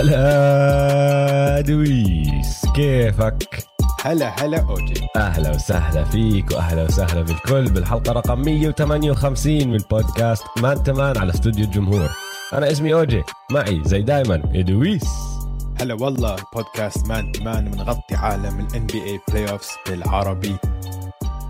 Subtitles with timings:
[0.00, 3.66] هلا ادويس كيفك؟
[4.04, 5.06] هلا هلا أوجي.
[5.16, 11.64] أهلا وسهلا فيك وأهلا وسهلا بالكل بالحلقة رقم 158 من بودكاست مان تمان على استوديو
[11.64, 12.10] الجمهور.
[12.52, 15.04] أنا اسمي أوجي معي زي دايما ادويس
[15.80, 20.56] هلا والله بودكاست مان مان بنغطي عالم ال NBA playoffs بالعربي.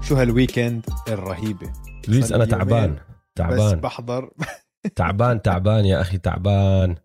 [0.02, 1.72] شو هال weekend الرهيبة؟
[2.08, 3.00] ادويس أنا تعبان بس
[3.36, 4.30] تعبان بحضر.
[4.96, 6.96] تعبان تعبان يا أخي تعبان.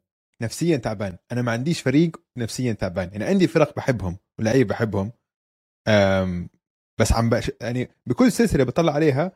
[0.41, 1.17] نفسيا تعبان.
[1.31, 3.09] أنا ما عنديش فريق نفسيا تعبان.
[3.11, 5.11] يعني عندي فرق بحبهم ولعيبه بحبهم.
[5.87, 6.49] أم
[6.99, 7.51] بس عم بش...
[7.61, 9.31] يعني بكل سلسلة بطلع عليها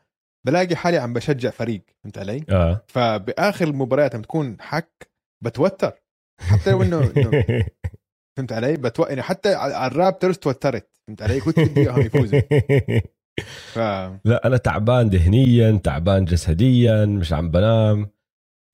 [0.46, 1.82] بلاقي حالي عم بشجع فريق.
[2.02, 2.84] فهمت علي؟ آه.
[2.88, 5.10] فبآخر المباريات لما تكون حك
[5.44, 5.92] بتوتر.
[6.40, 7.00] حتى لو إنه
[8.36, 9.02] فهمت علي؟ بتو...
[9.02, 10.90] يعني حتى على الرابترز توترت.
[11.06, 12.40] فهمت علي؟ كنت بدي إياهم يفوزوا.
[13.74, 13.78] ف
[14.24, 18.10] لا أنا تعبان ذهنيا تعبان جسديا مش عم بنام.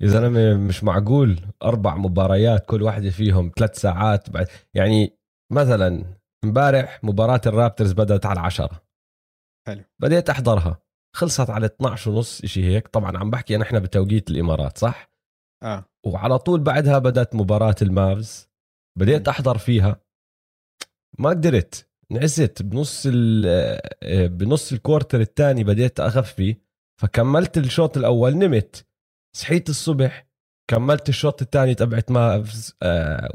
[0.02, 1.40] يا زلمة مش معقول.
[1.62, 4.48] أربع مباريات كل واحدة فيهم ثلاث ساعات بعد.
[4.74, 5.18] يعني
[5.52, 6.04] مثلا
[6.44, 8.82] امبارح مباراة الرابترز بدأت على عشرة.
[9.66, 9.84] حلو.
[9.98, 10.82] بديت أحضرها.
[11.16, 12.88] خلصت على 12 ونص شيء هيك.
[12.88, 15.10] طبعا عم بحكي نحن بتوقيت الإمارات صح؟
[15.62, 15.84] آه.
[16.06, 18.48] وعلى طول بعدها بدأت مباراة المافز.
[18.98, 20.00] بديت أحضر فيها.
[21.18, 21.88] ما قدرت.
[22.10, 22.62] نعست.
[22.62, 23.08] بنص
[23.46, 26.56] آه، بنص ال quarter الثاني بديت اغفي
[27.00, 28.86] فكملت الشوط الأول نمت.
[29.36, 30.26] صحيت الصبح
[30.70, 33.28] كملت الشوط الثاني تبعت Mavs آه،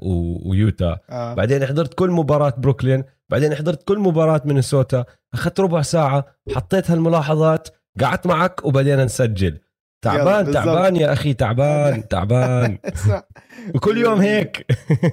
[0.46, 1.00] ويوتا.
[1.10, 1.34] آه.
[1.34, 5.06] بعدين حضرت كل مباراة بروكلين بعدين حضرت كل مباراة مينيسوتا.
[5.34, 7.68] أخذت ربع ساعة حطيت هالملاحظات
[8.02, 9.60] قعدت معك وبدينا نسجل.
[10.04, 10.52] تعبان.
[10.52, 12.78] تعبان يا أخي تعبان تعبان.
[13.76, 14.66] وكل يوم هيك.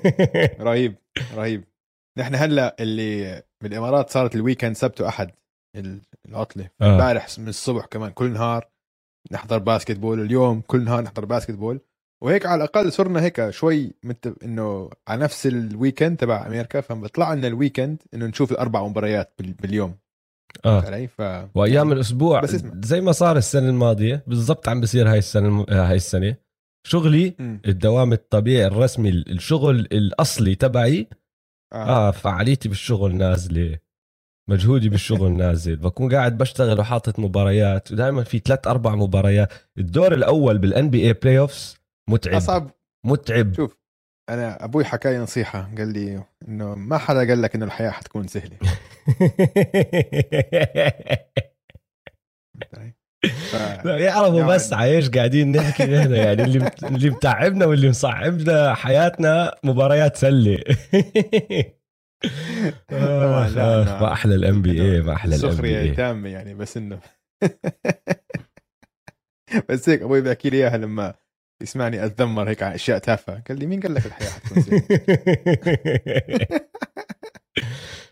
[0.69, 0.95] رهيب
[1.37, 1.65] رهيب.
[2.19, 5.31] نحن هلأ اللي بالإمارات صارت ال weekend سبت وأحد
[5.77, 6.69] ال- العطلة.
[6.83, 6.93] آه.
[6.93, 8.69] امبارح من الصبح كمان كل نهار.
[9.33, 11.81] نحضر basketball اليوم كل نهار نحضر basketball
[12.23, 14.35] وهيك على الأقل صرنا هيك شوي مت...
[14.45, 19.33] إنه على نفس ال weekend تبع أمريكا فبطلع لنا ال weekend إنه نشوف الأربع مباريات
[19.39, 19.53] بال...
[19.53, 19.95] باليوم
[20.65, 20.81] آه.
[20.81, 21.23] علي ف
[21.55, 22.73] وأيام الأسبوع بس اسمع.
[22.85, 25.67] زي ما صار السنة الماضية بالضبط عم بصير هاي السنة الم...
[25.69, 26.37] آه، هاي السنة
[26.87, 27.61] شغلي مم.
[27.67, 31.09] الدوام الطبيعي الرسمي الشغل الأصلي تبعي
[31.73, 32.09] آه.
[32.09, 33.79] آه فعاليتي بالشغل نازلة
[34.49, 35.77] مجهودي بالشغل نازل.
[35.77, 39.53] بكون قاعد بشتغل وحاطط مباريات ودائما في ثلاث أربع مباريات.
[39.79, 41.77] الدور الأول بال NBA playoffs
[42.11, 42.35] متعب.
[42.35, 42.71] أصعب.
[43.07, 43.55] متعب.
[43.55, 43.77] شوف
[44.29, 48.27] أنا أبوي حكى لي نصيحة قال لي إنه ما حدا قال لك إنه الحياة حتكون
[48.27, 48.57] سهلة.
[53.51, 53.85] ف...
[53.85, 60.59] يعرفوا بس عايش قاعدين نحكي نحن يعني اللي اللي متعبنا واللي مصعبنا حياتنا مباريات سلة.
[62.89, 66.29] طبعاً، لا، أنا- ما أحلى الام بي اي ما أحلى الام بي سخريه اي تامة
[66.29, 66.99] يعني بس إنه
[69.69, 71.15] بس هيك أبوي بيحكي لي إياها لما
[71.63, 73.43] يسمعني أتذمر هيك على أشياء تافهة.
[73.49, 74.65] قال لي مين قال لك الحياة حتكون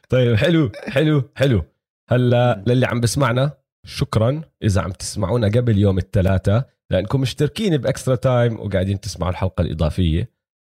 [0.08, 1.64] طيب حلو حلو حلو.
[2.10, 3.52] هلأ للي عم بسمعنا
[3.86, 9.62] شكرا إذا عم تسمعونا قبل يوم الثلاثاء لأنكم مشتركين ب Extra Time وقاعدين تسمعوا الحلقة
[9.62, 10.35] الإضافية.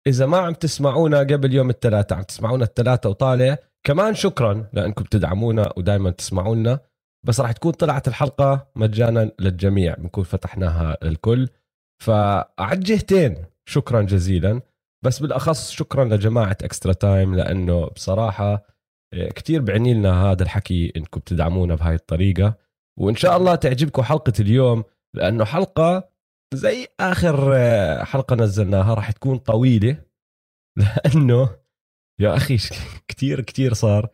[0.07, 5.73] إذا ما عم تسمعونا قبل يوم الثلاثاء عم تسمعونا الثلاثاء وطالع كمان شكرا لأنكم بتدعمونا
[5.77, 6.81] ودائما تسمعونا.
[7.27, 11.49] بس راح تكون طلعت الحلقة مجانا للجميع بنكون فتحناها للكل.
[12.03, 14.61] فعلى الجهتين شكرا جزيلا.
[15.05, 18.67] بس بالأخص شكرا لجماعة Extra Time لأنه بصراحة
[19.15, 22.55] إيه، كتير بعني لنا هذا الحكي إنكم بتدعمونا بهاي الطريقة.
[23.01, 24.85] وإن شاء الله تعجبكم حلقة اليوم
[25.15, 26.09] لأنه حلقة
[26.55, 30.05] زي آخر آه، حلقة نزلناها راح تكون طويلة
[30.79, 31.57] لأنه
[32.21, 32.57] يا أخي
[33.09, 34.09] كتير كتير صار.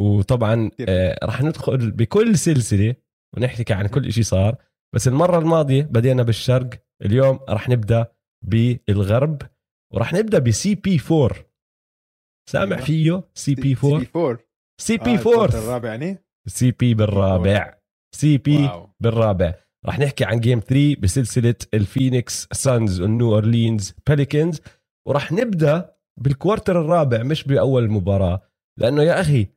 [0.00, 0.70] وطبعا.
[0.88, 2.94] آه، راح ندخل بكل سلسلة
[3.36, 4.56] ونحكي عن كل شيء صار.
[4.94, 6.70] بس المرة الماضية بدينا بالشرق
[7.02, 8.12] اليوم راح نبدأ
[8.44, 9.42] بالغرب
[9.94, 11.30] وراح نبدأ ب CP4
[12.50, 12.86] سامع أيوة.
[12.86, 14.38] فيه سي بي 4 سي 4
[14.80, 17.78] سي آه، P ال quarter 4 الرابع يعني؟ CP بالرابع.
[18.14, 18.70] CP
[19.00, 19.54] بالرابع.
[19.86, 24.60] راح نحكي عن game 3 بسلسلة الفينيكس سانز والنيو اورلينز بليكنز
[25.08, 28.42] وراح نبدأ بال quarter الرابع مش بأول المباراة.
[28.78, 29.48] لأنه يا أخي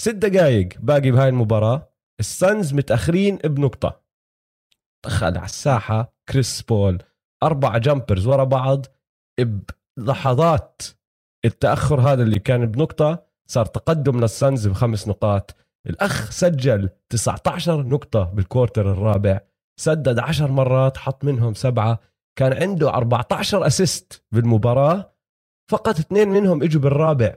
[0.00, 4.02] ست دقائق باقي بهاي المباراة السانز متأخرين بنقطة.
[5.06, 7.02] دخل على الساحة كريس بول
[7.42, 8.86] أربع jumpers ورا بعض
[9.96, 10.82] بلحظات
[11.44, 15.56] التأخر هذا اللي كان بنقطة صار تقدم للسانز بخمس نقاط.
[15.86, 19.40] الأخ سجل 19 نقطة بال quarter الرابع.
[19.80, 22.00] سدد 10 مرات حط منهم سبعة.
[22.38, 25.14] كان عنده 14 assist بالمباراة
[25.70, 27.34] فقط اثنين منهم إجوا بالرابع.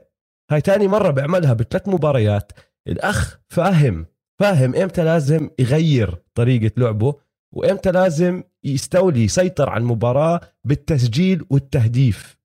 [0.52, 2.52] هاي تاني مرة بيعملها بثلاث مباريات.
[2.88, 4.06] الأخ فاهم
[4.40, 7.16] فاهم إمتى لازم يغير طريقة لعبه
[7.54, 12.38] وإمتى لازم يستولي يسيطر على المباراة بالتسجيل والتهديف.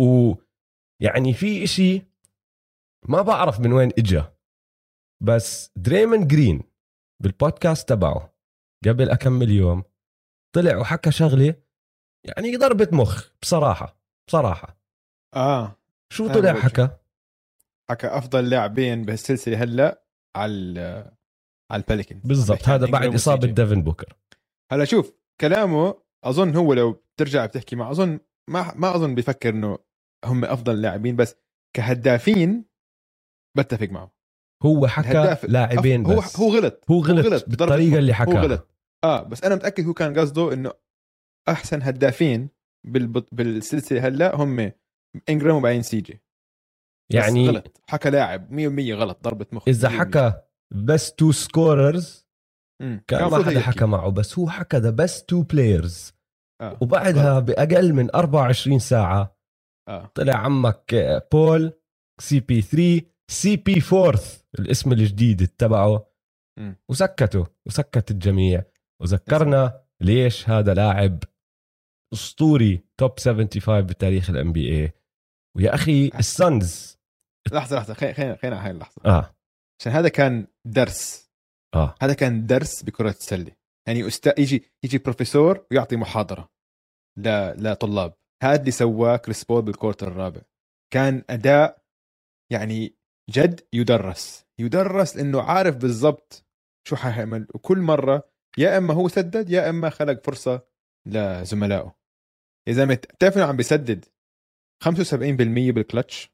[0.00, 2.02] ويعني في إشي
[3.08, 4.32] ما بعرف من وين إجا
[5.22, 6.62] بس دريمن جرين
[7.22, 8.35] بالبودكاست تبعه.
[8.88, 9.84] قبل أكمل يوم
[10.54, 11.54] طلع وحكى شغلة
[12.24, 14.80] يعني ضربة مخ بصراحة بصراحة.
[15.34, 15.76] آه.
[16.12, 16.88] شو طلع حكى؟
[17.90, 20.02] حكى أفضل لاعبين بهالسلسلة هلأ
[20.36, 21.10] على
[21.70, 24.16] على الباليكن بالضبط هذا بعد إصابة ديفن بوكر.
[24.72, 25.94] هلأ شوف كلامه
[26.24, 29.78] أظن هو لو بترجع بتحكي مع أظن ما ما أظن بيفكر إنه
[30.24, 31.36] هم أفضل لاعبين بس
[31.76, 32.64] كهدافين
[33.56, 34.16] بتفق معه.
[34.62, 36.40] هو حكى لاعبين هو بس.
[36.40, 36.84] هو غلط.
[36.90, 37.44] هو غلط, غلط.
[37.48, 37.98] بضربة بالطريقة مخ.
[37.98, 38.42] اللي هو حكاها.
[38.42, 38.75] غلط.
[39.04, 40.72] آه بس أنا متأكد هو كان قصده إنه
[41.48, 42.48] أحسن هدافين
[42.86, 43.28] بالبط...
[43.34, 44.72] بالسلسلة هلأ هم
[45.28, 46.12] إنجرام وبعدين سيجي
[47.10, 49.86] بس يعني غلط حكى لاعب 100% غلط ضربة مخ 100%.
[49.86, 50.32] حكى
[50.74, 52.26] بس two scorers.
[53.06, 53.60] كان ما حدا.
[53.60, 56.12] حكى معه بس هو حكى the best two players
[56.60, 56.78] آه.
[56.82, 59.36] وبعدها بأقل من 24 ساعة
[59.88, 61.72] آه طلع عمك آه، بول
[62.20, 66.06] CP3 CP fourth الاسم الجديد تبعه.
[66.90, 68.64] وسكته وسكت الجميع
[69.02, 71.24] وذكرنا ليش هذا لاعب
[72.12, 74.92] أسطوري top 75 بتاريخ ال NBA
[75.56, 76.98] ويا أخي السانز.
[77.52, 77.94] لحظة لحظة.
[77.94, 79.02] خلينا خلينا على هاي اللحظة.
[79.04, 79.36] آه.
[79.80, 81.30] عشان هذا كان درس.
[81.74, 81.94] آه.
[82.02, 83.52] هذا كان درس بكرة السله
[83.88, 84.40] يعني أستا...
[84.40, 86.50] يجي يجي بروفيسور ويعطي محاضرة
[87.18, 87.28] ل...
[87.68, 88.14] لطلاب.
[88.42, 90.40] هذا اللي سواه كريس بول بال quarter الرابع.
[90.92, 91.82] كان أداء
[92.52, 92.96] يعني
[93.30, 94.46] جد يدرس.
[94.60, 96.46] يدرس لأنه عارف بالضبط
[96.88, 97.46] شو حيعمل.
[97.54, 98.28] وكل مرة
[98.58, 100.62] يا إما هو سدد يا إما خلق فرصة
[101.06, 101.96] لزملائه.
[102.68, 104.04] يا زلمه بتعرف إنه عم بيسدد
[104.84, 106.32] 75% بالكلتش؟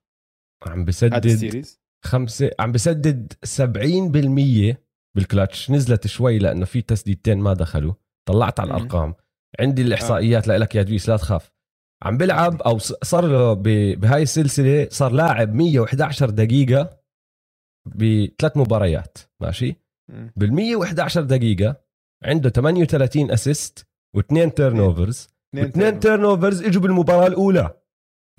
[0.67, 1.67] عم بسدد
[2.05, 4.77] خمسة عم بسدد 70%
[5.17, 5.71] بالكلتش.
[5.71, 7.95] نزلت شوي لأنه في تسديدتين ما دخلوا.
[8.29, 8.71] طلعت على.
[8.71, 9.15] الأرقام.
[9.61, 10.57] عندي الإحصائيات آه.
[10.57, 11.53] لك يا دويس لا تخاف.
[12.03, 17.01] عم بلعب أو صار له ب- بهاي السلسلة صار لاعب 111 دقيقة
[17.87, 19.77] بثلاث مباريات ماشي.
[20.37, 21.82] بال 111 دقيقة
[22.25, 23.87] عنده 38 assist
[24.17, 27.83] واثنين turnovers واثنين turnovers إجوا بالمباراة الأولى.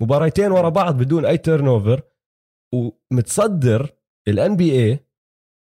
[0.02, 2.02] مباريتين ورا بعض بدون أي turnover
[2.74, 3.90] ومتصدر
[4.28, 4.98] ال NBA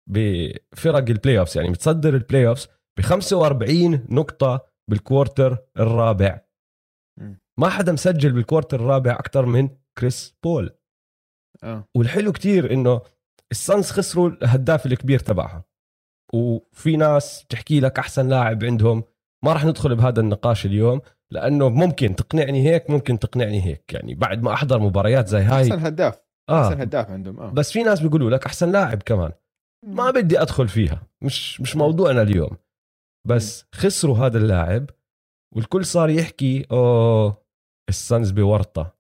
[0.10, 2.68] بفرق ال playoffs يعني متصدر ال playoffs
[3.00, 6.42] ب 45 نقطة بال quarter الرابع.
[7.60, 10.70] ما حدا مسجل بالكوارتر الرابع أكثر من كريس بول
[11.64, 11.88] آه.
[11.96, 13.02] والحلو كتير إنه
[13.52, 15.64] السانز خسروا الهداف الكبير تبعها
[16.34, 19.04] وفي ناس بتحكي لك أحسن لاعب عندهم.
[19.46, 23.94] ما راح ندخل بهذا النقاش اليوم لأنه ممكن تقنعني هيك ممكن تقنعني هيك.
[23.94, 25.62] يعني بعد ما أحضر مباريات زي هاي.
[25.62, 26.22] أحسن هداف.
[26.50, 27.52] أحسن آه هداف عندهم آه.
[27.52, 29.32] بس في ناس بيقولوا لك أحسن لاعب كمان.
[29.86, 31.02] ما بدي أدخل فيها.
[31.24, 32.58] مش مش موضوعنا اليوم.
[33.28, 34.90] بس خسروا هذا اللاعب
[35.56, 37.38] والكل صار يحكي أوه
[37.90, 39.00] السانز بورطة.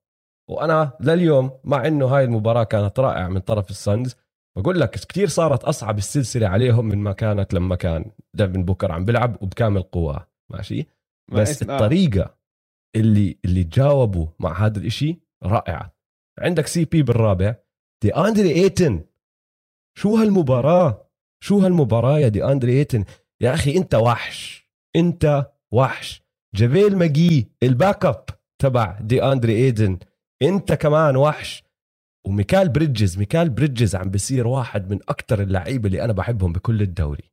[0.49, 4.15] وأنا لليوم مع إنه هاي المباراة كانت رائعة من طرف السانز
[4.61, 9.05] بقول لك كثير صارت أصعب السلسلة عليهم من ما كانت لما كان ديفن بوكر عم
[9.05, 10.87] بيلعب وبكامل قواه ماشي؟
[11.31, 11.75] ما بس اسم- آه.
[11.75, 12.35] الطريقة
[12.95, 15.93] اللي اللي تجاوبوا مع هذا الإشي رائعة.
[16.39, 17.55] عندك CP بالرابع
[18.03, 19.03] دي أندري إيتن.
[19.97, 21.09] شو هالمباراة؟
[21.43, 23.05] شو هالمباراة يا دي أندري إيتن؟
[23.41, 26.23] يا أخي أنت وحش أنت وحش.
[26.55, 28.25] جافيل ماجي ال backup
[28.61, 29.99] تبع دي أندري إيتن
[30.41, 31.63] أنت كمان وحش.
[32.27, 37.31] وميكال بريدجز ميكال بريدجز عم بصير واحد من أكثر اللعيبة اللي أنا بحبهم بكل الدوري.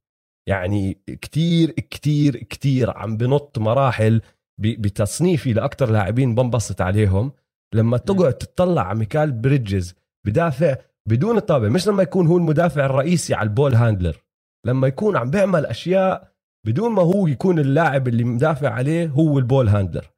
[0.49, 4.23] يعني كتير كتير كتير عم بنط مراحل
[4.61, 7.33] بتصنيفي لاكثر لاعبين بنبسط عليهم.
[7.75, 9.95] لما تقعد تطلع على ميكال بريدجز
[10.27, 10.77] بدافع
[11.09, 14.17] بدون طابة مش لما يكون هو المدافع الرئيسي على ال ball handler.
[14.67, 16.33] لما يكون عم بيعمل أشياء
[16.67, 20.11] بدون ما هو يكون اللاعب اللي مدافع عليه هو ال ball handler.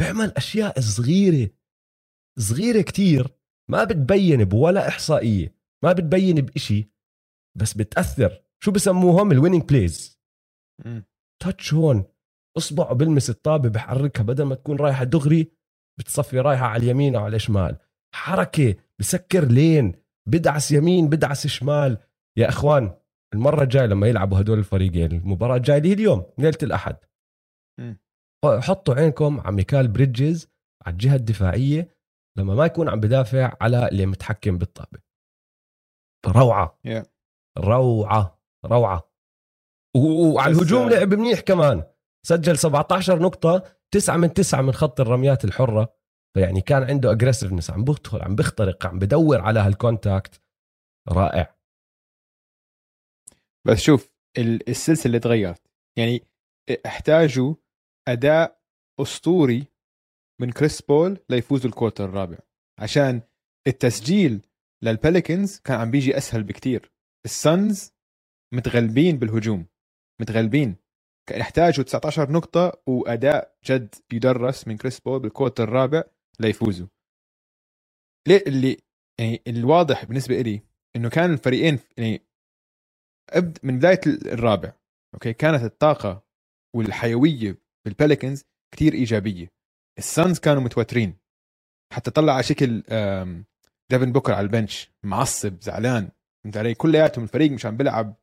[0.00, 1.50] بيعمل أشياء صغيرة
[2.38, 3.41] صغيرة كتير.
[3.72, 6.90] ما بتبين بولا إحصائية ما بتبين بإشي
[7.58, 8.42] بس بتأثر.
[8.64, 10.20] شو بسموهم؟ ال winning plays
[10.84, 11.04] مم.
[11.42, 12.04] touch هون
[12.56, 14.22] اصبعه بلمس الطابة بحركها.
[14.22, 15.52] بدل ما تكون رايحة دغري
[15.98, 17.76] بتصفي رايحة على اليمين أو على الشمال.
[18.14, 19.94] حركة بسكر lane.
[20.28, 21.98] بدعس يمين بدعس شمال.
[22.38, 22.94] يا إخوان
[23.34, 26.96] المرة الجاية لما يلعبوا هدول الفريقين المباراة الجاية اللي هي اليوم ليلة الأحد.
[28.44, 30.48] حطوا عينكم على ميكال بريدجز
[30.86, 31.88] على الجهة الدفاعية.
[32.38, 34.98] لما ما يكون عم بدافع على اللي متحكم بالطابة.
[36.26, 36.78] روعة.
[36.88, 37.06] Yeah.
[37.58, 38.40] روعة.
[38.66, 39.12] روعة.
[39.96, 41.84] وعلى الهجوم لعب منيح كمان.
[42.26, 45.94] سجل 17 نقطة 9 من 9 من خط الرميات الحرة.
[46.34, 50.42] فيعني كان عنده aggressiveness عم بدخل عم بخترق عم بدور على هال contact
[51.08, 51.56] رائع.
[53.66, 55.70] بس شوف ال- السلسلة اللي تغيرت.
[55.98, 56.20] يعني
[56.86, 57.54] احتاجوا
[58.08, 58.62] أداء
[59.00, 59.66] أسطوري
[60.42, 62.38] من كريس بول ليفوزوا ال quarter الرابع.
[62.78, 63.22] عشان
[63.66, 64.40] التسجيل
[64.82, 66.92] للبليكنز كان عم بيجي أسهل بكتير.
[67.24, 67.92] السانز
[68.54, 69.66] متغلبين بالهجوم.
[70.20, 70.76] متغلبين.
[71.28, 76.04] كان يحتاجوا 19 نقطة وأداء جد يدرس من كريس بول بال quarter الرابع
[76.40, 76.86] ليفوزوا.
[78.28, 78.76] ليه اللي
[79.20, 80.62] يعني الواضح بالنسبة لي
[80.96, 82.22] إنه كان الفريقين يعني
[83.30, 84.72] ابد من بداية الرابع
[85.14, 86.24] أوكي؟ كانت الطاقة
[86.76, 88.44] والحيوية بال Pelicans
[88.74, 89.61] كتير إيجابية.
[89.98, 91.16] ال Suns كانوا متوترين.
[91.92, 92.82] حتى طلع على شكل
[93.90, 96.08] ديفن بوكر على ال bench معصب زعلان.
[96.44, 98.14] فهمت علي؟ كلياتهم الفريق مش عم بيلعب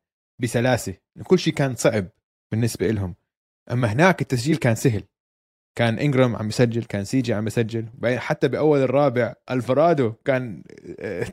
[0.42, 0.94] بسلاسة.
[1.24, 2.06] كل شيء كان صعب
[2.52, 3.14] بالنسبة لهم
[3.70, 5.02] أما هناك التسجيل كان سهل.
[5.78, 7.88] كان انجرام عم يسجل كان سيجي عم يسجل.
[8.04, 10.62] حتى بأول الرابع الفرادو كان
[11.00, 11.26] آه،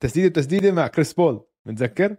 [0.00, 1.44] تسديدة تسديده مع كريس بول.
[1.66, 2.16] متذكر؟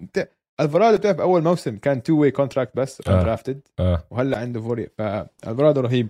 [0.00, 0.28] انت
[0.60, 1.76] الفرادو بتعرف أول موسم.
[1.76, 3.94] كان two-way contract مش drafted آه.
[3.94, 4.06] آه.
[4.10, 4.88] وهلأ عنده four-year.
[4.98, 6.08] فالفرادو رهيب.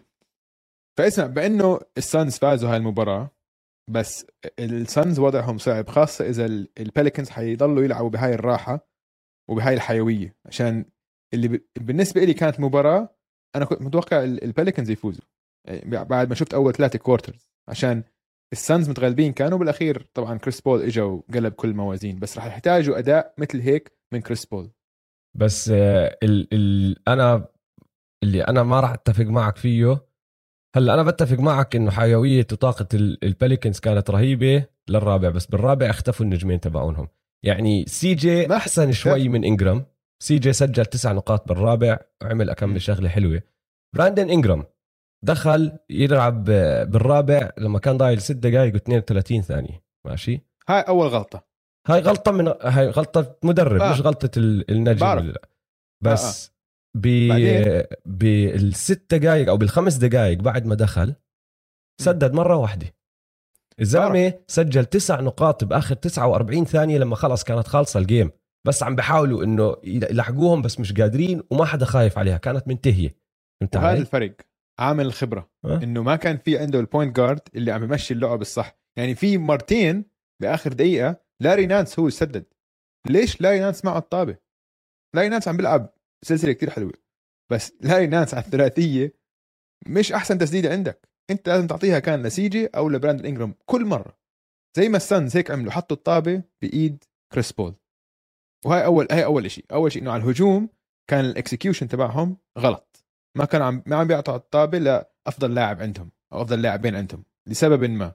[0.99, 3.31] فاسمع بأنه ال Suns فازوا هاي المباراة
[3.91, 4.27] بس
[4.59, 6.47] ال Suns وضعهم صعب خاصة إذا
[6.81, 8.89] ال Pelicans حيضلوا يلعبوا بهاي الراحة
[9.51, 10.85] وبهاي الحيوية عشان
[11.35, 13.17] اللي بالنسبة لي كانت مباراة
[13.57, 15.25] أنا كنت متوقع ال Pelicans يفوزوا.
[15.67, 18.03] يعني بعد ما شفت أول ثلاثة quarters عشان
[18.53, 22.99] ال Suns متغلبين كانوا بالأخير طبعا كريس بول اجى وقلب كل الموازين بس راح يحتاجوا
[22.99, 24.71] أداء مثل هيك من كريس بول
[25.37, 27.49] بس آه، ال ال أنا
[28.23, 30.06] اللي أنا ما راح أتفق معك فيه
[30.77, 36.27] هلا أنا بتفق معك إنه حيوية وطاقه ال Pelicans كانت رهيبة للرابع بس بالرابع اختفوا
[36.27, 37.09] النجمين تبعونهم.
[37.45, 39.87] يعني سي جي أحسن شوي من إنجرام.
[40.23, 43.43] سي جي سجل تسع نقاط بالرابع وعمل اكم شغلة حلوة.
[43.97, 44.65] براندن إنجرام
[45.25, 46.45] دخل يلعب
[46.91, 49.83] بالرابع لما كان ضايل ست دقائق و32 ثانية.
[50.07, 51.47] ماشي؟ هاي أول غلطة.
[51.87, 53.93] هاي غلطة من هاي غلطة مدرب آه.
[53.93, 55.43] مش غلطة النجم لا.
[56.05, 56.56] بس آه.
[58.07, 61.15] بالست دقائق أو بالخمس دقائق بعد ما دخل
[62.01, 62.97] سدد مرة واحدة.
[63.81, 68.31] الزلمة سجل تسع نقاط بآخر 49 ثانية لما خلص كانت خالصة الجيم
[68.67, 73.17] بس عم بحاولوا إنه يلحقوهم بس مش قادرين وما حدا خايف عليها كانت منتهية.
[73.63, 74.37] انت هذا الفرق
[74.79, 75.51] عامل الخبرة.
[75.65, 78.79] أه؟ إنه ما كان في عنده ال point guard اللي عم يمشي اللعب الصح.
[78.99, 80.05] يعني في مرتين
[80.43, 82.45] بآخر دقيقة لاري نانس هو سدد
[83.11, 84.37] ليش لاري نانس معه الطابه
[85.15, 86.93] لاري نانس عم بيلعب سلسلة كتير حلوة.
[87.53, 89.15] بس لاري نانس على الثلاثية
[89.87, 91.09] مش أحسن تسديدة عندك.
[91.31, 94.19] أنت لازم تعطيها كان لسيجي أو لبراندن إنجرام كل مرة.
[94.77, 97.75] زي ما ال Suns هيك عملوا حطوا الطابة بإيد كريس بول.
[98.67, 100.69] وهي أول هي أول شيء أول شيء إنه على الهجوم
[101.11, 103.05] كان ال execution تبعهم غلط.
[103.37, 107.85] ما كان عم ما عم بيعطوا الطابة لأفضل لاعب عندهم أو أفضل لاعبين عندهم لسبب
[107.85, 108.13] ما.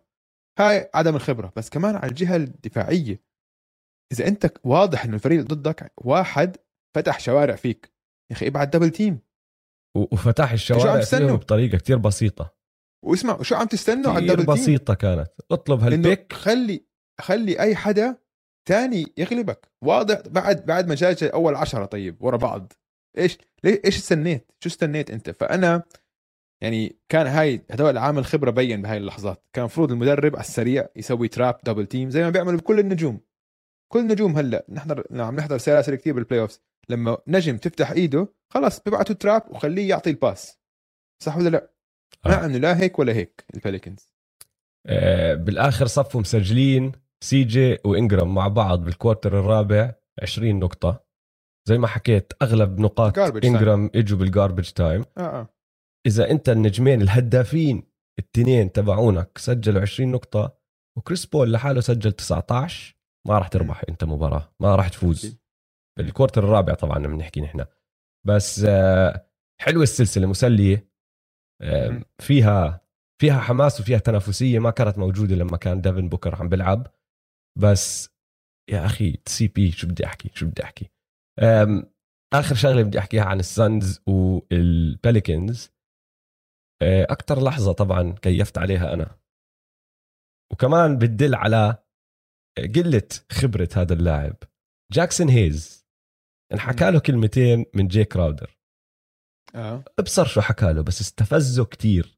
[0.59, 1.53] هاي عدم الخبرة.
[1.55, 3.23] بس كمان على الجهة الدفاعية
[4.11, 6.57] إذا أنت واضح إنه الفريق ضدك واحد
[6.95, 7.90] فتح شوارع فيك.
[8.31, 9.19] يا أخي ابعت double team
[9.97, 12.55] وفتح الشوارع فيهم بطريقة كتير بسيطة.
[13.05, 15.31] واسمع شو عم تستنوا على ال double بسيطة كانت.
[15.51, 16.33] اطلب هالبيك.
[16.33, 16.85] خلي
[17.21, 18.17] خلي أي حدا
[18.67, 19.71] تاني يغلبك.
[19.83, 22.73] واضح بعد بعد ما جاء أول عشرة طيب ورا بعض.
[23.17, 25.83] إيش ليه إيش استنيت؟ شو استنيت أنت؟ فأنا
[26.63, 29.45] يعني كان هاي هدول عامل خبرة بين بهاي اللحظات.
[29.53, 33.19] كان المفروض المدرب على السريع يسوي trap double team زي ما بيعملوا بكل النجوم.
[33.91, 34.65] كل النجوم هلأ.
[34.69, 39.89] نحضر عم نحضر سلاسل كثير بال playoffs لما نجم تفتح إيده خلص بيبعتوا trap وخليه
[39.89, 40.59] يعطي ال pass.
[41.23, 41.71] صح ولا لا؟
[42.25, 42.29] آه.
[42.29, 44.13] ما انه لا هيك ولا هيك ال Pelicans
[44.87, 46.91] آه بالآخر صفوا مسجلين
[47.23, 51.05] سي جي وإنجرام مع بعض بال quarter الرابع 20 نقطة.
[51.67, 55.49] زي ما حكيت أغلب نقاط إنجرام إجوا بال garbage time آه آه.
[56.07, 57.83] إذا أنت النجمين الهدافين
[58.19, 60.57] التنين تبعونك سجلوا 20 نقطة
[60.97, 62.95] وكريس بول لحاله سجل 19
[63.27, 65.40] ما راح تربح أنت مباراة ما راح تفوز.
[66.01, 67.65] ال quarter الرابع طبعا بنحكي نحن.
[68.27, 69.27] بس آه،
[69.61, 70.91] حلوة السلسلة مسلية.
[71.61, 72.81] آه، فيها
[73.21, 76.87] فيها حماس وفيها تنافسية ما كانت موجودة لما كان ديفن بوكر عم بيلعب.
[77.59, 78.09] بس
[78.69, 80.89] يا أخي سي بي شو بدي أحكي؟ شو بدي أحكي؟
[82.33, 85.71] آخر شغلة بدي أحكيها عن ال Suns وال Pelicans
[86.81, 89.17] آه، أكثر لحظة طبعا كيفت عليها أنا.
[90.51, 91.77] وكمان بتدل على
[92.75, 94.35] قلة خبرة هذا اللاعب.
[94.91, 95.80] جاكسون هيز.
[96.53, 98.57] انحكى له كلمتين من جي كراودر.
[99.55, 99.83] آه.
[99.99, 102.17] ابصر شو حكى له بس استفزه كتير.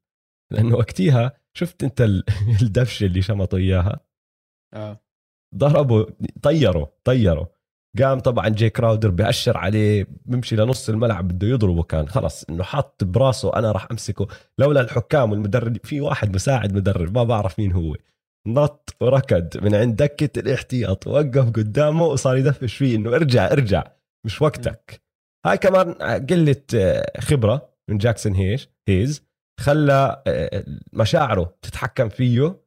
[0.51, 2.01] لأنه وقتيها شفت أنت
[2.61, 3.99] الدفشه اللي شمطوا إياها؟
[4.73, 4.99] آه.
[5.55, 6.07] ضربه
[6.41, 7.53] طيره طيره
[7.99, 12.07] قام طبعا جي كراودر بأشر عليه بمشي لنص الملعب بده يضربه كان.
[12.07, 14.27] خلص إنه حط براسه أنا راح أمسكه.
[14.57, 17.95] لولا الحكام والمدرب في واحد مساعد مدرب ما بعرف مين هو.
[18.47, 23.83] نط وركض من عند دكة الاحتياط وقف قدامه وصار يدفش فيه إنه ارجع ارجع.
[24.25, 25.03] مش وقتك.
[25.45, 25.93] هاي كمان
[26.29, 26.63] قلة
[27.19, 29.23] خبرة من جاكسون هيش هيز
[29.59, 32.61] خلى آه، مشاعره تتحكم فيه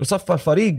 [0.00, 0.76] وصفى الفريق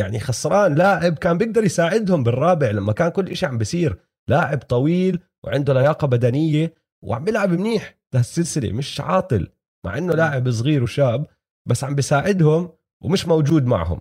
[0.00, 0.74] يعني خسران.
[0.74, 3.98] لاعب كان بيقدر يساعدهم بالرابع لما كان كل شيء عم بيصير.
[4.28, 7.98] لاعب طويل وعنده لياقة بدنية وعم بيلعب منيح.
[8.14, 9.48] السلسلة مش عاطل
[9.86, 11.26] مع إنه لاعب صغير وشاب
[11.68, 12.72] بس عم بيساعدهم
[13.04, 14.00] ومش موجود معهم.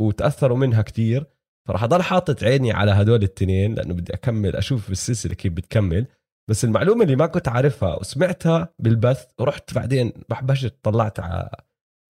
[0.00, 1.26] وتأثروا منها كتير.
[1.66, 6.06] فراح أضل حاطط عيني على هدول التنين لأنه بدي أكمل أشوف بالسلسلة كيف بتكمل.
[6.50, 11.50] بس المعلومة اللي ما كنت عارفها وسمعتها بالبث ورحت بعدين بحبشت طلعت على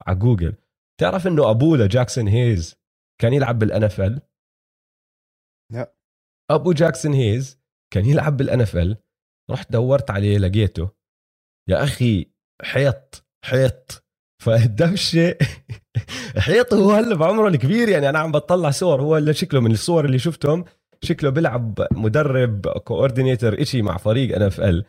[0.07, 0.55] على جوجل.
[1.01, 2.77] تعرف إنه أبوه لجاكسون هيز
[3.21, 4.21] كان يلعب بال NFL
[5.73, 5.97] لا.
[6.51, 7.61] ابو جاكسون هيز
[7.93, 8.97] كان يلعب بال NFL
[9.51, 10.91] رحت دورت عليه لقيته.
[11.69, 12.33] يا أخي
[12.63, 14.06] حيط حيط.
[14.43, 15.35] فالدبشه
[16.39, 20.05] حيط هو هلا بعمره الكبير يعني أنا عم بطلع صور هو اللي شكله من الصور
[20.05, 20.65] اللي شفتهم
[21.03, 24.85] شكله بيلعب مدرب coordinator إشي مع فريق NFL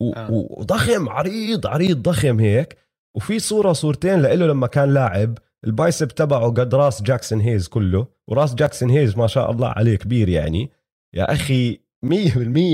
[0.00, 2.76] وضخم عريض عريض ضخم هيك.
[3.16, 8.06] وفي صورة صورتين له لما كان لاعب ال bicep تبعه قد راس جاكسون هيز كله.
[8.28, 10.70] وراس جاكسون هيز ما شاء الله عليه كبير يعني.
[11.14, 11.78] يا أخي 100%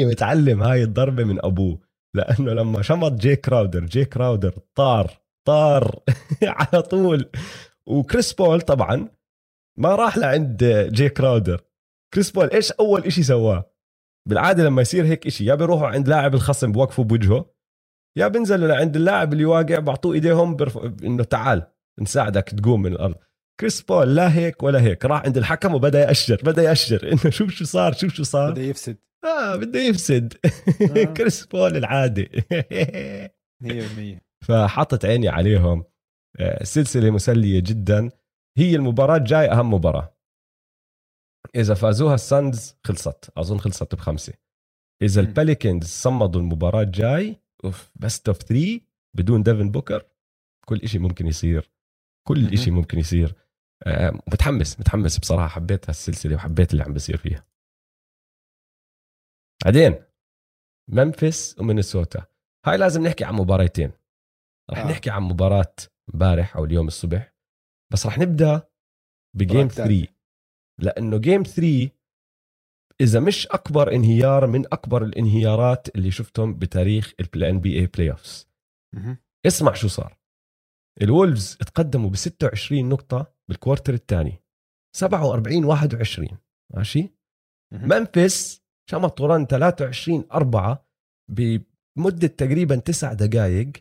[0.04, 1.80] متعلم هاي الضربة من أبوه.
[2.14, 5.20] لأنه لما شمط جي كراودر جي كراودر طار.
[5.44, 6.00] طار
[6.42, 7.30] على طول.
[7.86, 9.08] وكريس بول طبعا
[9.78, 11.60] ما راح لعند جي كراودر
[12.14, 13.70] كريس بول إيش أول إشي سواه؟
[14.28, 17.50] بالعادة لما يصير هيك إشي يا بيروحوا عند لاعب الخصم بوقفوا بوجهه
[18.16, 20.78] يا بنزلوا لعند اللاعب اللي واقع بعطوه إيديهم برف...
[21.04, 21.66] إنه تعال
[22.00, 23.14] نساعدك تقوم من الأرض.
[23.60, 27.12] كريس بول لا هيك ولا هيك راح عند الحكم وبدأ يأشر بدأ يأشر.
[27.12, 28.50] إنه شوف شو صار شوف شو صار.
[28.50, 28.96] بدأ يفسد.
[29.24, 30.34] آه بده يفسد.
[30.96, 31.04] آه.
[31.04, 32.30] كريس بول العادي.
[33.64, 35.84] 100% فحطت عيني عليهم.
[36.40, 38.10] آه، سلسلة مسلية جدا.
[38.58, 40.16] هي المباراة الجاي أهم مباراة.
[41.54, 43.32] إذا فازوها ال Suns خلصت.
[43.38, 44.32] أظن خلصت بخمسة.
[45.02, 47.40] إذا ال Pelicans صمدوا المباراة الجاي
[47.96, 48.80] ب best of 3
[49.16, 50.06] بدون ديفن بوكر
[50.66, 51.70] كل شيء ممكن يصير.
[52.28, 53.34] كل شيء ممكن يصير.
[53.86, 55.48] آه، متحمس متحمس بصراحة.
[55.48, 57.46] حبيت هالسلسلة وحبيت اللي عم بيصير فيها.
[59.64, 60.04] بعدين
[60.88, 62.26] ممفيس ومينيسوتا.
[62.66, 63.99] هاي لازم نحكي عن مباراتين.
[64.70, 64.90] رح آه.
[64.90, 65.74] نحكي عن مباراة
[66.14, 67.34] امبارح أو اليوم الصبح.
[67.92, 68.68] بس رح نبدأ
[69.36, 70.06] ب game 3
[70.80, 71.90] لأنه game 3
[73.00, 78.48] إذا مش أكبر انهيار من أكبر الانهيارات اللي شفتهم بتاريخ ال NBA playoffs
[79.46, 80.18] اسمع شو صار.
[81.02, 84.42] الولفز تقدموا ب 26 نقطة بال quarter الثاني.
[84.96, 86.28] 47 21
[86.74, 87.10] ماشي؟
[87.72, 90.86] ممفيس شمطوا run 23 4
[91.30, 93.72] بمدة تقريبا تسع دقائق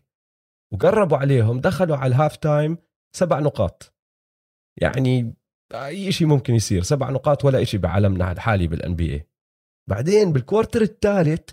[0.73, 2.78] وقربوا عليهم دخلوا على ال half time
[3.15, 3.93] سبع نقاط.
[4.82, 5.34] يعني
[5.73, 9.28] أي شيء ممكن يصير سبع نقاط ولا شيء بعالمنا الحالي بال NBA
[9.89, 11.49] بعدين بال quarter الثالث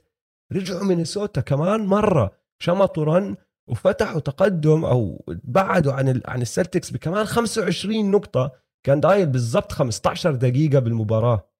[0.52, 3.36] رجعوا مينيسوتا كمان مرة شمطوا run
[3.68, 8.52] وفتحوا تقدم أو بعدوا عن عن السلتكس بكمان 25 نقطة.
[8.86, 11.50] كان ضايل بالضبط 15 دقيقة بالمباراة.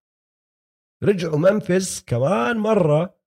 [1.03, 3.17] رجعوا منفس كمان مرة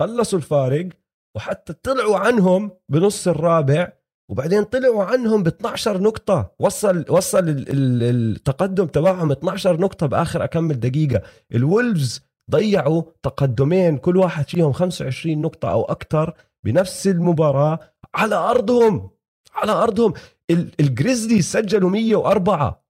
[0.00, 0.88] قلصوا الفارق.
[1.36, 3.92] وحتى طلعوا عنهم بنص الرابع
[4.30, 6.54] وبعدين طلعوا عنهم ب 12 نقطة.
[6.58, 11.22] وصل وصل التقدم تبعهم 12 نقطة بآخر أكمل دقيقة.
[11.54, 17.78] الولفز ضيعوا تقدمين كل واحد فيهم 25 نقطة أو أكثر بنفس المباراة
[18.14, 19.10] على أرضهم.
[19.54, 20.12] على أرضهم.
[20.80, 22.84] الجريزليز سجلوا 104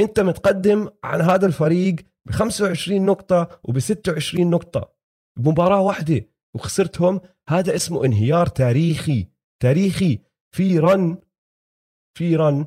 [0.00, 4.92] أنت متقدم عن هذا الفريق ب 25 نقطة وب 26 نقطة.
[5.38, 6.31] بمباراة واحدة.
[6.56, 9.28] وخسرتهم هذا اسمه انهيار تاريخي.
[9.62, 10.18] تاريخي.
[10.54, 11.18] في run
[12.18, 12.66] في run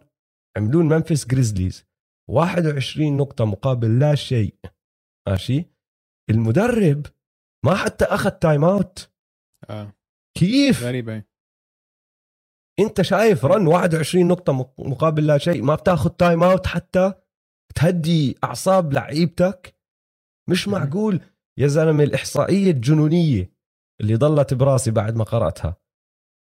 [0.57, 1.85] عملوه ممفيس جريزليز
[2.29, 4.55] 21 نقطة مقابل لا شيء.
[5.27, 5.65] ماشي؟
[6.29, 7.05] المدرب
[7.65, 9.11] ما حتى أخذ time out
[9.69, 9.93] آه.
[10.37, 11.23] كيف؟ غريبة
[12.79, 17.13] أنت شايف run 21 نقطة مقابل لا شيء؟ ما بتاخذ time out حتى
[17.75, 19.75] تهدي أعصاب لعيبتك؟
[20.49, 21.21] مش معقول.
[21.57, 23.54] يا زلمة الإحصائية الجنونية.
[24.01, 25.77] اللي ضلت براسي بعد ما قرأتها.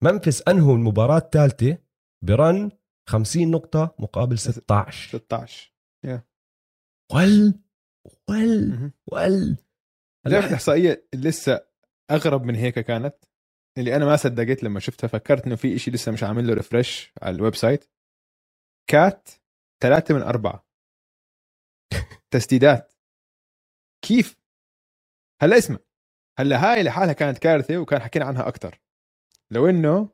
[0.02, 1.78] ممفيس انهوا المباراة الثالثة
[2.24, 2.70] ب run
[3.08, 5.74] 50 نقطة مقابل 16 16
[6.06, 6.20] yeah.
[7.12, 7.54] ول
[8.28, 9.56] ول ول
[10.26, 11.66] الإحصائية لسه
[12.10, 13.14] أغرب من هيك كانت.
[13.78, 17.12] اللي أنا ما صدقت لما شفتها فكرت إنه في إشي لسه مش عامل له refresh
[17.22, 17.84] على الويب سايت.
[18.90, 19.28] كات
[19.82, 20.66] ثلاثة من أربعة.
[22.32, 22.92] تسديدات.
[24.04, 24.40] كيف؟
[25.42, 25.78] هلا اسمع.
[26.38, 28.80] هلا هاي لحالها كانت كارثة وكان حكينا عنها أكثر
[29.52, 30.08] لو إنه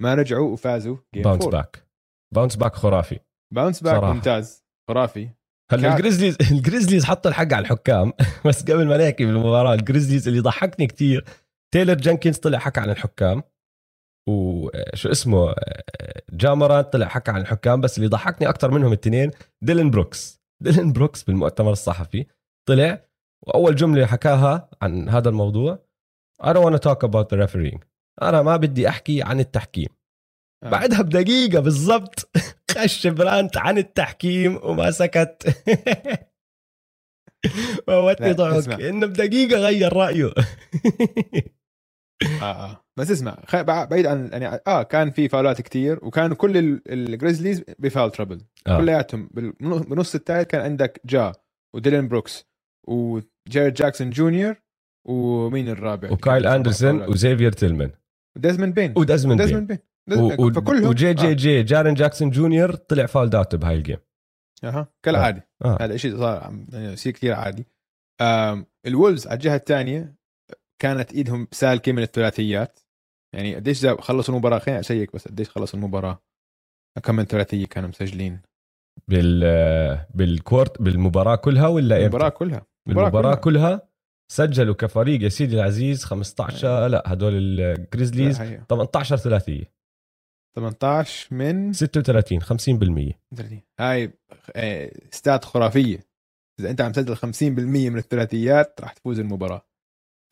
[0.00, 1.86] ما رجعوا وفازوا جيم باونس باك
[2.34, 3.18] باونس باك خرافي.
[3.54, 4.12] bounce back صراحة.
[4.12, 4.64] ممتاز.
[4.88, 5.28] خرافي.
[5.72, 8.12] هلا الجريزليز الجريزليز حطوا الحق على الحكام.
[8.46, 11.24] بس قبل ما نحكي بالمباراة الجريزليز اللي ضحكني كثير
[11.74, 13.42] تايلر جنكنز طلع حكى عن الحكام.
[14.28, 15.54] وشو اسمه
[16.32, 17.80] جا مورانت طلع حكى عن الحكام.
[17.80, 19.30] بس اللي ضحكني أكثر منهم الاثنين
[19.62, 22.26] ديلن بروكس ديلن بروكس بالمؤتمر الصحفي
[22.68, 23.04] طلع
[23.46, 25.78] وأول جملة حكاها عن هذا الموضوع
[26.42, 27.78] I don't want to talk about the refereeing.
[28.22, 29.88] أنا ما بدي أحكي عن التحكيم.
[30.64, 30.70] آه.
[30.70, 32.30] بعدها بدقيقة بالضبط
[32.76, 35.46] خش ب rant عن التحكيم وما سكت.
[37.88, 40.32] موتني ضحك إنه بدقيقة غير رأيه.
[42.42, 42.84] آه آه.
[42.96, 48.10] بس اسمع بعيد عن يعني آه كان في فاولات كتير وكانوا كل الجريزليز ب foul
[48.10, 48.78] trouble آه.
[48.78, 49.30] كلياتهم.
[49.60, 51.32] بنص الثالث كان عندك جا
[51.74, 52.46] وديلين بروكس
[53.48, 54.56] وجارن جاكسون جونيور
[55.08, 57.90] ومين الرابع؟ وكايل أندرسون وزيفيير تيلمان.
[58.36, 58.94] وديزموند بين.
[58.96, 59.78] وديزموند بين, بين.
[60.18, 60.52] و...
[60.52, 61.32] فكلهم وجي جي آه.
[61.32, 63.98] جي جارن جاكسون جونيور طلع foul out بهاي ال game.
[64.64, 64.92] أها.
[65.04, 65.78] كالعادي آه.
[65.80, 67.66] هذا شيء صار يعني شيء كثير عادي.
[68.86, 70.14] الولفز على الجهة الثانية
[70.82, 72.78] كانت إيدهم سالكة من الثلاثيات.
[73.34, 74.58] يعني قديش خلصوا المباراة.
[74.58, 76.22] خليني أشيك بس قديش خلصوا المباراة.
[77.02, 78.40] كم من ثلاثية كانوا مسجلين.
[79.08, 82.66] بال بال court بالمباراة كلها ولا المباراة كلها.
[82.94, 83.76] بالمباراه كلها.
[83.76, 83.90] كلها
[84.32, 89.72] سجلوا كفريق يا سيدي العزيز 15 لا هدول الجريزليز 18 ثلاثية.
[90.56, 93.14] 18 من؟ 36 50%
[93.80, 94.12] هاي
[95.10, 96.06] stat آه، خرافية.
[96.60, 99.66] إذا أنت عم تسجل 50% من الثلاثيات راح تفوز المباراة.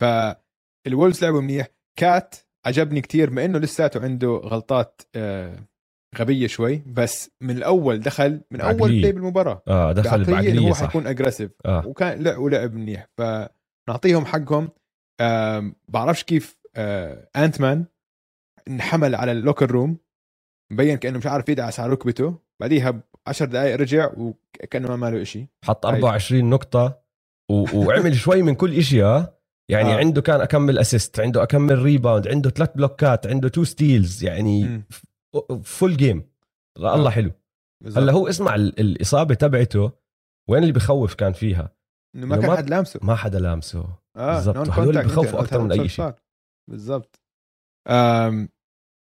[0.01, 1.69] فالولفز لعبوا منيح.
[1.99, 2.35] كات
[2.67, 5.57] عجبني كتير مع إنه لساته عنده غلطات آه،
[6.17, 9.63] غبية شوي بس من الأول دخل من أول play بالمباراة.
[9.69, 11.87] آه دخل بعقلية هو حيكون aggressive آه.
[11.87, 13.09] وكان لعب ولعب منيح.
[13.19, 14.69] فنعطيهم حقهم.
[15.21, 17.85] آه بعرفش كيف آه Ant-Man
[18.69, 19.99] انحمل على ال locker room
[20.73, 22.39] مبين كأنه مش عارف يدعس على ركبته.
[22.61, 27.01] بعديها ب 10 دقائق رجع وكأنه ما ماله شيء حط 24 نقطة
[27.51, 27.65] و...
[27.75, 29.39] وعمل شوي من كل شيء آه.
[29.71, 29.97] يعني آه.
[29.97, 34.83] عنده كان أكمل assist عنده أكمل rebound عنده ثلاث block ات عنده two steals يعني
[35.63, 36.31] full game
[36.77, 37.11] الله آه.
[37.11, 37.31] حلو
[37.97, 39.93] هلأ هو اسمع الإصابة تبعته
[40.49, 41.73] وين اللي بخوف كان فيها؟
[42.15, 43.01] إنه ما كان حد لامسه.
[43.03, 43.85] ما حدا لامسه.
[44.17, 44.35] آه.
[44.35, 44.57] بالضبط.
[44.57, 46.15] هدول بخوفوا أكثر من أي شيء.
[46.71, 47.23] بالضبط.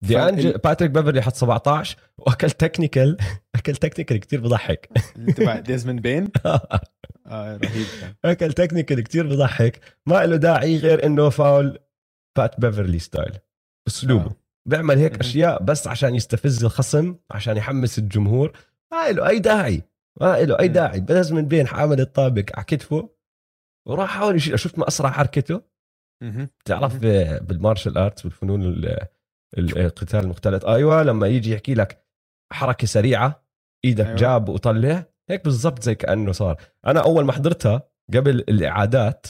[0.03, 3.17] دي أنجلو باتريك بيفرلي حط 17 وأكل technical
[3.55, 4.89] أكل technical كثير بضحك.
[5.35, 7.87] تبع ديزموند بين آه رهيب.
[8.25, 9.79] أكل technical كثير بضحك.
[10.05, 11.79] ما له داعي غير إنه فاول
[12.37, 13.37] بات بيفرلي style
[13.87, 14.42] اسلوبه آه.
[14.65, 18.57] بيعمل هيك أشياء بس عشان يستفز الخصم عشان يحمس الجمهور.
[18.91, 19.81] ما له أي داعي
[20.21, 20.99] ما له أي داعي.
[20.99, 23.09] ديزموند بين حامل الطابة على كتفه
[23.87, 25.61] وراح حاول يشيل شفت ما أسرع حركته؟
[26.65, 26.97] تعرف
[27.41, 28.85] بال martial arts بالفنون
[29.57, 32.05] القتال المختلط؟ أيوه لما يجي يحكي لك
[32.53, 33.43] حركة سريعة
[33.85, 34.17] إيدك أيوة.
[34.17, 36.61] جاب وطلع هيك بالضبط زي كأنه صار.
[36.85, 39.27] أنا أول ما حضرتها قبل الإعادات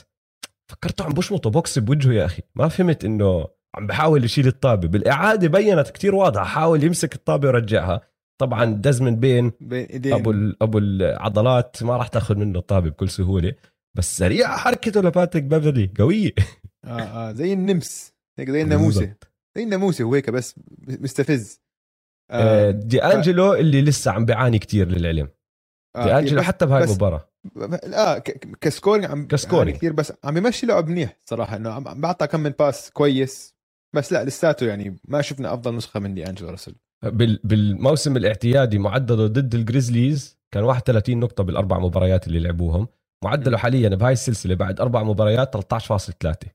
[0.71, 2.41] فكرته عم بشمطه بوكس بوجهه يا أخي.
[2.55, 4.87] ما فهمت إنه عم بحاول يشيل الطابة.
[4.87, 6.43] بالإعادة بينت كتير واضحة.
[6.43, 8.01] حاول يمسك الطابة ويرجعها.
[8.41, 13.53] طبعا دزمن بين, بين أبو أبو العضلات ما راح تأخذ منه الطابة بكل سهولة.
[13.97, 15.91] بس سريعه حركته لباتريك بيفرلي.
[15.99, 16.31] قويه
[16.85, 17.31] آه آه.
[17.31, 18.13] زي النمس.
[18.39, 19.15] هيك زي الناموسة.
[19.57, 20.55] زي الناموسة وهيك بس.
[20.87, 21.61] مستفز.
[22.31, 23.55] آه, آه، دي انجلو ف...
[23.55, 25.29] اللي لسه عم بيعاني كتير للعلم.
[25.95, 27.29] آه دي انجلو حتى بهاي المباراه
[27.93, 28.17] آه
[28.61, 29.77] ك scoring عم ك scoring.
[29.77, 33.52] كثير بس عم بيمشي لعب منيح صراحة إنه عم بعطى كم من pass كويس.
[33.93, 36.75] بس لا لساته يعني ما شفنا أفضل نسخة من دي انجلو راسل.
[37.03, 42.87] بال بالموسم الاعتيادي معدله ضد الجريزليز كان 31 نقطة بالأربع مباريات اللي لعبوهم.
[43.23, 46.49] معدله حاليا بهاي السلسلة بعد أربع مباريات 13.3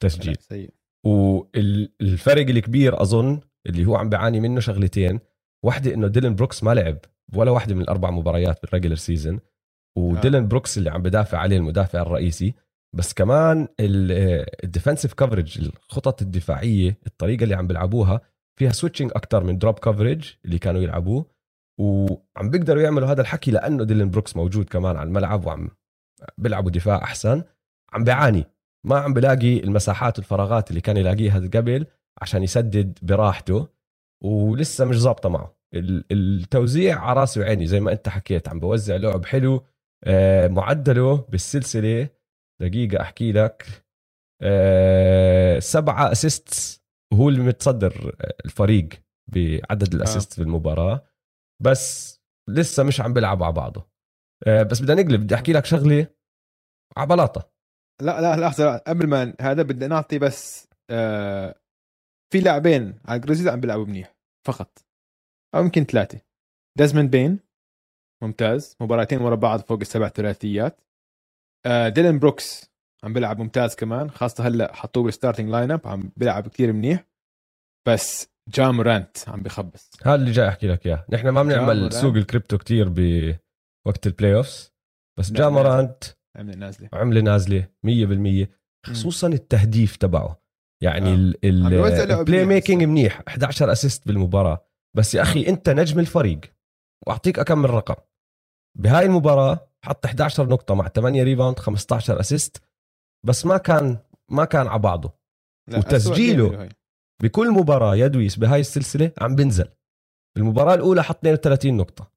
[0.00, 0.36] تسجيل.
[0.40, 0.70] سيء.
[1.06, 5.20] والفرق الكبير أظن اللي هو عم بيعاني منه شغلتين.
[5.64, 6.98] واحدة إنه ديلن بروكس ما لعب
[7.34, 9.40] ولا واحدة من الأربع مباريات بال regular season
[9.98, 10.46] وديلن آه.
[10.46, 12.54] بروكس اللي عم بدافع عليه المدافع الرئيسي.
[12.92, 18.20] بس كمان ال defensive coverage الخطط الدفاعية الطريقة اللي عم بيلعبوها
[18.58, 21.26] فيها switching أكثر من drop coverage اللي كانوا يلعبوه
[21.80, 25.70] وعم بيقدروا يعملوا هذا الحكي لأنه ديلن بروكس موجود كمان على الملعب وعم
[26.38, 27.42] بيلعبوا دفاع أحسن.
[27.92, 28.44] عم بيعاني
[28.84, 31.86] ما عم بلاقي المساحات والفراغات اللي كان يلاقيها قبل
[32.22, 33.68] عشان يسدد براحته
[34.24, 35.56] ولسه مش ظابطة معه.
[35.74, 39.64] التوزيع على راسي وعيني زي ما أنت حكيت عم بوزع لعب حلو
[40.04, 42.08] آه، معدله بالسلسلة
[42.60, 43.86] دقيقة أحكي لك.
[44.42, 48.88] آه، سبعة assist وهو اللي متصدر الفريق
[49.32, 50.36] بعدد ال assist آه.
[50.36, 51.06] في المباراة.
[51.62, 52.16] بس
[52.50, 53.88] لسه مش عم بيلعب على بعضه.
[54.46, 55.20] آه، بس بدنا نقلب.
[55.20, 56.06] بدي أحكي لك شغلة
[56.96, 57.50] على بلاطة.
[58.02, 61.60] لا لا لحظه قبل ما هذا بدنا نعطي بس آه
[62.32, 64.16] في لاعبين على الجريزليز عم بيلعبوا منيح.
[64.46, 64.78] فقط.
[65.54, 66.20] أو يمكن ثلاثة.
[66.78, 67.38] ديزموند بين.
[68.22, 68.76] ممتاز.
[68.80, 70.80] مباراتين ورا بعض فوق السبع ثلاثيات.
[71.88, 72.70] ديلن بروكس
[73.04, 77.04] عم بيلعب ممتاز كمان خاصة هلا حطوه بال starting lineup عم بيلعب كثير منيح
[77.88, 79.90] بس جامورانت عم بخبص.
[80.04, 81.04] هذا اللي جاي أحكي لك إياه.
[81.10, 81.92] نحن ما بنعمل.
[81.92, 84.72] سوق الكريبتو كتير بوقت ال playoffs
[85.18, 86.04] بس جامورانت
[86.36, 86.88] عمل نازلة.
[86.92, 87.68] عملة نازلة.
[87.86, 88.48] 100%
[88.86, 90.42] خصوصا التهديف تبعه.
[90.82, 91.34] يعني آه.
[91.44, 92.82] ال play منيح making.
[92.82, 94.66] منيح 11 assist بالمباراة.
[94.96, 96.40] بس يا أخي أنت نجم الفريق
[97.06, 97.94] وأعطيك أكم رقم.
[98.78, 102.62] بهاي المباراة حط 11 نقطة مع 8 rebound 15 assist
[103.26, 105.12] بس ما كان ما كان على بعضه.
[105.74, 106.68] وتسجيله.
[107.22, 109.68] بكل مباراة يا دويس بهاي السلسلة عم بنزل.
[110.36, 112.10] بالمباراه الأولى حط 32 نقطة.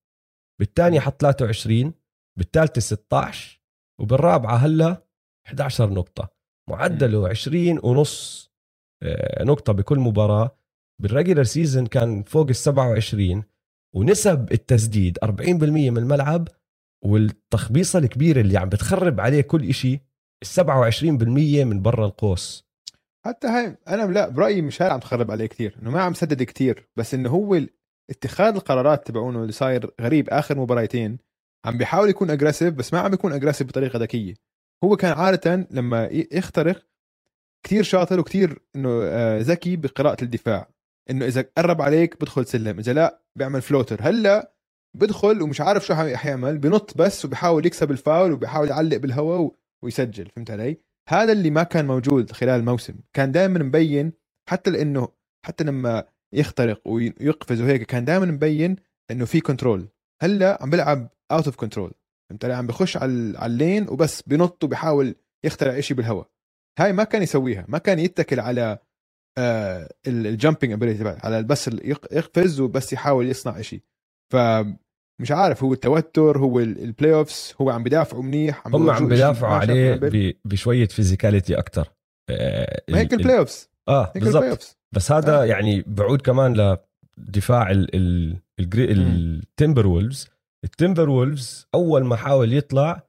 [0.59, 1.93] بالثانيه حط 23
[2.37, 3.61] بالثالثه 16
[3.99, 5.03] وبالرابعة هلا
[5.47, 6.29] 11 نقطة.
[6.69, 8.49] معدله 20 ونص
[9.03, 10.55] آه، نقطة بكل مباراة.
[11.01, 13.43] بال regular season كان فوق ال 27
[13.95, 16.47] ونسب التسديد 40% من الملعب.
[17.01, 19.99] والتخبيصة الكبيرة اللي عم بتخرب عليه كل شيء
[20.45, 21.23] 27%
[21.63, 22.69] من برا القوس.
[23.25, 26.43] حتى هاي أنا لا برأيي مش هاي عم تخرب عليه كثير إنه ما عم سدد
[26.43, 27.61] كثير بس إنه هو
[28.09, 31.17] اتخاذ القرارات تبعونه اللي صاير غريب آخر مباراتين
[31.65, 34.33] عم بيحاول يكون aggressive بس ما عم بيكون aggressive بطريقة ذكية.
[34.83, 36.85] هو كان عادة لما يخترق
[37.65, 40.69] كثير شاطر وكثير إنه آه، ذكي بقراءة الدفاع
[41.09, 44.53] إنه إذا قرب عليك بدخل سلم إذا لا بيعمل floater هلأ
[44.97, 49.51] بدخل ومش عارف شو حي- حيعمل بنط بس وبحاول يكسب الفاول وبحاول يعلق بالهواء
[49.83, 50.77] ويسجل فهمت علي؟
[51.09, 54.13] هذا اللي ما كان موجود خلال الموسم كان دائما مبين
[54.49, 55.07] حتى لأنه
[55.45, 58.75] حتى لما يخترق ويقفز وهيك كان دائما مبين
[59.11, 59.87] إنه في control
[60.21, 61.91] هلأ عم بيلعب out of control
[62.29, 66.29] فهمت علي؟ عم بخش على ال- على ال lane وبس بنط وبحاول يخترع شيء بالهواء.
[66.79, 68.79] هاي ما كان يسويها ما كان يتكل على
[69.37, 71.67] آه ال jumping ability تبعه على بس
[72.11, 73.81] يقفز وبس يحاول يصنع شيء
[74.31, 79.07] فمش عارف هو التوتر هو ال- ال playoffs هو عم بدافعوا منيح هم بيورجوه عم
[79.07, 79.95] بدافعوا عليه.
[79.95, 81.87] ب- بشوية physicality أكثر
[82.89, 84.77] ما هيك ال playoffs آه بالضبط.
[84.95, 85.45] بس هذا آه.
[85.45, 86.77] يعني بعود كمان
[87.17, 90.27] لدفاع ال ال التمبر وولفز
[90.63, 93.03] التمبر وولفز أول ما حاول يطلع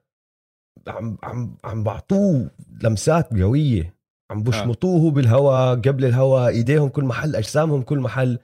[0.87, 2.51] عم عم عم بعطوه
[2.83, 3.95] لمسات قوية.
[4.31, 8.39] عم بشمطوه بالهواء قبل الهواء إيديهم كل محل أجسامهم كل محل.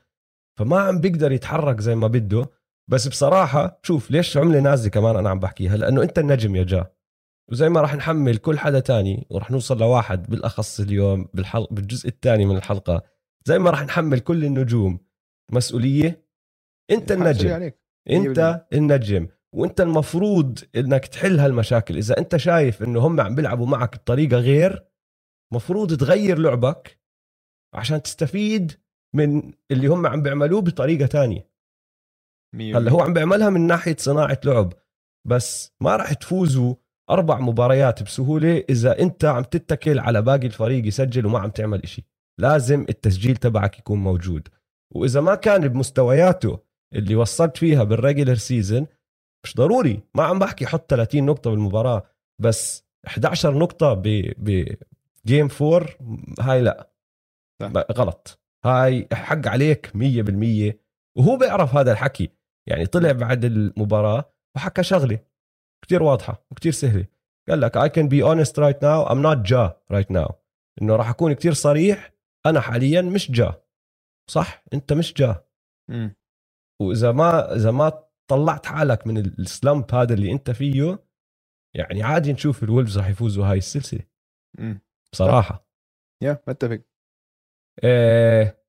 [0.60, 2.50] فما عم بيقدر يتحرك زي ما بده.
[2.90, 6.92] بس بصراحة شوف ليش عملة نازلة كمان أنا عم بحكيها؟ لأنه أنت النجم يا جا.
[7.52, 12.46] وزي ما راح نحمل كل حدا تاني وراح نوصل لواحد بالأخص اليوم بالحلقة بالجزء الثاني
[12.46, 13.02] من الحلقة.
[13.46, 15.00] زي ما راح نحمل كل النجوم.
[15.52, 16.26] مسؤولية؟
[16.92, 17.54] أنت النجم.
[17.54, 17.80] عليك.
[18.10, 19.28] أنت النجم.
[19.54, 21.98] وأنت المفروض إنك تحل هالمشاكل.
[21.98, 24.86] إذا أنت شايف إنه هم عم بيلعبوا معك بطريقة غير
[25.54, 27.00] مفروض تغير لعبك
[27.74, 28.72] عشان تستفيد
[29.16, 31.50] من اللي هم عم بيعملوه بطريقة تانية.
[32.62, 34.74] هلأ هو عم بيعملها من ناحية صناعة لعب
[35.28, 36.76] بس ما راح تفوزوا
[37.10, 42.06] أربع مباريات بسهولة إذا أنت عم تتكل على باقي الفريق يسجل وما عم تعمل إشي.
[42.40, 44.48] لازم التسجيل تبعك يكون موجود.
[44.96, 46.60] وإذا ما كان بمستوياته
[46.96, 48.88] اللي وصلت فيها بال regular season
[49.46, 50.02] مش ضروري.
[50.16, 52.04] ما عم بحكي حط 30 نقطة بالمباراة
[52.42, 54.04] بس 11 نقطة ب
[54.38, 54.76] ب
[55.26, 55.90] game 4
[56.40, 56.90] هاي لأ.
[57.62, 57.72] صح.
[57.92, 58.40] غلط.
[58.66, 60.74] هاي حق عليك 100%
[61.18, 62.30] وهو بيعرف هذا الحكي.
[62.68, 65.20] يعني طلع بعد المباراة وحكى شغلة
[65.82, 67.06] كتير واضحة وكتير سهلة.
[67.50, 70.34] قال لك I can be honest right now I'm not جا right now.
[70.82, 72.14] إنه راح أكون كتير صريح
[72.46, 73.62] أنا حاليا مش جا
[74.30, 75.46] صح؟ أنت مش جا
[75.90, 76.16] مم.
[76.82, 81.00] وإذا ما إذا ما طلعت حالك من السلامب هذا اللي أنت فيه
[81.76, 84.04] يعني عادي نشوف الولفز راح يفوزوا هاي السلسلة.
[85.14, 85.68] بصراحة.
[86.24, 86.82] يا بتفق
[87.84, 88.64] إيه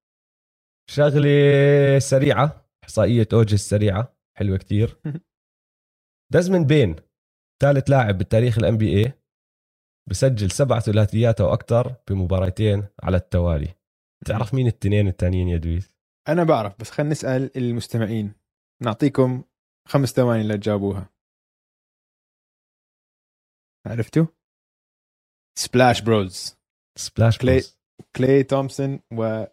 [0.91, 2.68] شغلة سريعة.
[2.89, 4.17] إحصائية أوجي السريعة.
[4.39, 5.01] حلوة كتير.
[6.33, 6.97] دازمن بين
[7.63, 9.13] ثالث لاعب بالتاريخ ال NBA
[10.11, 13.75] بسجل سبع ثلاثيات أو أكثر بمباراتين على التوالي.
[14.27, 15.93] تعرف مين التنين التانيين يا دويس؟
[16.29, 18.33] أنا بعرف بس خلينا نسأل المستمعين.
[18.83, 19.45] نعطيكم
[19.89, 21.11] خمس ثواني لتجاوبوها
[23.87, 24.27] عرفتوا؟
[25.59, 26.57] Splash Bros
[26.99, 27.79] Splash كلي- Bros.
[28.17, 29.45] كلي تومسون و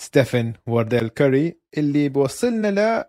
[0.00, 3.04] ستيفن وارديل كوري اللي بوصلنا ل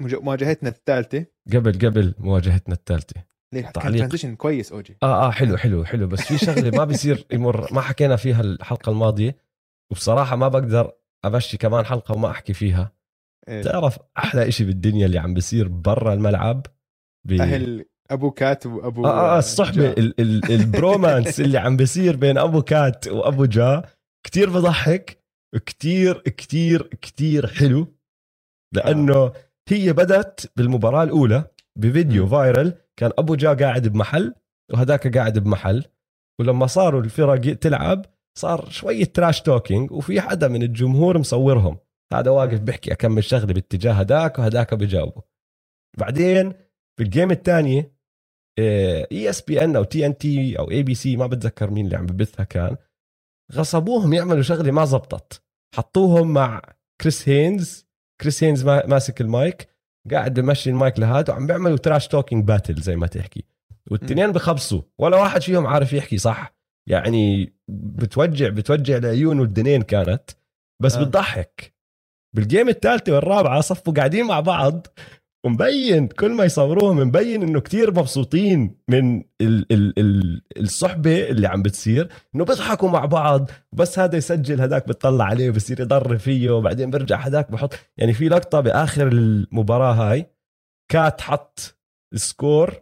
[0.00, 1.26] مواجهتنا الثالثة.
[1.52, 3.22] قبل قبل مواجهتنا الثالثة.
[3.52, 3.72] كان.
[3.72, 6.06] transition كويس OG آه آه حلو حلو حلو.
[6.06, 7.72] بس في شغلة ما بيصير يمر.
[7.72, 9.36] ما حكينا فيها الحلقة الماضية
[9.90, 10.92] وبصراحة ما بقدر
[11.24, 12.92] أمشي كمان حلقة وما أحكي فيها.
[13.48, 13.62] إيه.
[13.62, 16.66] تعرف أحلى إشي بالدنيا اللي عم بيصير برا الملعب؟
[17.24, 17.32] ب...
[17.32, 19.92] أهل أبو كات وأبو آه آه الصحبة جا.
[19.92, 23.82] ال ال ال bromance اللي عم بيصير بين أبو كات وأبو جا
[24.26, 25.21] كتير بضحك.
[25.58, 27.94] كتير كتير كتير حلو
[28.74, 29.32] لأنه
[29.68, 31.44] هي بدت بالمباراة الأولى
[31.78, 32.26] بفيديو.
[32.26, 34.34] viral كان أبو جا قاعد بمحل
[34.72, 35.84] وهداك قاعد بمحل
[36.40, 38.06] ولما صاروا الفرق تلعب
[38.38, 41.78] صار شوية trash talking وفي حدا من الجمهور مصورهم
[42.12, 45.22] هذا واقف بيحكي اكمل شغله باتجاه هداك وهداك بجاوبه
[45.98, 46.52] بعدين
[46.96, 47.92] في ال game الثانية
[48.58, 52.76] ESPN أو TNT أو ABC ما بتذكر مين اللي عم ببثها كان
[53.54, 55.42] غصبوهم يعملوا شغلة ما زبطت.
[55.74, 56.62] حطوهم مع
[57.00, 57.86] كريس هينز.
[58.20, 59.68] كريس هينز ماسك المايك
[60.10, 63.44] قاعد بمشي المايك لهذا وعم بيعملوا trash talking battle زي ما تحكي.
[63.90, 66.54] والتنين بخبصوا ولا واحد فيهم عارف يحكي صح.
[66.88, 70.30] يعني بتوجع بتوجع العيون والدنين كانت.
[70.82, 71.04] بس آه.
[71.04, 71.74] بتضحك.
[72.36, 74.86] بال game الثالثه والرابعة صفوا قاعدين مع بعض.
[75.44, 81.62] ومبين كل ما يصوروهم مبين إنه كتير مبسوطين من ال ال ال الصحبة اللي عم
[81.62, 86.90] بتصير إنه بيضحكوا مع بعض بس هذا يسجل هذاك بتطلع عليه بصير يضر فيه وبعدين
[86.90, 87.74] بيرجع هذاك بحط.
[87.98, 90.26] يعني في لقطة بآخر المباراة هاي
[90.92, 91.78] كات حط
[92.14, 92.74] ال score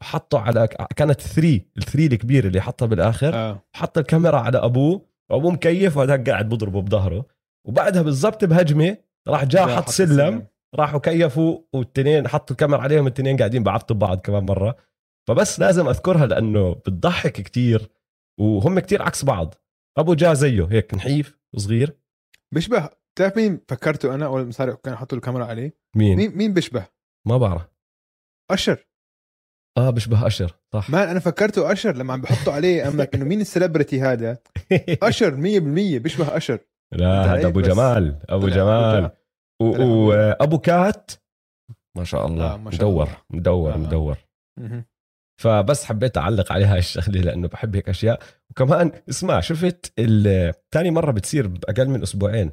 [0.00, 3.62] حطه على كانت 3 ال three الكبير اللي حطها بالآخر آه.
[3.72, 7.26] حط الكاميرا على أبوه وأبوه مكيف وهذاك قاعد بضربه بظهره.
[7.64, 8.96] وبعدها بالضبط بهجمة
[9.28, 10.46] راح جاء حط سلم, سلم.
[10.74, 14.76] راحوا كيفوا والتنين حطوا الكاميرا عليهم التنين قاعدين بعبطوا ببعض كمان مرة.
[15.28, 17.90] فبس لازم أذكرها لأنه بتضحك كتير
[18.40, 19.54] وهم كتير عكس بعض.
[19.98, 21.96] أبو جا زيه هيك نحيف صغير
[22.54, 26.86] بيشبه بتعرف مين فكرته أنا أول ما كان حطوا الكاميرا عليه؟ مين؟ مين, مين بيشبه؟
[27.26, 27.62] ما بعرف.
[28.50, 28.86] أشر.
[29.78, 30.90] آه بيشبه أشر صح.
[30.90, 34.38] ما أنا فكرته أشر لما عم بحطوا عليه املك انه مين السليبرتي هذا؟
[35.02, 35.38] أشر 100%
[36.02, 36.58] بيشبه أشر.
[36.92, 39.10] لا هذا أبو جمال أبو جمال.
[39.62, 41.10] وأبو كات
[41.96, 43.08] ما شاء الله آه ما شاء مدور.
[43.30, 43.76] مدور آه.
[43.76, 44.18] مدور.
[45.40, 48.22] فبس حبيت أعلق عليها هاي الشغلة لأنه بحب هيك أشياء.
[48.50, 49.92] وكمان اسمع شفت
[50.72, 52.50] ثاني مرة بتصير باقل من أسبوعين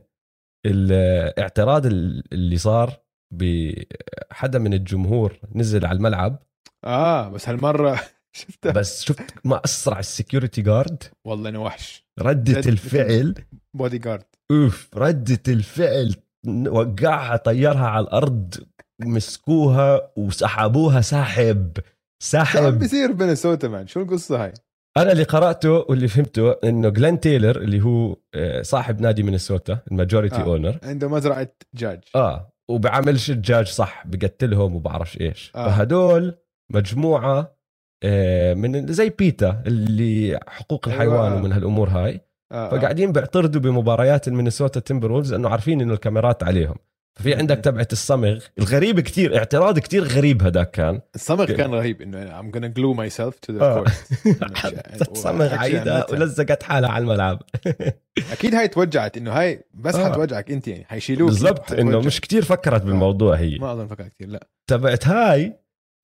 [0.65, 2.93] الاعتراض اللي صار
[3.33, 6.43] بحدا من الجمهور نزل على الملعب.
[6.85, 7.99] آه بس هالمرة
[8.35, 12.05] شفتها بس شفت ما أسرع ال security guard والله إنه وحش.
[12.19, 13.35] ردة الفعل.
[13.77, 16.15] بودي جارد أوف ردة الفعل
[16.47, 18.55] وقعها طيرها على الأرض
[19.01, 21.77] مسكوها وسحبوها ساحب
[22.23, 24.53] ساحب بيصير بمينيسوتا man شو القصة هاي
[24.97, 29.96] أنا اللي قرأته واللي فهمته إنه جلين تايلر اللي هو آه، صاحب نادي مينيسوتا ال
[29.96, 30.43] majority آه.
[30.43, 35.67] owner عنده مزرعة دجاج آه وبعملش الدجاج صح بقتلهم وبعرفش إيش آه.
[35.67, 36.35] فهدول
[36.71, 37.57] مجموعة
[38.03, 41.41] آه، من زي PETA اللي حقوق الحيوان أيوة.
[41.41, 42.21] ومن هالأمور هاي
[42.53, 42.69] آه،, آه.
[42.69, 46.75] فقاعدين بيعترضوا بمباريات المينيسوتا Timberwolves انه عارفين إنه الكاميرات عليهم.
[47.15, 51.01] ففي عندك تبعة الصمغ الغريب كتير اعتراض كتير غريب هذاك كان.
[51.15, 53.83] الصمغ كان رهيب إنه I'm gonna glue myself to the آه.
[53.83, 55.13] court.
[55.13, 57.41] صمغت إيدها ولزقت حالها على الملعب.
[58.33, 60.11] أكيد هاي توجعت إنه هاي بس آه.
[60.11, 60.85] حتوجعك أنت يعني.
[60.85, 62.81] حيشيلوك بالضبط إنه مش كتير فكرت.
[62.81, 63.57] بالموضوع هي.
[63.57, 64.47] ما أظن فكرت كثير لا.
[64.67, 65.59] تبعت هاي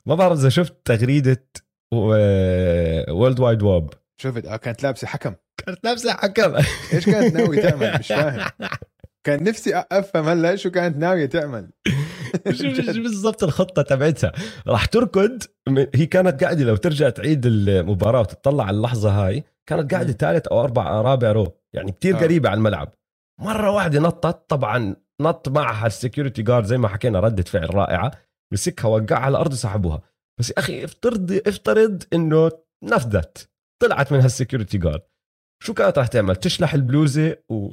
[0.06, 1.46] ما بعرف إذا شفت تغريدة
[1.94, 5.36] World Wide Wob شفت آه كانت لابسة حكم.
[5.66, 6.56] كانت لابسة حكم.
[6.94, 8.50] إيش كانت ناوي تعمل؟ مش فاهم.
[9.26, 11.70] كان نفسي أفهم هلا شو كانت ناوية تعمل.
[12.52, 12.64] شو
[13.02, 14.32] بالضبط الخطة تبعتها.
[14.68, 15.44] راح تركض.
[15.96, 20.62] هي كانت قاعدة لو ترجع تعيد المباراة وتطلع على اللحظة هاي كانت قاعدة ثالث أو
[20.62, 21.58] أربع رابع row.
[21.74, 22.20] يعني كتير آه.
[22.20, 22.94] قريبة على الملعب.
[23.40, 24.50] مرة واحدة نطت.
[24.50, 28.12] طبعا نط معها ال security guard زي ما حكينا ردة فعل رائعة.
[28.54, 30.02] مسكها وقعها على الأرض وسحبوها
[30.40, 32.52] بس يا أخي افترض افترض إنه
[32.84, 33.50] نفذت.
[33.80, 35.02] طلعت من هال security guard.
[35.64, 37.72] شو كانت راح تعمل؟ تشلح البلوزة و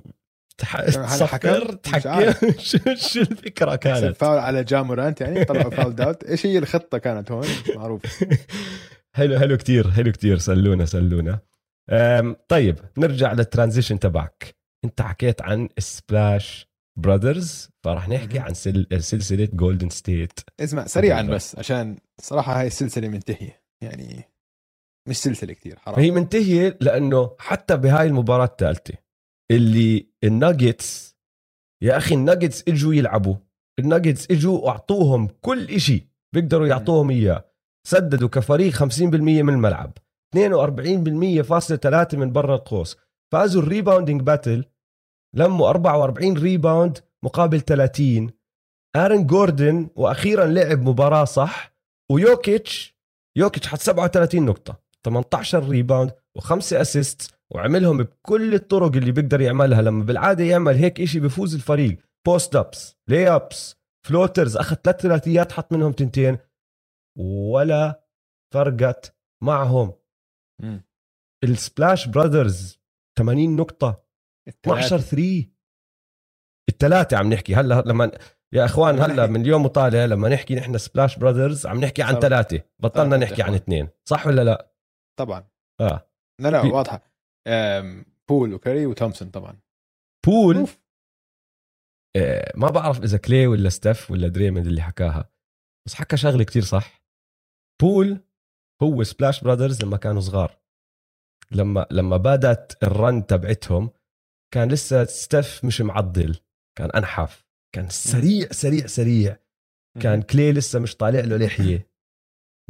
[0.58, 2.32] تصفر تحكي
[3.08, 7.32] شو الفكرة كانت؟ فاول على جا مورانت يعني طلعوا foul out إيش هي الخطة كانت
[7.32, 8.24] هون؟ معروف.
[9.16, 10.38] حلو حلو كتير حلو كتير.
[10.38, 11.38] سلونا سلونا.
[12.48, 14.56] طيب نرجع لل transition تبعك.
[14.84, 21.98] انت حكيت عن Splash Brothers فراح نحكي عن سلسلة Golden State اسمع سريعا بس عشان
[22.20, 23.62] صراحة هاي السلسلة منتهية.
[23.82, 24.24] يعني
[25.08, 26.00] مش سلسلة كثير حرام.
[26.00, 28.94] هي منتهية لأنه حتى بهاي المباراة الثالثه
[29.50, 31.16] اللي الناجتس
[31.82, 33.34] يا أخي الناجتس إجوا يلعبوا.
[33.78, 37.44] الناجتس إجوا وأعطوهم كل إشي بيقدروا يعطوهم إياه.
[37.86, 39.98] سددوا كفريق 50% من الملعب
[40.36, 42.96] 42% فاصلة 3 من برا القوس.
[43.32, 44.64] فازوا ال rebounding battle
[45.36, 48.30] لموا 44 rebound مقابل 30
[48.96, 51.76] آرن جوردن وأخيرا لعب مباراة صح
[52.12, 52.96] ويوكيتش
[53.36, 54.85] يوكيتش حط 37 نقطة.
[55.06, 59.82] 18 rebound وخمسة assist وعملهم بكل الطرق اللي بيقدر يعملها.
[59.82, 61.98] لما بالعادة يعمل هيك إشي بفوز الفريق.
[62.26, 66.38] post ups lay ups floaters أخذ ثلاث ثلاثيات حط منهم تنتين.
[67.18, 68.06] ولا
[68.54, 69.92] فرقت معهم.
[71.44, 72.80] ال Splash Brothers
[73.18, 74.02] 80 نقطة.
[74.48, 75.46] 12 3
[76.70, 77.54] الثلاثة عم نحكي.
[77.54, 78.10] هلا لما
[78.52, 82.62] يا إخوان هلا من اليوم وطالع لما نحكي نحن Splash Brothers عم نحكي عن ثلاثة
[82.78, 83.88] بطلنا آه نحكي عن اثنين.
[84.04, 84.75] صح ولا لا؟
[85.18, 85.48] طبعا.
[85.80, 86.10] آه.
[86.40, 87.02] لا لا واضحة.
[88.28, 89.58] بول وكاري وتومسون طبعا.
[90.26, 90.80] بول؟ أوف.
[92.16, 95.30] آه، ما بعرف إذا كلي ولا ستيف ولا دريمند اللي حكاها.
[95.86, 97.04] بس حكى شغلة كتير صح.
[97.82, 98.20] بول
[98.82, 100.58] هو Splash Brothers لما كانوا صغار.
[101.50, 103.90] لما لما بدت ال run تبعتهم
[104.54, 106.40] كان لسه ستيف مش معضل.
[106.78, 109.36] كان انحف كان سريع سريع سريع.
[110.02, 111.90] كان كلي لسه مش طالع له لحية.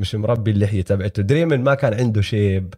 [0.01, 1.23] مش مربي اللحيه تبعته.
[1.23, 2.75] دريمن ما كان عنده شيب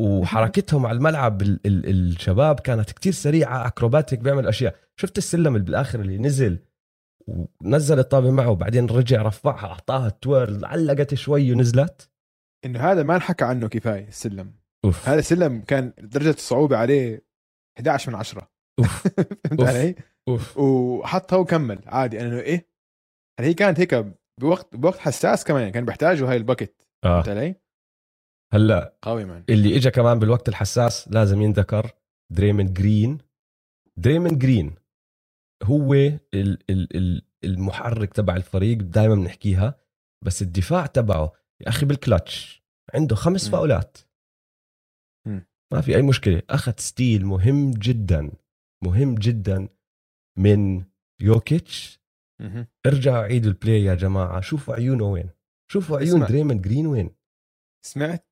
[0.00, 4.76] وحركتهم على الملعب ال ال الشباب كانت كتير سريعة acrobatic بيعمل أشياء.
[4.96, 6.58] شفت السلم اللي بالآخر اللي نزل
[7.28, 12.10] ونزل الطابة معه وبعدين رجع رفعها أعطاها twirl علقت شوي ونزلت.
[12.64, 14.54] إنه هذا ما انحكى عنه كفاية السلم.
[14.84, 15.08] أوف.
[15.08, 17.24] هذا السلم كان درجة الصعوبه عليه
[17.78, 19.08] 11 من 10 أوف.
[19.48, 19.68] فهمت أوف.
[19.68, 19.94] علي؟
[20.28, 20.58] أوف.
[20.58, 22.20] وحطها وكمل عادي.
[22.20, 22.68] إنه إيه؟
[23.40, 27.30] هل هي كانت هيك بوقت بوقت حساس كمان كان بيحتاجوا هاي ال bucket فهمت آه
[27.30, 27.54] علي؟
[28.52, 31.90] هلأ قوي man اللي اجى كمان بالوقت الحساس لازم ينذكر
[32.32, 33.18] دريمن جرين
[33.96, 34.74] دريمن جرين
[35.62, 39.80] هو ال ال ال المحرك تبع الفريق دائما بنحكيها
[40.24, 42.64] بس الدفاع تبعه يا أخي بالكلتش
[42.94, 43.48] عنده خمس.
[43.48, 43.98] فاولات.
[45.72, 48.32] ما في أي مشكلة أخذ steal مهم جدا
[48.84, 49.68] مهم جدا
[50.38, 50.84] من
[51.20, 52.00] يوكيتش.
[52.86, 54.40] ارجعوا عيدوا ال play يا جماعة.
[54.40, 55.30] شوفوا عيونه وين.
[55.70, 56.26] شوفوا عيون اسمع.
[56.26, 57.10] دريمن جرين وين.
[57.86, 58.26] سمعت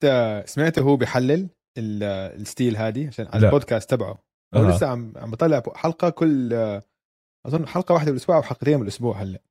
[0.45, 1.49] سمعته هو بيحلل
[1.79, 2.03] ال-
[2.41, 3.47] ال steal هذه عشان على.
[3.47, 4.19] البودكاست تبعه.
[4.55, 4.77] هو آه.
[4.77, 6.53] لسه عم عم بطلع حلقة كل
[7.47, 9.43] أظن حلقة واحدة بالأسبوع أو حلقتين بالأسبوع هلأ.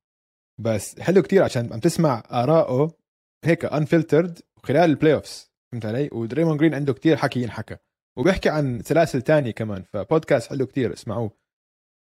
[0.62, 2.92] بس حلو كتير عشان عم تسمع ارائه
[3.46, 7.78] هيك unfiltered خلال ال playoffs فهمت علي؟ ودريمون جرين عنده كتير حكي ينحكى.
[8.18, 11.32] وبيحكي عن سلاسل تانية كمان فبودكاست حلو كتير اسمعوه.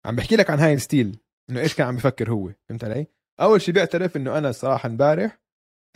[0.07, 1.19] عم بحكي لك عن هاي ال steal.
[1.51, 3.07] إنه إيش كان عم بفكر هو؟ فهمت علي؟
[3.41, 5.39] أول شيء بيعترف إنه أنا صراحة امبارح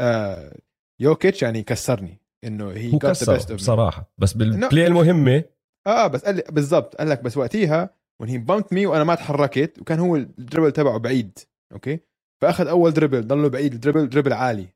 [0.00, 0.58] آه
[1.00, 3.54] يوكيتش يعني كسرني إنه هي هو كسر.
[3.54, 5.44] بصراحة بس بال play المهمة
[5.86, 7.90] آه بس قال لي بالضبط قال لك بس وقتيها
[8.22, 11.38] when he bumped me وأنا ما تحركت وكان هو ال dribble تبعه بعيد
[11.72, 12.00] أوكي؟
[12.42, 14.66] فأخذ أول dribble ضله بعيد ال dribble dribble عالي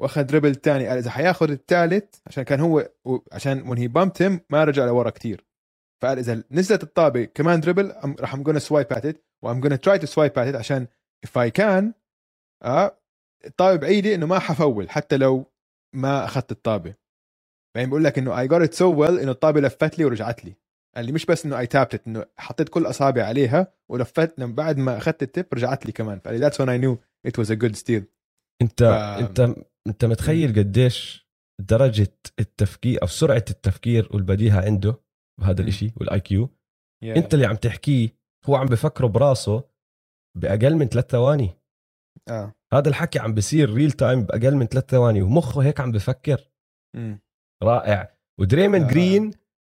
[0.00, 2.88] وأخذ dribble ثاني قال إذا حياخذ الثالث عشان كان هو
[3.32, 5.44] عشان he bumped him ما رجع لورا كتير.
[6.02, 9.78] فقال إذا نزلت الطابة كمان dribble راح I'm gonna swipe at it و I'm gonna
[9.78, 10.86] try to swipe at it عشان
[11.26, 11.84] if I can
[12.62, 12.98] آه
[13.46, 15.52] الطابة بعيدة إنه ما حفول حتى لو
[15.94, 16.94] ما أخذت الطابة.
[17.76, 20.54] بعدين بقول لك إنه I got it so well إنه الطابة لفت لي ورجعت لي.
[20.96, 24.78] قال لي مش بس إنه اي تابت إنه حطيت كل اصابعي عليها ولفت لما بعد
[24.78, 26.18] ما أخذت التب رجعت لي كمان.
[26.18, 26.96] فقال لي that's when I knew
[27.30, 28.02] it was a good steal.
[28.62, 29.54] انت ف- انت
[29.86, 31.28] أنت متخيل قديش
[31.60, 34.94] درجة التفكير أو سرعة التفكير والبديهة عنده؟
[35.42, 35.68] بهذا مم.
[35.68, 36.46] الإشي وال IQ
[37.04, 37.16] yeah.
[37.16, 38.08] انت اللي عم تحكيه
[38.46, 39.64] هو عم بفكره براسه
[40.38, 41.50] بأقل من ثلاث ثواني
[42.28, 46.50] آه هذا الحكي عم بصير real time بأقل من ثلاث ثواني ومخه هيك عم بفكر
[46.96, 47.20] مم.
[47.62, 48.88] رائع ودريمن آه.
[48.88, 49.30] جرين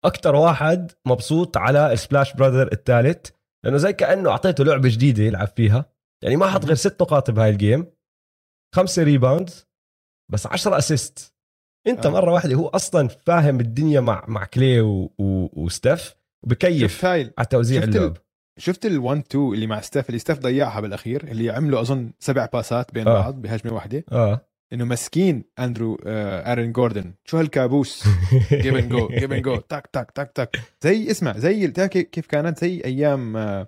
[0.06, 3.30] أكثر واحد مبسوط على ال Splash Brother الثالث
[3.66, 5.86] لأنه زي كأنه أعطيته لعبة جديدة يلعب فيها
[6.24, 7.92] يعني ما حط غير ست نقاط بهاي ال game
[8.76, 9.68] خمسة rebounds
[10.32, 11.37] بس 10 assist
[11.88, 12.10] انت آه.
[12.10, 15.12] مرة واحدة هو أصلا فاهم الدنيا مع مع كلي و...
[15.20, 15.50] و...
[16.88, 18.18] شفت هاي على توزيع اللعب
[18.60, 22.46] شفت ال 1 2 اللي مع ستيف اللي ستيف ضيعها بالأخير اللي عملوا أظن سبع
[22.46, 23.14] باسات بين آه.
[23.14, 24.42] بعض بهجمه واحدة آه.
[24.74, 27.14] إنه مسكين أندرو آه أرن جوردن.
[27.26, 28.08] شو هالكابوس؟
[28.52, 32.60] give and go give and go تك تك تك تك زي اسمع زي كيف كانت؟
[32.60, 33.68] زي أيام آه،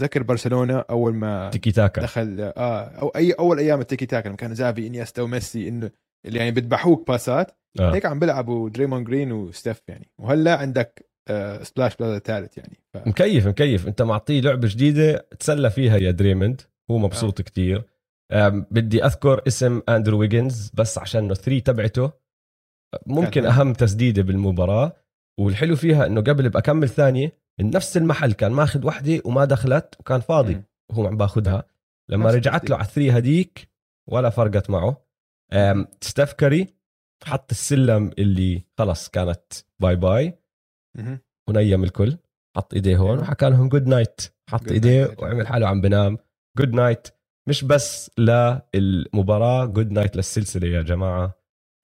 [0.00, 2.02] ذكر برشلونة أول ما تيكي تاكا.
[2.02, 5.90] دخل آه أو أي أول أيام التيكي تاكا لما كان زافي إنيستا وميسي إنه
[6.26, 7.50] اللي يعني بيذبحوك باسات
[7.80, 7.94] آه.
[7.94, 10.10] هيك عم بيلعبوا دريمون جرين وستيف يعني.
[10.18, 12.78] وهلا عندك آه Splash Brother ثالث يعني.
[12.94, 12.96] ف...
[13.08, 13.88] مكيف مكيف.
[13.88, 16.60] انت معطيه لعبة جديدة تسلى فيها يا دريمند
[16.90, 17.44] هو مبسوط آه.
[17.44, 17.82] كتير.
[18.32, 22.12] أم، بدي أذكر اسم أندرو ويجنز بس عشان إنه 3 تبعته.
[23.06, 24.92] ممكن أهم تسديدة بالمباراة.
[25.40, 30.20] والحلو فيها إنه قبل بأكمل ثانية من نفس المحل كان ماخذ وحدة وما دخلت وكان
[30.20, 30.62] فاضي.
[30.90, 31.64] وهو عم باخذها.
[32.08, 32.70] لما رجعت.
[32.70, 33.68] له على ال three هديك
[34.10, 35.03] ولا فرقت معه.
[36.00, 36.74] ستيف كاري
[37.24, 40.38] حط السلم اللي خلص كانت bye bye.
[41.48, 42.16] ونيم الكل.
[42.56, 43.18] حط إيديه هون.
[43.18, 44.20] وحكى لهم good night
[44.50, 45.16] حط إيديه.
[45.18, 46.18] وعمل حاله عم بنام.
[46.58, 47.08] good night
[47.48, 51.34] مش بس للمباراة good night للسلسلة يا جماعة.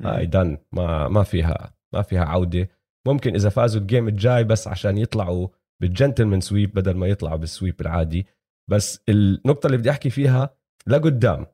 [0.03, 2.69] هاي done ما ما فيها ما فيها عودة.
[3.07, 5.49] ممكن إذا فازوا ال game الجاي بس عشان يطلعوا
[5.83, 8.27] بال gentleman sweep بدل ما يطلعوا بال sweep العادي.
[8.71, 10.57] بس النقطة اللي بدي أحكي فيها
[10.87, 11.47] لقدام.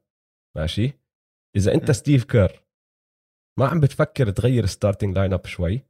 [0.56, 0.92] ماشي؟
[1.56, 1.90] إذا أنت.
[1.90, 2.62] ستيف كير
[3.58, 5.82] ما عم بتفكر تغير starting lineup شوي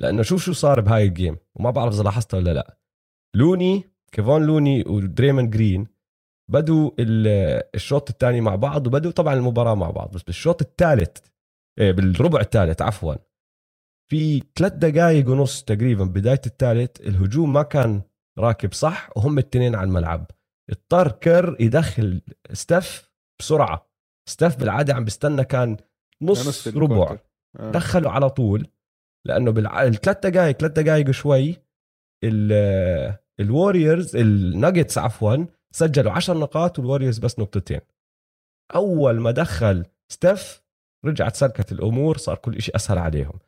[0.00, 2.78] لأنه شوف شو صار بهاي ال game وما بعرف إذا لاحظتها ولا لأ.
[3.36, 5.86] لوني كيفون لوني ودريمن جرين
[6.50, 11.18] بدوا ال- الشوط الثاني مع بعض وبدوا طبعا المباراة مع بعض بس بالشوط الثالث
[11.78, 13.14] إيه بالربع الثالث عفوا.
[14.10, 18.02] في ثلاث دقائق ونص تقريبا بداية الثالث الهجوم ما كان
[18.38, 20.30] راكب صح وهم الاثنين على الملعب.
[20.70, 22.22] اضطر كر يدخل
[22.52, 23.10] ستيف
[23.40, 23.93] بسرعة.
[24.28, 25.76] ستيف بالعادة عم بيستنى كان
[26.22, 27.18] نص, ربع.
[27.58, 27.70] آه.
[27.70, 28.66] دخله على طول
[29.26, 31.56] لأنه بالثلاث دقائق ثلاث دقائق شوي
[33.40, 37.80] الوريورز الناجتس عفوا سجلوا 10 نقاط والوريورز بس نقطتين.
[38.74, 40.62] أول ما دخل ستيف
[41.04, 43.38] رجعت سلكت الأمور صار كل شيء أسهل عليهم.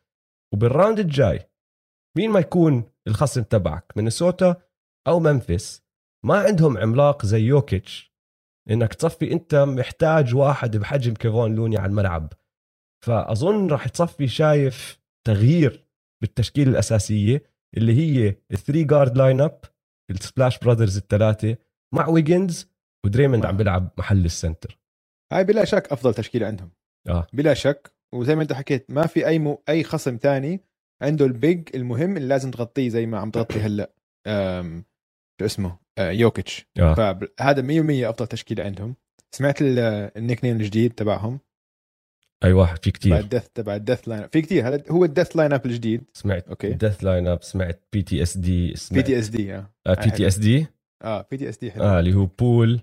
[0.55, 1.49] وبال round الجاي
[2.17, 4.57] مين ما يكون الخصم تبعك؟ مينيسوتا
[5.07, 5.83] أو ممفيس
[6.25, 8.16] ما عندهم عملاق زي يوكيتش
[8.71, 12.33] إنك تصفي أنت محتاج واحد بحجم كيفون لوني على الملعب.
[13.07, 15.87] فأظن راح تصفي شايف تغيير
[16.23, 17.43] بالتشكيلة الأساسية
[17.77, 19.61] اللي هي ال three guard lineup
[20.11, 21.57] ال Splash Brothers الثلاثة
[21.95, 22.71] مع ويجنز
[23.07, 24.79] ودريموند عم بيلعب محل ال center
[25.33, 26.71] هاي بلا شك أفضل تشكيلة عندهم.
[27.09, 27.27] آه.
[27.33, 27.93] بلا شك.
[28.15, 29.57] وزي ما أنت حكيت ما في أي م...
[29.69, 30.61] أي خصم تاني
[31.03, 33.93] عنده ال big المهم اللي لازم تغطيه زي ما عم تغطي هلأ.
[35.41, 36.67] شو اسمه؟ آه يوكيتش.
[36.79, 36.95] آه.
[36.95, 38.97] فهذا 100% أفضل تشكيلة عندهم.
[39.35, 41.41] سمعت ال nickname الجديد تبعهم؟
[42.45, 43.13] أيوه في كتير.
[43.13, 44.69] تبع ال death تبع ال death line في كتير.
[44.69, 46.05] هذا هو ال death lineup الجديد.
[46.13, 46.69] سمعت أوكي.
[46.69, 49.71] الدث لاين اب سمعت PTSD بي تي اس دي آه.
[49.89, 50.67] بي تي اس دي
[51.05, 51.85] آه BTS دي حلو.
[51.85, 52.81] آه اللي هو پول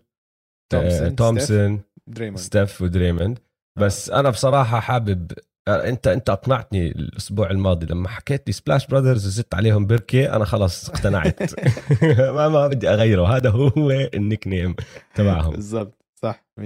[0.72, 3.40] تومسون تومسون دريموند ستيف ودريموند
[3.80, 4.20] بس آه.
[4.20, 5.32] أنا بصراحة حابب
[5.68, 10.90] انت انت اقنعتني الأسبوع الماضي لما حكيت لي Splash Brothers وزدت عليهم بركة أنا خلص
[10.90, 11.40] اقتنعت.
[12.36, 14.76] ما ما بدي أغيره هذا هو ال nickname
[15.16, 15.52] تبعهم.
[15.54, 16.64] بالضبط صح 100%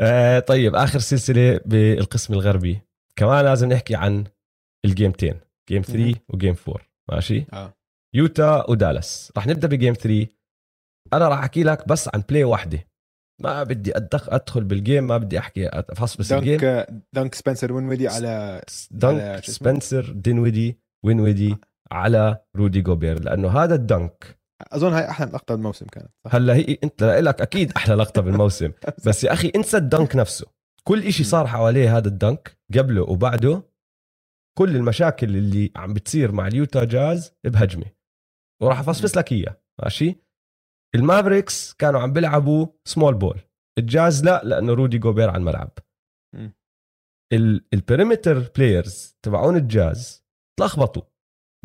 [0.00, 2.80] آه طيب آخر سلسلة بالقسم الغربي.
[3.16, 4.24] كمان لازم نحكي عن
[4.84, 7.72] الجيمتين game 3 و game 4 ماشي؟ آه.
[8.14, 9.32] يوتا ودالاس.
[9.36, 10.26] رح نبدأ ب game 3
[11.12, 12.78] أنا راح أحكي لك بس عن play واحدة.
[13.42, 18.08] ما بدي أدخ أدخل بال game ما بدي أحكي افصفص ال game dunk سبنسر دينويدي
[18.08, 21.56] على dunk على سبنسر دينويدي دينويدي
[21.92, 24.38] على رودي جوبير لأنه هذا ال dunk.
[24.72, 28.72] أظن هاي أحلى لقطة بالموسم كانت صح؟ هلأ هي انت لك أكيد أحلى لقطة بالموسم.
[29.06, 30.46] بس يا أخي انسى ال dunk نفسه.
[30.84, 33.62] كل إشي صار حواليه هذا ال dunk قبله وبعده
[34.58, 37.86] كل المشاكل اللي عم بتصير مع اليوتا جاز بهجمة.
[38.62, 40.25] وراح افصفص لك اياه ماشي؟
[40.94, 43.40] المافريكس كانوا عم بيلعبوا small ball
[43.78, 45.78] الجاز لا لأنه رودي جوبير على الملعب.
[47.72, 50.24] ال perimeter players تبعون الجاز
[50.58, 51.02] تلخبطوا.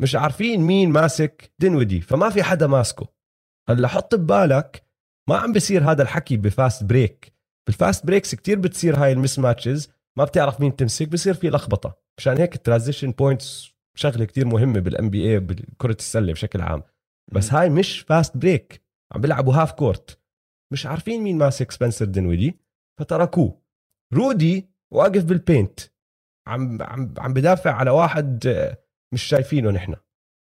[0.02, 3.08] مش عارفين مين ماسك دينويدي فما في حدا ماسكه.
[3.68, 4.86] هلأ حط ببالك
[5.28, 7.34] ما عم بيصير هذا الحكي ب fast break.
[7.66, 11.98] بال fast breaks كتير بتصير هاي ال mismatches ما بتعرف مين تمسك بصير في لخبطة.
[12.18, 16.82] مشان هيك ال transition points شغلة كتير مهمة بال NBA بكره السلة بشكل عام.
[17.32, 18.81] بس هاي مش fast break
[19.12, 20.18] عم بيلعبوا half court
[20.72, 22.58] مش عارفين مين ماسك سبنسر دينويدي
[23.00, 23.62] فتركوه.
[24.14, 25.80] رودي واقف بال paint
[26.48, 28.78] عم عم عم بدافع على واحد آه،
[29.14, 29.94] مش شايفينه نحن.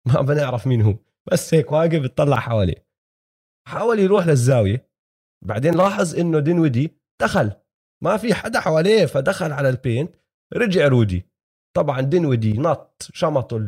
[0.08, 0.96] ما بنعرف مين هو.
[1.32, 2.88] بس هيك واقف بتطلع حواليه.
[3.68, 4.90] حاول يروح للزاوية.
[5.46, 7.52] بعدين لاحظ إنه دينويدي دخل.
[8.04, 10.16] ما في حدا حواليه فدخل على ال paint
[10.54, 11.26] رجع رودي.
[11.76, 13.66] طبعا دينويدي نط شمطه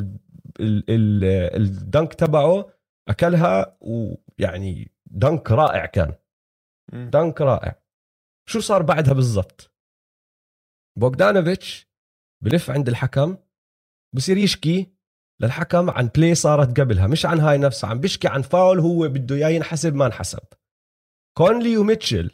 [0.60, 2.70] ال dunk تبعه
[3.10, 6.14] أكلها ويعني dunk رائع كان.
[6.94, 7.82] dunk رائع.
[8.50, 9.72] شو صار بعدها بالضبط؟
[11.00, 11.88] بوغدانوفيتش
[12.44, 13.38] بلف عند الحكم
[14.16, 14.94] بصير يشكي
[15.42, 19.36] للحكم عن play صارت قبلها مش عن هاي نفسها عم بيشكي عن فاول هو بده
[19.36, 20.40] إياه ينحسب ما انحسب.
[21.38, 22.32] كونلي وميتشل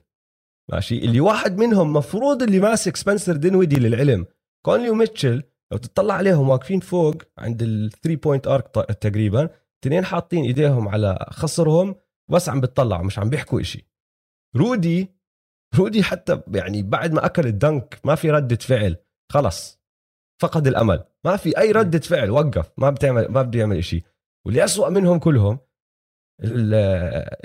[0.71, 4.25] ماشي اللي واحد منهم مفروض اللي ماسك سبنسر دينويدي للعلم
[4.65, 8.67] كونلي وميتشل لو تطلع عليهم واقفين فوق عند ال three point arc
[9.01, 9.49] تقريبا
[9.83, 11.95] اثنين حاطين إيديهم على خصرهم
[12.31, 13.87] بس عم بتطلعوا مش عم بيحكوا إشي.
[14.55, 15.17] رودي
[15.79, 18.97] رودي حتى يعني بعد ما أكل ال dunk ما في ردة فعل
[19.31, 19.81] خلص
[20.41, 21.03] فقد الأمل.
[21.25, 24.03] ما في أي ردة فعل وقف ما بتعمل ما بده يعمل إشي.
[24.45, 25.59] واللي أسوأ منهم كلهم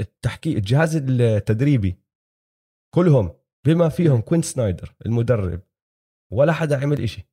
[0.01, 1.99] التحكي الجهاز التدريبي.
[2.95, 3.35] كلهم
[3.67, 5.63] بما فيهم كوين سنايدر المدرب.
[6.33, 7.29] ولا حدا عمل إشي.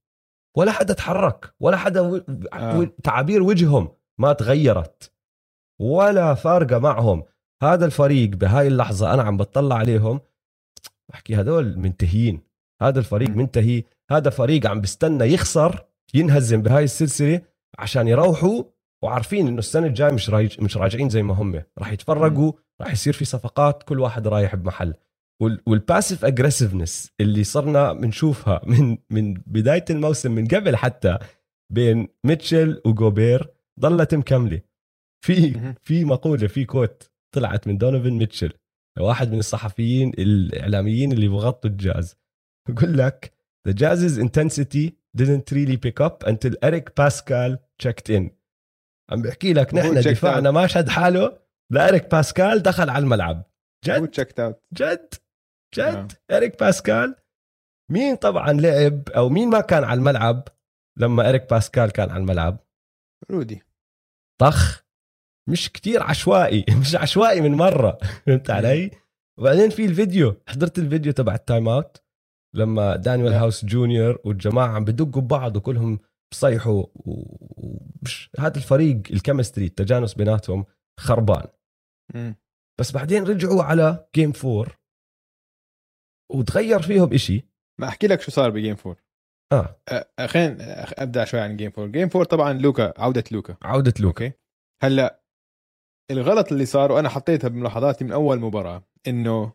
[0.58, 1.56] ولا حدا تحرك.
[1.60, 2.16] ولا حدا و...
[2.54, 2.92] آه.
[3.04, 5.14] تعابير وجههم ما تغيرت.
[5.82, 7.24] ولا فارقة معهم.
[7.64, 10.20] هذا الفريق بهاي اللحظة أنا عم بطلع عليهم
[11.10, 12.42] بحكي هدول منتهيين
[12.82, 17.42] هذا الفريق منتهي هذا فريق عم بستنى يخسر ينهزم بهاي السلسلة
[17.80, 18.64] عشان يروحوا
[19.04, 22.52] وعارفين إنه السنة الجاية مش راي مش راجعين زي ما هم راح يتفرقوا
[22.82, 24.94] راح يصير في صفقات كل واحد رايح بمحل.
[25.68, 31.18] وال passive aggressiveness اللي صرنا بنشوفها من من بداية الموسم من قبل حتى
[31.74, 33.50] بين ميتشل وجوبير
[33.80, 34.62] ضلت مكملة.
[35.26, 38.54] في في مقولة في quote طلعت من دونوفن ميتشل
[39.00, 42.16] واحد من الصحفيين الإعلاميين اللي بغطوا الجاز.
[42.70, 43.34] بقول لك
[43.70, 48.30] the jazz's intensity didn't really pick up until Eric Pascal checked in.
[49.12, 51.40] عم بحكي لك نحن دفاعنا ما شد حاله
[51.72, 53.44] لإريك باسكال دخل على الملعب.
[53.86, 54.12] جد؟
[54.74, 55.14] جد؟
[55.74, 56.38] جد؟ آه.
[56.38, 57.16] إريك باسكال
[57.92, 60.48] مين طبعا لعب أو مين ما كان على الملعب
[60.98, 62.58] لما إريك باسكال كان على الملعب؟
[63.32, 63.64] رودي.
[64.42, 64.84] طخ.
[65.50, 68.92] مش كتير عشوائي مش عشوائي من مرة فهمت علي؟
[69.40, 71.98] وبعدين في الفيديو حضرت الفيديو تبع ال timeout
[72.56, 76.00] لما دانيال هاوس جونيور والجماعة عم بدقوا ببعض وكلهم
[76.32, 80.66] بصيحوا ومش هذا الفريق ال chemistry التجانس بيناتهم
[81.00, 81.48] خربان.
[82.16, 82.36] مم.
[82.80, 84.78] بس بعدين رجعوا على game four
[86.32, 87.46] وتغير فيهم إشي.
[87.82, 88.96] ما أحكي لك شو صار ب game 4
[89.54, 89.80] آه.
[90.28, 93.58] خلينا أبدأ شوي عن game 4 game 4 طبعا لوكا عودة لوكا.
[93.62, 94.32] عودة لوكا.
[94.84, 95.19] هلأ
[96.12, 99.54] الغلط اللي صار وأنا حطيتها بملاحظاتي من أول مباراة إنه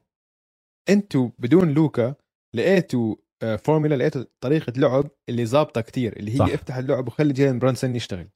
[0.88, 2.14] أنتوا بدون لوكا
[2.54, 6.48] لقيتوا آه، فورمولا لقيتوا طريقة لعب اللي ظابطة كتير اللي هي صح.
[6.52, 8.28] افتح اللعب وخلي جيلن برونسون يشتغل.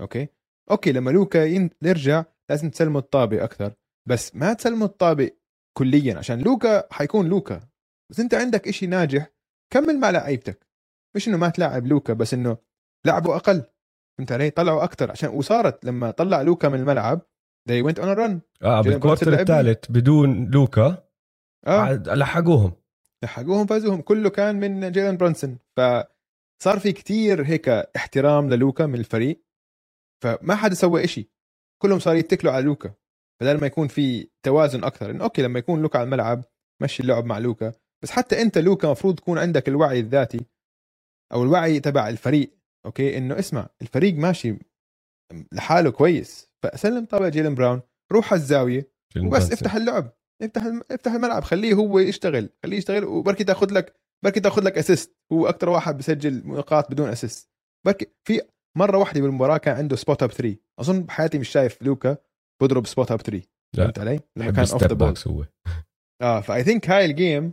[0.00, 0.28] okay؟
[0.70, 3.74] okay لما لوكا يرجع لازم تسلموا الطابة أكثر
[4.08, 5.30] بس ما تسلموا الطابة
[5.78, 7.68] كليا عشان لوكا حيكون لوكا.
[8.10, 9.30] بس أنت عندك إشي ناجح
[9.72, 10.66] كمل مع لعيبتك.
[11.16, 12.56] مش إنه ما تلاعب لوكا بس إنه
[13.06, 13.62] لعبوا أقل.
[14.18, 17.20] فهمت علي؟ طلعوا أكثر عشان وصارت لما طلع لوكا من الملعب
[17.68, 18.40] they went on a run.
[18.62, 19.40] آه بال quarter.
[19.40, 21.04] الثالث بدون لوكا.
[21.66, 21.92] آه.
[21.92, 22.72] لحقوهم.
[23.24, 24.00] لحقوهم فازوهم.
[24.00, 29.44] كله كان من جيلن برونسون فصار في كتير هيك احترام للوكا من الفريق.
[30.22, 31.30] فما حدا سوى إشي.
[31.82, 32.94] كلهم صاروا يتكلوا على لوكا.
[33.40, 36.44] بدل ما يكون في توازن أكثر إنه okay لما يكون لوكا على الملعب
[36.82, 37.72] مشي اللعب مع لوكا.
[38.02, 40.40] بس حتى أنت لوكا مفروض تكون عندك الوعي الذاتي
[41.32, 42.58] أو الوعي تبع الفريق.
[42.86, 44.58] okay إنه اسمع الفريق ماشي
[45.52, 46.50] لحاله كويس.
[46.62, 50.12] فسلم طابة جيلن برونسون روح على الزاوية وبس افتح اللعب.
[50.42, 51.44] افتح افتح الملعب.
[51.44, 52.50] خليه هو يشتغل.
[52.62, 57.08] خليه يشتغل وبركي تاخذ لك بركي تاخذ لك assist هو أكثر واحد بسجل نقاط بدون
[57.08, 57.50] assist
[57.86, 58.40] بركي في
[58.78, 62.16] مرة واحدة بالمباراة كان عنده spot up 3 أظن بحياتي مش شايف لوكا
[62.62, 63.42] بضرب spot up 3
[63.76, 63.84] لا.
[63.84, 65.44] فهمت علي؟ لما كان off the bucks هو.
[66.22, 67.52] آه ف I think هاي ال game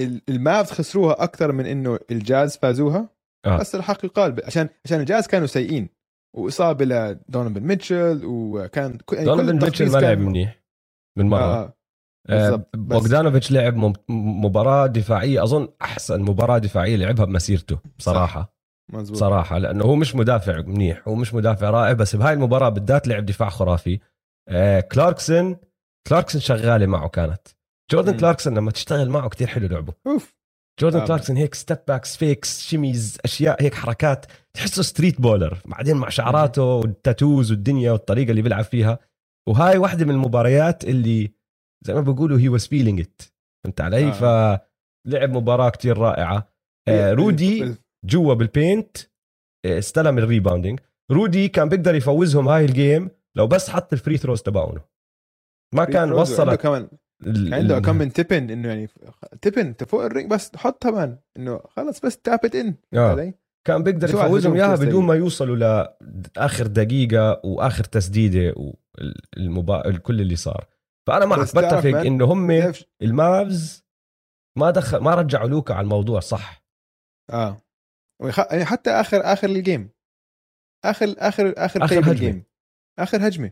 [0.00, 3.08] ال- المافز خسروها أكثر من إنه الجاز فازوها.
[3.46, 3.58] آه.
[3.58, 5.88] بس الحق يقال عشان عشان الجاز كانوا سيئين.
[6.36, 10.62] وإصابة لدونيفن ميتشل وكان يعني ميتشل ما لعب منيح
[11.18, 11.40] من مرة.
[11.40, 11.74] آه
[12.28, 12.64] آه.
[12.76, 18.54] بوغدانوفيتش لعب مباراة دفاعية أظن أحسن مباراة دفاعية لعبها بمسيرته بصراحه
[18.92, 23.08] مزبوط صراحة لأنه هو مش مدافع منيح هو مش مدافع رائع بس بهاي المباراة بالذات
[23.08, 24.00] لعب دفاع خرافي.
[24.48, 25.56] آه كلاركسون
[26.08, 27.48] كلاركسون شغالة معه كانت.
[27.90, 28.18] جوردن مم.
[28.18, 29.92] كلاركسون لما تشتغل معه كتير حلو لعبه.
[30.06, 30.39] أوف.
[30.80, 31.06] جوردن آه.
[31.06, 34.26] كلاركسون هيك step backs fakes shimmies أشياء هيك حركات.
[34.54, 38.98] تحسه street baller بعدين مع شعراته وال tattoos والدنيا والطريقة اللي بيلعب فيها.
[39.48, 41.32] وهاي واحدة من المباريات اللي
[41.86, 43.22] زي ما بيقولوا هي was feeling it
[43.64, 44.12] فهمت علي؟ آه.
[45.06, 46.48] فلعب مباراة كتير رائعة.
[46.88, 48.96] آه رودي جوا بال paint
[49.66, 53.97] آه، استلم ال rebounding رودي كان بيقدر يفوزهم هاي ال game لو بس حط ال
[53.97, 54.80] free throws تبعونه.
[55.74, 56.60] ما كان وصلك.
[56.60, 56.88] كمان
[57.26, 58.88] عنده ال- كم من tip in إنه يعني
[59.42, 62.74] tip in أنت فوق ال ring بس حط كمان إنه خلص بس tap it in
[62.94, 63.34] آه.
[63.66, 65.06] كان بيقدر يفوزهم إياها بدون.
[65.06, 65.56] ما يوصلوا
[66.36, 68.54] لاخر دقيقة وآخر تسديدة
[69.36, 69.98] والمبا...
[69.98, 70.66] كل اللي صار.
[71.06, 73.84] فأنا معك بتفق man، إنه هم المافز
[74.58, 76.64] ما دخل ما رجعوا لوكا على الموضوع صح.
[77.30, 77.62] آه.
[78.22, 78.38] ويخ...
[78.38, 79.90] يعني حتى اخر آخر ال game
[80.84, 81.98] اخر اخر آخر آخر.
[81.98, 82.44] ال game
[82.98, 83.50] آخر هجمة.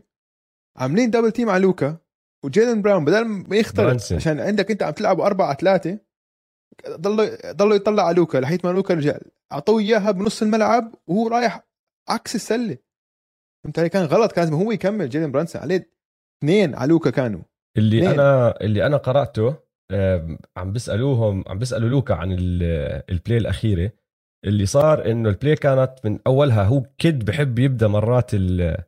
[0.77, 1.97] عاملين double team على لوكا.
[2.45, 4.17] وجيلن براون بدل ما برانسون.
[4.17, 5.99] عشان عندك انت عم تلعبوا 4 على 3
[7.51, 9.17] ضلوا يطلع على لوكا لحيت ما لوكا رجع.
[9.51, 11.67] أعطوه إياها بنص الملعب وهو رايح
[12.09, 12.77] عكس السلة.
[13.63, 15.91] فهمت علي؟ كان غلط كان هو يكمل جيلن برانسون عليه
[16.43, 17.41] اثنين على لوكا كانوا.
[17.77, 18.11] اللي اثنين.
[18.19, 19.55] أنا اللي أنا قرأته
[20.57, 23.91] عم بيسالوهم عم بيسالوا لوكا عن ال- ال play الأخيرة
[24.45, 28.83] اللي صار إنه ال play كانت من أولها هو كيد بحب يبدأ مرات ال-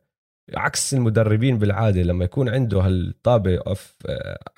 [0.54, 3.96] عكس المدربين بالعادة لما يكون عنده هالطابة of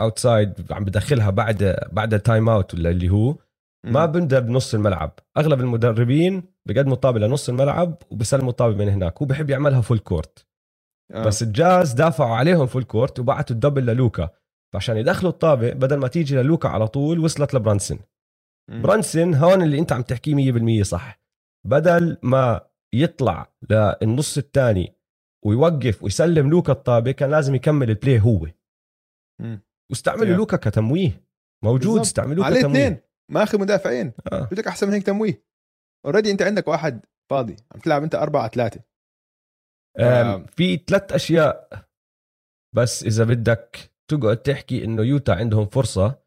[0.00, 3.36] outside عم بدخلها بعد بعد ال time out ولا اللي هو
[3.84, 5.18] ما بنبدا بنص الملعب.
[5.36, 9.22] أغلب المدربين بقدموا الطابه لنص الملعب وبسلموا الطابه من هناك.
[9.22, 10.46] هو بحب يعملها full court
[11.14, 11.24] آه.
[11.24, 14.30] بس الجاز دافعوا عليهم full court وبعتوا ال double للوكا.
[14.74, 17.98] فعشان يدخلوا الطابة بدل ما تيجي للوكا على طول وصلت لبرانسون
[18.70, 18.82] مم.
[18.82, 21.20] برانسون هون اللي انت عم تحكيه 100% صح.
[21.66, 22.60] بدل ما
[22.94, 24.93] يطلع للنص الثاني
[25.46, 28.46] ويوقف ويسلم لوكا الطابة كان لازم يكمل ال play هو.
[29.90, 30.36] واستعملوا.
[30.36, 31.24] لوكا كتمويه.
[31.64, 32.00] موجود بالضبط.
[32.00, 32.98] استعملوه عليه اثنين.
[33.30, 34.12] ماخذ مدافعين.
[34.32, 34.48] آه.
[34.52, 35.44] بدك أحسن من هيك تمويه.
[36.06, 37.56] already أنت عندك واحد فاضي.
[37.72, 38.80] عم تلعب أنت أربعة ثلاثة.
[39.98, 40.46] آه.
[40.56, 41.84] في ثلاث أشياء.
[42.76, 46.18] بس إذا بدك تقعد تحكي إنه يوتا عندهم فرصة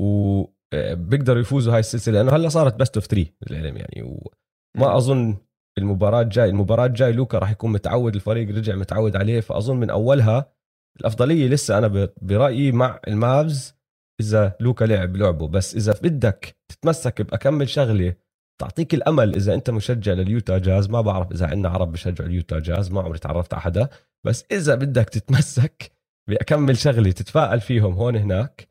[0.00, 0.40] و
[0.74, 2.14] آه، يفوزوا هاي السلسلة.
[2.14, 5.36] لأنه هلا صارت best of 3 للعلم يعني وما أظن
[5.80, 6.48] المباراة الجاي.
[6.48, 9.40] المباراة الجاي لوكا راح يكون متعود الفريق رجع متعود عليه.
[9.40, 10.52] فأظن من أولها
[11.00, 13.74] الأفضلية لسه أنا برأيي مع المافز
[14.20, 15.48] إذا لوكا لعب لعبه.
[15.48, 18.14] بس إذا بدك تتمسك بأكمل شغلة
[18.60, 20.90] تعطيك الأمل إذا أنت مشجع لليوتا جاز.
[20.90, 23.88] ما بعرف إذا عندنا عرب بشجعوا اليوتا جاز ما عمري تعرفت على حدا
[24.26, 25.92] بس إذا بدك تتمسك
[26.28, 28.68] بأكمل شغلة تتفائل فيهم هون هناك.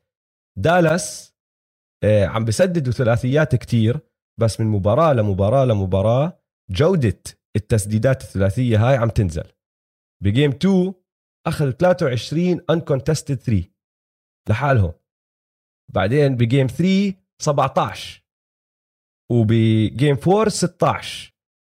[0.58, 1.30] دالاس
[2.04, 4.00] آه، عم بسددوا ثلاثيات كتير
[4.40, 6.39] بس من مباراة لمباراة لمباراة
[6.70, 7.22] جودة
[7.56, 9.52] التسديدات الثلاثية هاي عم تنزل.
[10.22, 10.94] ب game 2
[11.46, 13.64] اخذ 23 uncontested 3
[14.48, 14.92] لحالهم.
[15.94, 18.22] بعدين ب game 3 17
[19.32, 21.34] وب game 4 16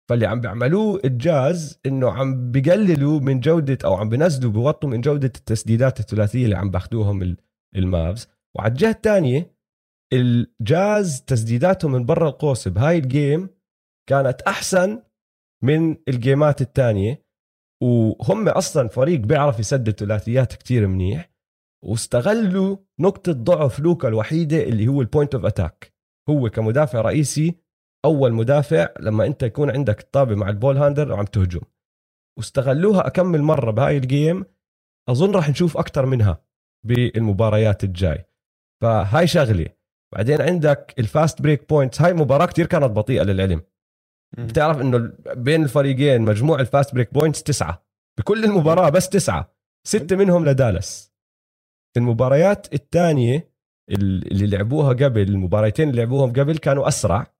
[0.09, 5.31] فاللي عم بيعملوه الجاز إنه عم بقللوا من جودة أو عم بنزلوا بوطوا من جودة
[5.35, 7.35] التسديدات الثلاثية اللي عم باخذوهم
[7.75, 8.27] المافز.
[8.55, 9.53] وعلى الجهة الثانية
[10.13, 13.49] الجاز تسديداتهم من برا القوس بهاي ال game
[14.09, 15.03] كانت أحسن
[15.63, 17.25] من الجيمات الثانية
[17.83, 21.31] وهم أصلا فريق بيعرف يسدد ثلاثيات كتير منيح
[21.85, 25.93] واستغلوا نقطة ضعف لوكا الوحيدة اللي هو ال point of attack
[26.29, 27.63] هو كمدافع رئيسي
[28.05, 31.61] أول مدافع لما أنت يكون عندك الطابة مع ال ball handler وعم تهجم.
[32.37, 34.45] واستغلوها أكمل مرة بهاي ال game
[35.09, 36.45] أظن راح نشوف أكثر منها
[36.85, 38.25] بالمباريات الجاي.
[38.81, 39.69] فهاي شغلة.
[40.13, 43.61] بعدين عندك ال fast break points هاي مباراة كتير كانت بطيئة للعلم.
[44.37, 47.85] بتعرف إنه بين الفريقين مجموع ال fast break points تسعة.
[48.19, 49.55] بكل المباراة بس تسعة.
[49.87, 51.13] ستة منهم لدالاس.
[51.97, 53.53] المباريات الثانية
[53.89, 57.33] اللي لعبوها قبل المباريتين اللي لعبوهم قبل كانوا أسرع.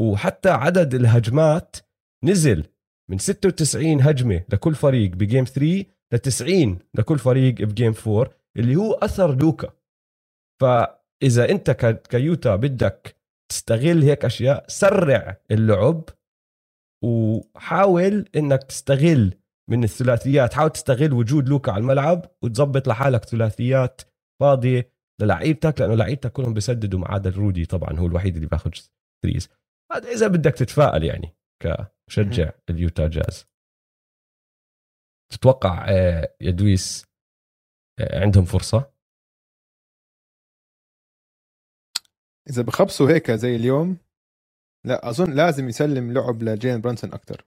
[0.00, 1.76] وحتى عدد الهجمات
[2.24, 2.64] نزل
[3.10, 8.30] من 96 هجمة لكل فريق ب game 3 ل 90 لكل فريق ب game 4
[8.56, 9.72] اللي هو أثر لوكا.
[10.60, 11.70] فإذا أنت
[12.10, 13.15] كيوتا بدك
[13.48, 16.04] تستغل هيك أشياء سرع اللعب
[17.04, 19.34] وحاول إنك تستغل
[19.70, 24.02] من الثلاثيات حاول تستغل وجود لوكا على الملعب وتظبط لحالك ثلاثيات
[24.40, 28.70] فاضية للعيبتك لأنه لعيبتك كلهم بيسددوا ما عدا رودي طبعا هو الوحيد اللي بياخذ
[29.22, 29.48] threes
[29.92, 33.46] هذا إذا بدك تتفائل يعني كمشجع اليوتا جاز.
[35.32, 37.06] تتوقع آه، يا دويس
[38.00, 38.95] آه، عندهم فرصة؟
[42.50, 43.98] إذا بخبصوا هيك زي اليوم
[44.86, 47.46] لا أظن لازم يسلم لعب لجين برانسون أكثر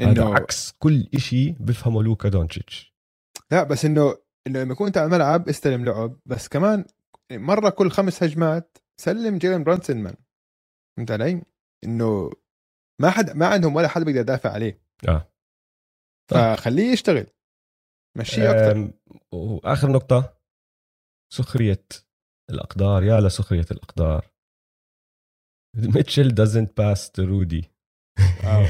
[0.00, 2.94] إنه عكس كل شيء بفهمه لوكا دونتشيتش.
[3.50, 4.16] لا بس إنه
[4.46, 6.84] إنه لما يكون أنت على الملعب استلم لعب بس كمان
[7.32, 10.16] مرة كل خمس هجمات سلم جيلن برانسون man
[10.96, 11.42] فهمت علي؟
[11.84, 12.30] إنه
[13.00, 14.82] ما حد ما عندهم ولا حد بيقدر يدافع عليه.
[15.08, 15.32] آه.
[16.30, 17.26] فخليه يشتغل.
[18.18, 18.92] مشيه أكثر
[19.32, 20.38] وآخر نقطة
[21.32, 21.86] سخرية
[22.50, 24.30] الأقدار يا لسخرية الأقدار.
[25.76, 27.74] ميتشل doesn't pass to رودي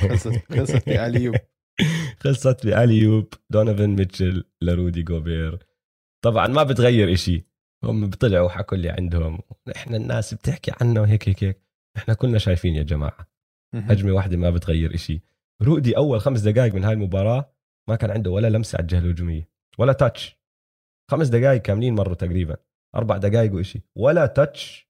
[0.01, 1.37] خلصت خلصت ب alley-oop.
[2.23, 3.29] خلصت ب alley-oop.
[3.51, 5.67] دونيفن ميتشل لرودي جوبير.
[6.25, 7.47] طبعا ما بتغير إشي.
[7.85, 9.39] هم بيطلعوا حكوا اللي عندهم.
[9.77, 11.63] إحنا الناس بتحكي عنه هيك هيك هيك.
[11.97, 13.29] إحنا كلنا شايفين يا جماعة.
[13.75, 15.21] هجمة واحدة ما بتغير إشي.
[15.63, 17.55] رودي أول خمس دقائق من هاي المباراة
[17.89, 19.49] ما كان عنده ولا لمسة على الجهة الهجومية
[19.79, 20.37] ولا تاتش
[21.11, 22.57] خمس دقائق كاملين مروا تقريبا.
[22.97, 23.83] أربع دقائق وإشي.
[23.97, 24.89] ولا تاتش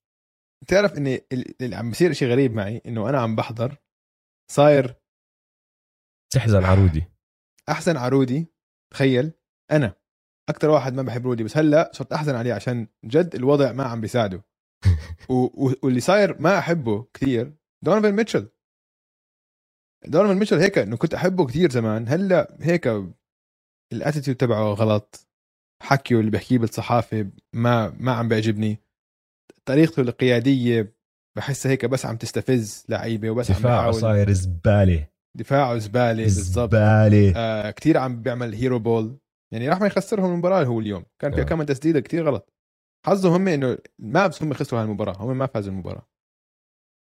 [0.68, 1.26] تعرف إني
[1.60, 3.76] اللي عم بصير شيء غريب معي إنه أنا عم بحضر
[4.50, 4.94] صاير
[6.32, 7.04] تحزن عرودي
[7.68, 8.46] أحزن عرودي
[8.92, 9.32] تخيل
[9.70, 9.94] أنا
[10.48, 14.00] أكثر واحد ما بحب رودي بس هلأ صرت أحزن عليه عشان جد الوضع ما عم
[14.00, 14.44] بيساعده.
[15.30, 15.48] و...
[15.82, 18.48] واللي صاير ما أحبه كثير دونيفن ميتشل
[20.06, 22.88] دونيفن ميتشل هيك إنه كنت أحبه كثير زمان هلأ هيك
[23.92, 25.28] ال attitude تبعه غلط.
[25.82, 28.80] حكيه اللي بحكيه بالصحافة ما ما عم بيعجبني.
[29.64, 30.94] طريقته القيادية
[31.36, 35.08] بحسها هيك بس عم تستفز لعيبة وبس دفاعه عم صاير زبالة.
[35.36, 36.74] دفاعه زبالة بالضبط.
[36.74, 37.32] زبالة.
[37.36, 39.18] آه كثير عم بيعمل hero ball
[39.52, 41.04] يعني راح ما يخسرهم المباراة هو اليوم.
[41.18, 41.44] كان في آه.
[41.44, 42.52] كم تسديدة كثير غلط.
[43.06, 46.06] حظهم هم إنه ما بس هم خسروا هالمباراة هم ما فازوا المباراة.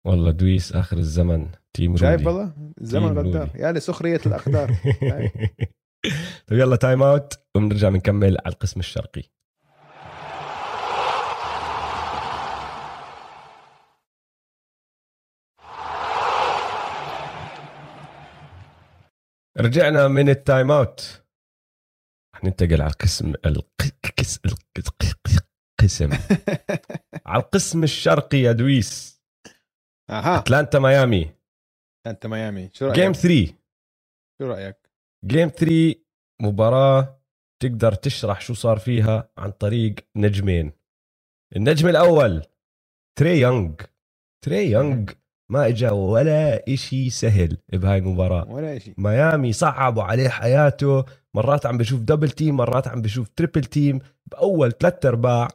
[0.06, 1.48] والله دويس آخر الزمن.
[1.76, 3.50] تيم شايف والله؟ الزمن غدار.
[3.54, 4.70] يا لسخريه الأقدار.
[6.46, 9.22] طيب يلا time out وبنرجع بنكمل على القسم الشرقي.
[19.58, 21.22] رجعنا من ال time out
[22.44, 24.40] ننتقل على القسم القس
[25.80, 26.10] القسم
[27.26, 29.22] على القسم الشرقي يا دويس.
[30.10, 30.38] أها.
[30.38, 31.34] أتلانتا ميامي.
[32.00, 32.70] أتلانتا ميامي.
[32.74, 33.54] شو رأيك؟ game 3
[34.38, 34.81] شو رأيك؟
[35.24, 35.94] game 3
[36.40, 37.22] مباراة
[37.62, 40.72] تقدر تشرح شو صار فيها عن طريق نجمين.
[41.56, 42.42] النجم الأول
[43.18, 43.74] تري يونغ.
[44.44, 45.12] تري يونغ
[45.50, 48.48] ما اجى ولا إشي سهل بهاي المباراة.
[48.48, 51.04] ولا شيء ميامي صعبوا عليه حياته
[51.34, 55.48] مرات عم بشوف double team مرات عم بشوف triple team بأول ثلاث أرباع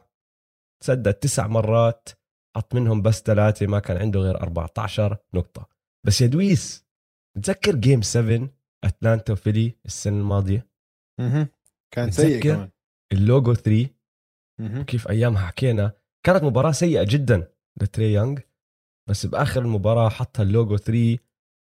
[0.84, 2.08] سدد تسع مرات
[2.56, 5.68] حط منهم بس ثلاثة ما كان عنده غير 14 نقطة.
[6.06, 6.86] بس يا دويس
[7.42, 10.68] تذكر game 7 أتلانتا وفيلي السنة الماضية.
[11.20, 11.48] مهم.
[11.94, 12.70] كان سيء؟ كمان.
[13.12, 13.90] اللوجو 3
[14.60, 14.82] مهم.
[14.82, 15.92] كيف أيامها حكينا.
[16.26, 17.52] كانت مباراة سيئة جدا
[17.82, 18.38] لتري يونغ
[19.08, 21.18] بس بآخر المباراة حطها اللوجو 3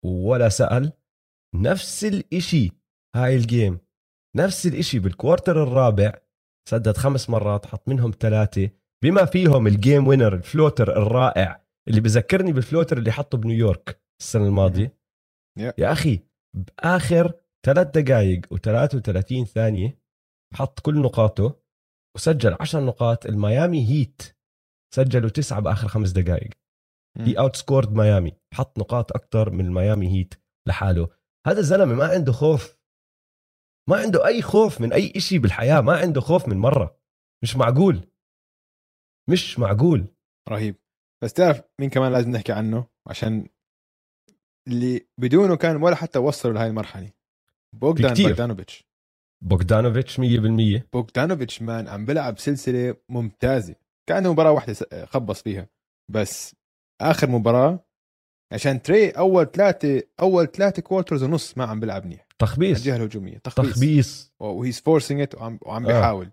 [0.05, 0.93] ولا سأل.
[1.55, 2.71] نفس الإشي
[3.17, 3.79] هاي ال game.
[4.37, 6.13] نفس الإشي بال quarter الرابع.
[6.69, 8.71] سدد خمس مرات حط منهم ثلاثة.
[9.05, 11.65] بما فيهم ال game winner ال floater الرائع.
[11.89, 14.99] اللي بذكرني بال floater اللي حطه بنيويورك السنة الماضية.
[15.59, 15.73] Yeah.
[15.79, 16.28] يا أخي
[16.59, 19.99] بآخر ثلاث دقائق و33 ثانية
[20.55, 21.61] حط كل نقاطه
[22.17, 24.23] وسجل 10 نقاط الميامي هيت.
[24.95, 26.51] سجلوا تسعة بآخر خمس دقائق
[27.19, 28.33] he outscored ميامي.
[28.55, 30.35] حط نقاط أكثر من الميامي هيت
[30.69, 31.09] لحاله.
[31.47, 32.79] هذا الزلمة ما عنده خوف.
[33.91, 35.81] ما عنده أي خوف من أي إشي بالحياة.
[35.81, 37.01] ما عنده خوف من مرة.
[37.43, 38.11] مش معقول.
[39.31, 40.15] مش معقول.
[40.49, 40.77] رهيب.
[41.25, 43.49] بس تعرف مين كمان لازم نحكي عنه؟ عشان
[44.69, 47.11] اللي بدونه كان ولا حتى وصلوا لهي المرحلة.
[47.75, 48.14] بوغدان.
[48.14, 48.89] بوغدانوفيتش.
[49.45, 53.75] بوغدانوفيتش 100% بوغدانوفيتش man عم بيلعب سلسلة ممتازة.
[54.09, 55.69] كان عنده مباراة واحدة خبص فيها.
[56.11, 56.57] بس
[57.01, 57.85] آخر مباراة
[58.53, 62.27] عشان تري أول ثلاثة أول ثلاثة quarters ونص ما عم بيلعب منيح.
[62.39, 62.79] تخبيص.
[62.79, 63.39] الجهة الهجومية.
[63.39, 64.33] تخبيص, تخبيص.
[64.41, 65.89] و he's forcing it وعم, وعم آه.
[65.89, 66.31] بيحاول.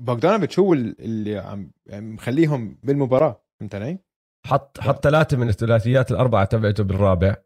[0.00, 3.44] بوغدانوفيتش هو اللي عم يعني مخليهم بالمباراة.
[3.60, 3.98] فهمت علي؟
[4.46, 7.36] حط حط ثلاثة من الثلاثيات الأربعة تبعته بالرابع.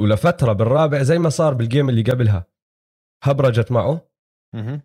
[0.00, 2.46] ولفترة بالرابع زي ما صار بال game اللي قبلها.
[3.24, 4.08] هبرجت معه.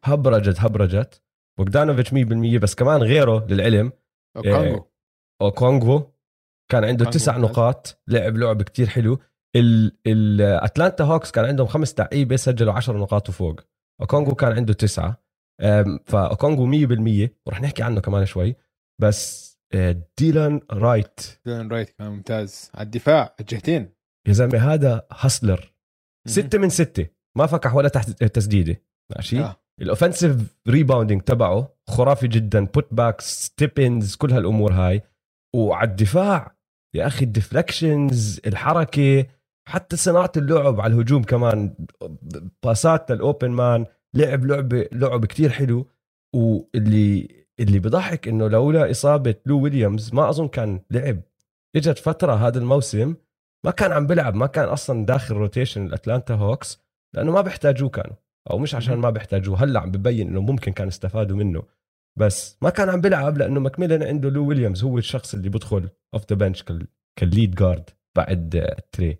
[0.04, 1.22] هبرجت هبرجت.
[1.60, 3.92] بوغدانوفيتش 100% بس كمان غيره للعلم.
[4.38, 4.86] اوكونغو
[5.42, 6.14] اوكونغو
[6.72, 7.38] كان عنده تسع.
[7.38, 8.02] نقاط.
[8.08, 9.20] لعب لعب كتير حلو.
[9.56, 13.60] ال- الاتلانتا هوكس كان عندهم خمس لعيبة سجلوا 10 نقاط وفوق.
[14.02, 15.24] اوكونغو كان عنده تسعة.
[16.06, 18.56] فاوكونغو 100% ورح نحكي عنه كمان شوي.
[19.02, 19.43] بس
[20.20, 21.40] ديلان رايت.
[21.46, 22.72] ديلان رايت كان ممتاز.
[22.76, 23.94] على الدفاع الجهتين.
[24.28, 25.74] يا زلمة هذا hustler.
[26.28, 27.08] ستة من ستة.
[27.38, 28.84] ما فكح ولا تحت تسديدة.
[29.16, 29.56] ماشي؟ آه.
[29.82, 32.66] ال offensive rebounding تبعه خرافي جدا.
[32.66, 35.02] put backs tip ins كل هالأمور هاي.
[35.56, 36.56] وعلى الدفاع
[36.96, 39.26] يا أخي ال deflections الحركة
[39.70, 41.76] حتى صناعة اللعب على الهجوم كمان.
[42.64, 43.86] باسات لل open man.
[44.16, 45.90] لعب لعب لعب كتير حلو.
[46.36, 51.22] واللي اللي بضحك إنه لولا إصابة لو ويليامز ما أظن كان لعب.
[51.76, 53.16] إجت فترة هذا الموسم
[53.66, 56.80] ما كان عم بلعب ما كان أصلا داخل rotation الأتلانتا هوكس
[57.16, 58.16] لأنه ما بيحتاجوه كانوا
[58.52, 61.64] أو مش عشان ما بيحتاجوه هلأ عم ببين إنه ممكن كان استفادوا منه.
[62.20, 66.26] بس ما كان عم بيلعب لأنه ماكميلن عنده لو ويليامز هو الشخص اللي بدخل off
[66.30, 66.64] the bench
[67.20, 69.18] كال lead guard بعد تري.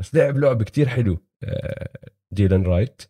[0.00, 3.02] بس لعب لعب كتير حلو آه، ديلان رايت.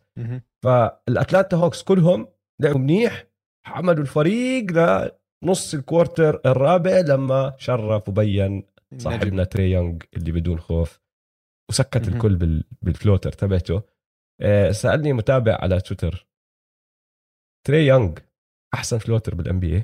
[0.63, 2.27] فالأتلانتا هوكس كلهم
[2.61, 3.30] لعبوا منيح.
[3.65, 8.63] حملوا الفريق لنص ال quarter الرابع لما شرف وبين
[8.97, 10.99] صاحبنا تري يونغ اللي بدون خوف
[11.69, 12.07] وسكت.
[12.07, 13.83] الكل بال- بال floater تبعته.
[14.41, 16.27] آه، سألني متابع على تويتر.
[17.67, 18.17] تري يونغ
[18.73, 19.83] أحسن floater بال NBA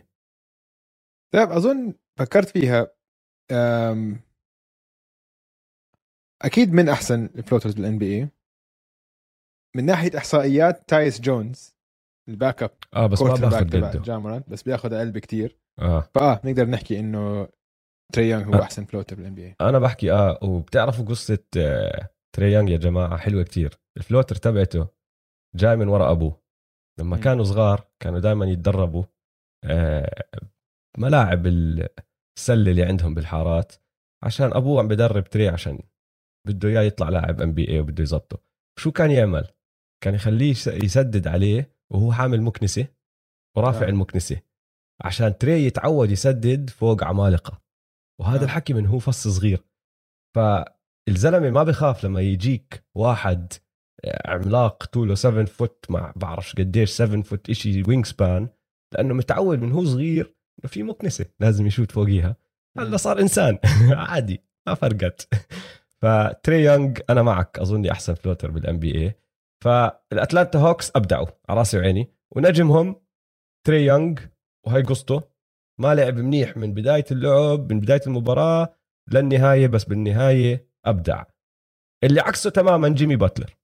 [1.34, 2.88] طيب أظن فكرت فيها.
[6.42, 8.30] أكيد من أحسن ال floaters بال NBA
[9.76, 11.77] من ناحية إحصائيات تايوس جونز.
[12.30, 15.58] ال back up آه بس ما باخذ جا مورانت بس بياخذ أقل بكتير.
[15.80, 16.02] آه.
[16.16, 17.48] فآه نقدر نحكي إنه
[18.14, 18.62] تري هو آه.
[18.62, 23.80] أحسن floater بال NBA أنا بحكي آه وبتعرفوا قصة آه تري يا جماعة؟ حلوة كتير.
[23.98, 24.88] ال floater تبعته
[25.56, 26.42] جاي من ورا أبوه.
[27.00, 27.24] لما مم.
[27.24, 29.04] كانوا صغار كانوا دائما يتدربوا
[29.64, 30.24] آه
[30.98, 33.74] ملاعب السله اللي عندهم بالحارات
[34.24, 35.80] عشان أبوه عم بدرب تري عشان
[36.48, 38.38] بده إياه يطلع لاعب NBA وبده يزبطه
[38.80, 39.48] شو كان يعمل؟
[40.04, 42.88] كان يخليه يس- يسدد عليه وهو حامل مكنسة
[43.58, 43.86] ورافع آه.
[43.86, 43.90] آه.
[43.90, 44.42] المكنسة
[45.02, 47.62] عشان تري يتعود يسدد فوق عمالقة
[48.22, 48.42] وهذا آه.
[48.42, 48.46] آه.
[48.46, 49.64] الحكي من هو فص صغير
[50.36, 53.54] فالزلمة ما بخاف لما يجيك واحد
[54.26, 58.50] عملاق طوله 7 foot مع بعرفش قديش 7 foot إشي wingspan
[58.94, 62.36] لأنه متعود من هو صغير إنه في مكنسة لازم يشوت فوقيها
[62.78, 63.60] هلا صار إنسان
[64.10, 65.28] عادي ما فرقت
[66.02, 69.14] فتري يونغ أنا معك اظني أحسن floater بال NBA
[69.64, 73.02] فالأتلانتا هوكس أبدعوا على راسي وعيني ونجمهم
[73.68, 74.20] تري يونغ
[74.66, 75.22] وهي قصته.
[75.80, 78.76] ما لعب منيح من بداية اللعب من بداية المباراة
[79.12, 81.24] للنهاية بس بالنهاية أبدع.
[82.04, 83.58] اللي عكسه تماما جيمي باتلر.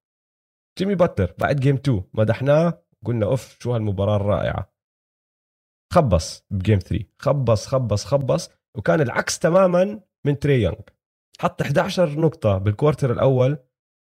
[0.78, 4.74] جيمي باتلر بعد game 2 مدحناه قلنا أوف شو هالمباراة الرائعة.
[5.94, 8.50] خبص ب game 3 خبص خبص خبص.
[8.78, 10.82] وكان العكس تماما من تري يونغ.
[11.39, 13.58] حط 11 نقطة بال quarter الأول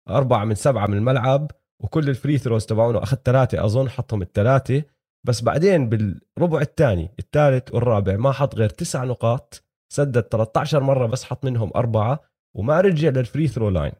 [0.09, 1.51] أربعة من سبعة من الملعب.
[1.83, 3.03] وكل ال free throws تبعونه.
[3.03, 4.83] أخذ ثلاثة أظن حطهم الثلاثة.
[5.27, 9.63] بس بعدين بالربع الثاني الثالث والرابع ما حط غير تسع نقاط.
[9.93, 12.19] سدد 13 مرة بس حط منهم أربعة.
[12.57, 13.93] وما رجع لل free throw line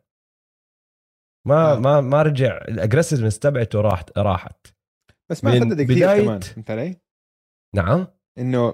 [1.47, 1.79] ما آه.
[1.79, 4.67] ما ما رجع ال aggressiveness تبعته راحت راحت.
[5.31, 6.23] بس ما سدد كثير بداية...
[6.23, 7.01] كمان فهمت علي؟
[7.75, 8.07] نعم.
[8.37, 8.73] إنه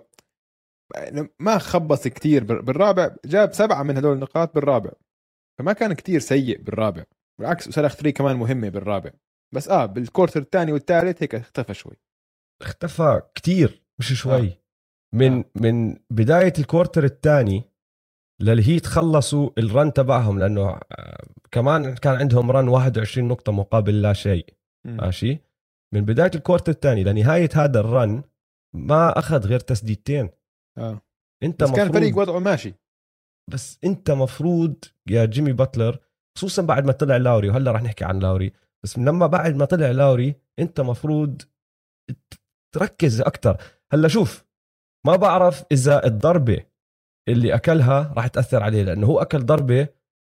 [1.39, 2.43] ما خبص كثير.
[2.61, 4.91] بالرابع جاب سبعة من هدول النقاط بالرابع.
[5.59, 7.03] فما كان كثير سيء بالرابع.
[7.41, 9.11] بالعكس سلخ 3 كمان مهمة بالرابع.
[9.53, 11.97] بس آه بال quarter الثاني والثالث هيك اختفى شوي.
[12.61, 14.47] اختفى كثير مش شوي.
[14.47, 14.57] آه.
[15.13, 15.45] من آه.
[15.55, 17.63] من بداية ال quarter الثاني
[18.41, 24.13] للهيت خلصوا ال run تبعهم لأنه آه، كمان كان عندهم run 21 نقطة مقابل لا
[24.13, 24.45] شيء.
[24.85, 25.39] ماشي؟
[25.93, 28.23] من بداية ال quarter الثاني لنهاية هذا ال run
[28.75, 30.29] ما أخذ غير تسديدتين.
[30.77, 31.01] آه.
[31.43, 32.73] أنت بس كان الفريق وضعه ماشي.
[33.51, 34.75] بس أنت مفروض
[35.09, 35.99] يا جيمي باتلر
[36.37, 38.53] خصوصا بعد ما طلع لاوري وهلأ رح نحكي عن لاوري
[38.83, 41.41] بس لما بعد ما طلع لاوري أنت مفروض
[42.75, 43.57] تركز أكثر
[43.93, 44.45] هلأ شوف
[45.07, 46.65] ما بعرف إذا الضربة
[47.27, 49.87] اللي أكلها راح تأثر عليه لأنه هو أكل ضربة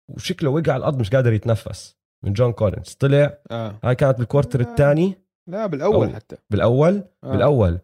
[0.09, 2.93] وشكله وقع على الأرض مش قادر يتنفس من جون كولينز.
[2.93, 3.79] طلع آه.
[3.83, 4.63] هاي كانت بال quarter آه.
[4.63, 5.15] الثاني؟
[5.47, 6.35] لا بالأول حتى.
[6.49, 7.31] بالأول؟ آه.
[7.31, 7.79] بالأول.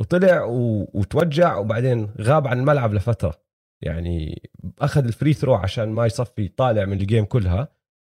[0.00, 0.88] وطلع و...
[0.94, 3.34] وتوجع وبعدين غاب عن الملعب لفترة.
[3.82, 7.68] يعني أخذ ال free throw عشان ما يصفي طالع من ال game كلها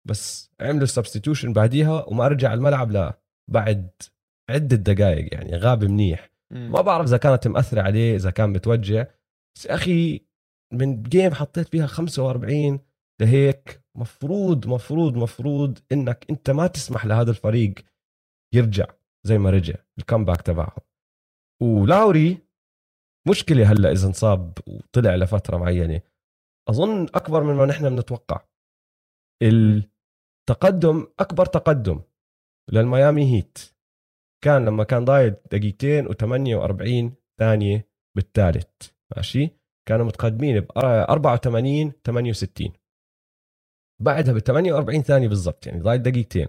[0.08, 3.12] بس عملوا substitution بعديها وما رجع الملعب ل
[3.50, 3.90] بعد
[4.50, 6.30] عدة دقائق يعني غاب منيح.
[6.50, 9.06] ما بعرف إذا كانت مأثرة عليه إذا كان متوجع.
[9.56, 10.20] بس أخي
[10.72, 12.80] من game حطيت فيها 45
[13.20, 17.74] لهيك مفروض مفروض مفروض إنك أنت ما تسمح لهذا الفريق
[18.54, 18.86] يرجع
[19.26, 20.80] زي ما رجع ال comeback تبعهم
[21.62, 22.38] ولاوري
[23.28, 26.00] مشكلة هلا إذا انصاب وطلع لفترة معينة.
[26.68, 28.44] أظن أكبر مما نحن بنتوقع
[29.42, 32.00] التقدم أكبر تقدم
[32.72, 33.58] للميامي هيت.
[34.44, 38.90] كان لما كان ضايل دقيقتين و48 ثانية بالثالث.
[39.16, 39.50] ماشي؟
[39.88, 42.72] كانوا متقدمين ب 84 68
[44.02, 46.48] بعدها ب 48 ثانية بالضبط يعني ضايل دقيقتين.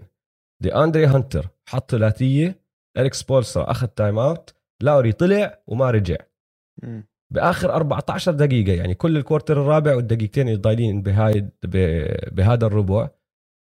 [0.62, 2.64] دي اندري هانتر حط ثلاثية
[2.98, 6.16] اريك سبولسرا أخذ timeout لاوري طلع وما رجع.
[7.32, 11.50] بآخر 14 دقيقة يعني كل ال quarter الرابع والدقيقتين الضايلين بهاي
[12.32, 13.10] بهذا الربع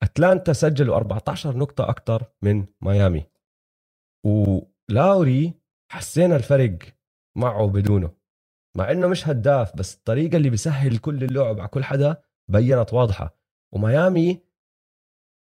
[0.04, 3.26] أتلانتا سجلوا 14 نقطة أكثر من ميامي.
[4.26, 5.54] ولاوري
[5.92, 6.78] حسينا الفرق
[7.38, 8.12] معه بدونه.
[8.78, 13.38] مع إنه مش هداف بس الطريقة اللي بيسهل كل اللعب على كل حدا بينت واضحة.
[13.74, 14.42] وميامي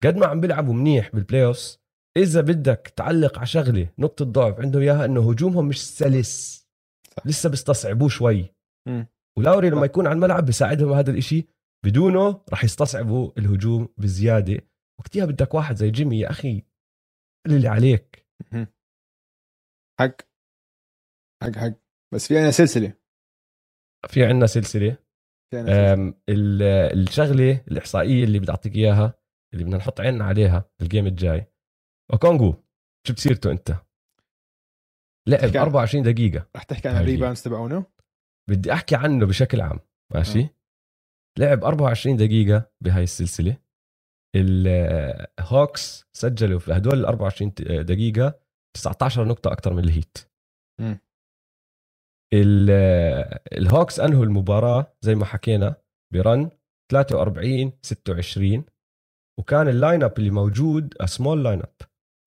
[0.03, 1.77] قد ما عم بيلعبوا منيح بال playoff
[2.17, 6.60] إذا بدك تعلق على شغلة نقطة ضعف عندهم إياها إنه هجومهم مش سلس.
[7.17, 7.27] صح.
[7.27, 8.55] لسه بيستصعبوه شوي.
[8.87, 9.03] م.
[9.37, 11.47] ولاوري لما يكون على الملعب بيساعدهم هذا الإشي.
[11.85, 14.61] بدونه راح يستصعبوا الهجوم بزيادة.
[14.99, 16.63] وقتها بدك واحد زي جيمي يا أخي
[17.47, 18.27] اللي عليك.
[19.99, 20.21] حق.
[21.43, 21.73] حق حق.
[22.13, 22.93] بس في عنا سلسلة.
[24.07, 24.97] في عنا سلسلة.
[25.51, 29.13] في عنا الشغلة الإحصائية اللي بدي أعطيك إياها
[29.53, 31.45] اللي بدنا نحط عيننا عليها ال game الجاي.
[32.13, 32.63] أوكونغو
[33.07, 33.75] شو بسيرته أنت؟
[35.29, 37.85] لعب 24 دقيقة رح تحكي عن ال rebounds تبعونه؟
[38.49, 39.79] بدي أحكي عنه بشكل عام
[40.13, 40.49] ماشي؟ آه.
[41.39, 43.57] لعب 24 دقيقة بهاي السلسلة
[44.35, 47.51] الهوكس سجلوا في هدول ال 24
[47.85, 48.39] دقيقة
[48.75, 50.17] 19 نقطة أكثر من الهيت
[50.81, 50.95] م.
[53.53, 55.75] الهوكس أنهوا المباراة زي ما حكينا
[56.13, 56.49] ب run
[56.91, 58.65] 43 26
[59.39, 61.75] وكان ال lineup اللي موجود small lineup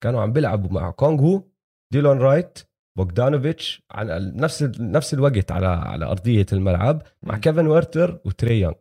[0.03, 1.51] كانوا عم بيلعبوا مع أوكونغو
[1.93, 2.59] ديلون رايت
[2.97, 8.75] بوغدانوفيتش على نفس نفس الوقت على على أرضية الملعب مع كيفن ويرتر وتري يونغ.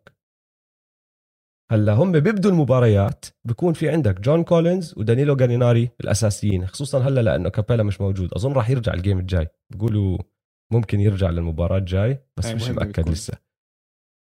[1.71, 7.49] هلأ هم بيبدوا المباريات بكون في عندك جون كولينز ودانيلو جاليناري الأساسيين خصوصا هلأ لأنه
[7.49, 8.35] كابيلا مش موجود.
[8.35, 9.49] أظن راح يرجع ال game الجاي.
[9.71, 10.19] بيقولوا
[10.73, 13.13] ممكن يرجع للمباراة الجاي بس مش مأكد يكون.
[13.13, 13.39] لسه.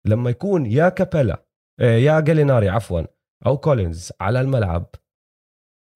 [0.07, 1.47] لما يكون يا كابيلا
[1.81, 3.03] آه، يا جاليناري عفوا
[3.47, 4.87] أو كولينز على الملعب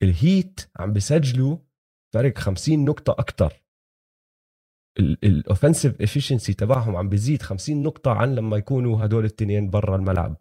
[0.02, 1.56] الهيت عم بسجلوا
[2.14, 3.62] فرق 50 نقطة أكثر
[4.98, 10.36] ال offensive efficiency تبعهم عم بيزيد 50 نقطة عن لما يكونوا هدول التنين برا الملعب.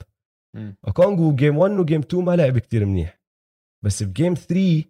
[0.88, 3.22] اوكونجو game 1 و game 2 ما لعب كتير منيح.
[3.86, 4.84] بس ب game 3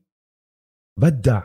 [1.00, 1.44] بدع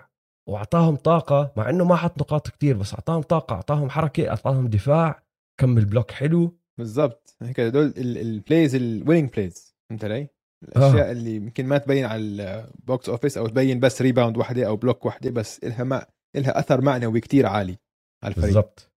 [0.48, 5.22] وأعطاهم طاقة مع إنه ما حط نقاط كتير بس أعطاهم طاقة أعطاهم حركة أعطاهم دفاع
[5.60, 6.58] كمل block حلو.
[6.78, 7.36] بالضبط.
[7.42, 10.28] هيك هدول ال plays ال winning plays فهمت علي؟
[10.62, 11.12] الأشياء آه.
[11.12, 15.06] اللي يمكن ما تبين على ال box office أو تبين بس rebound واحدة أو block
[15.06, 16.06] واحدة بس إلها ما
[16.36, 17.78] إلها أثر معنوي كتير عالي.
[18.24, 18.46] على الفريق.
[18.46, 18.92] بالضبط.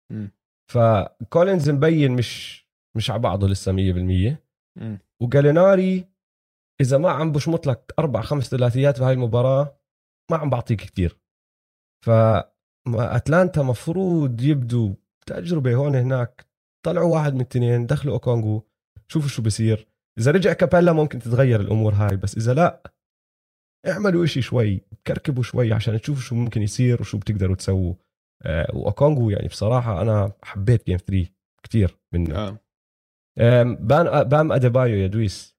[0.71, 2.63] فكولينز مبين مش
[2.97, 4.38] مش على بعضه لسه 100%
[4.80, 4.99] مم.
[5.21, 6.07] وجاليناري
[6.82, 9.80] إذا ما عم بشمط لك أربع خمس ثلاثيات بهاي المباراة
[10.32, 11.17] ما عم بعطيك كتير.
[12.05, 12.09] ف
[12.95, 14.95] أتلانتا مفروض يبدوا
[15.26, 16.47] تجربة هون هناك.
[16.86, 18.61] طلعوا واحد من الاثنين دخلوا اوكونجو
[19.07, 19.88] شوفوا شو بصير.
[20.19, 22.93] إذا رجع كابيلا ممكن تتغير الأمور هاي بس إذا لا
[23.88, 27.93] اعملوا إشي شوي كركبوا شوي عشان تشوفوا شو ممكن يصير وشو بتقدروا تسووا.
[28.45, 31.29] آه واوكونجو يعني بصراحة أنا حبيت game 3
[31.63, 32.59] كتير منه.
[33.39, 35.55] آم، بان بام أديبايو يا دويس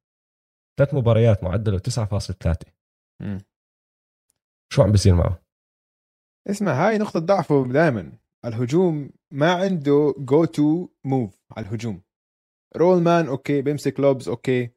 [0.78, 2.54] ثلاث مباريات معدلة 9.3
[3.22, 3.38] مم.
[4.72, 5.42] شو عم بيصير معه؟
[6.50, 8.12] اسمع هاي نقطة ضعفه دائما
[8.44, 12.02] الهجوم ما عنده go-to move على الهجوم.
[12.76, 13.62] roll man okay.
[13.62, 14.70] بيمسك lobs okay.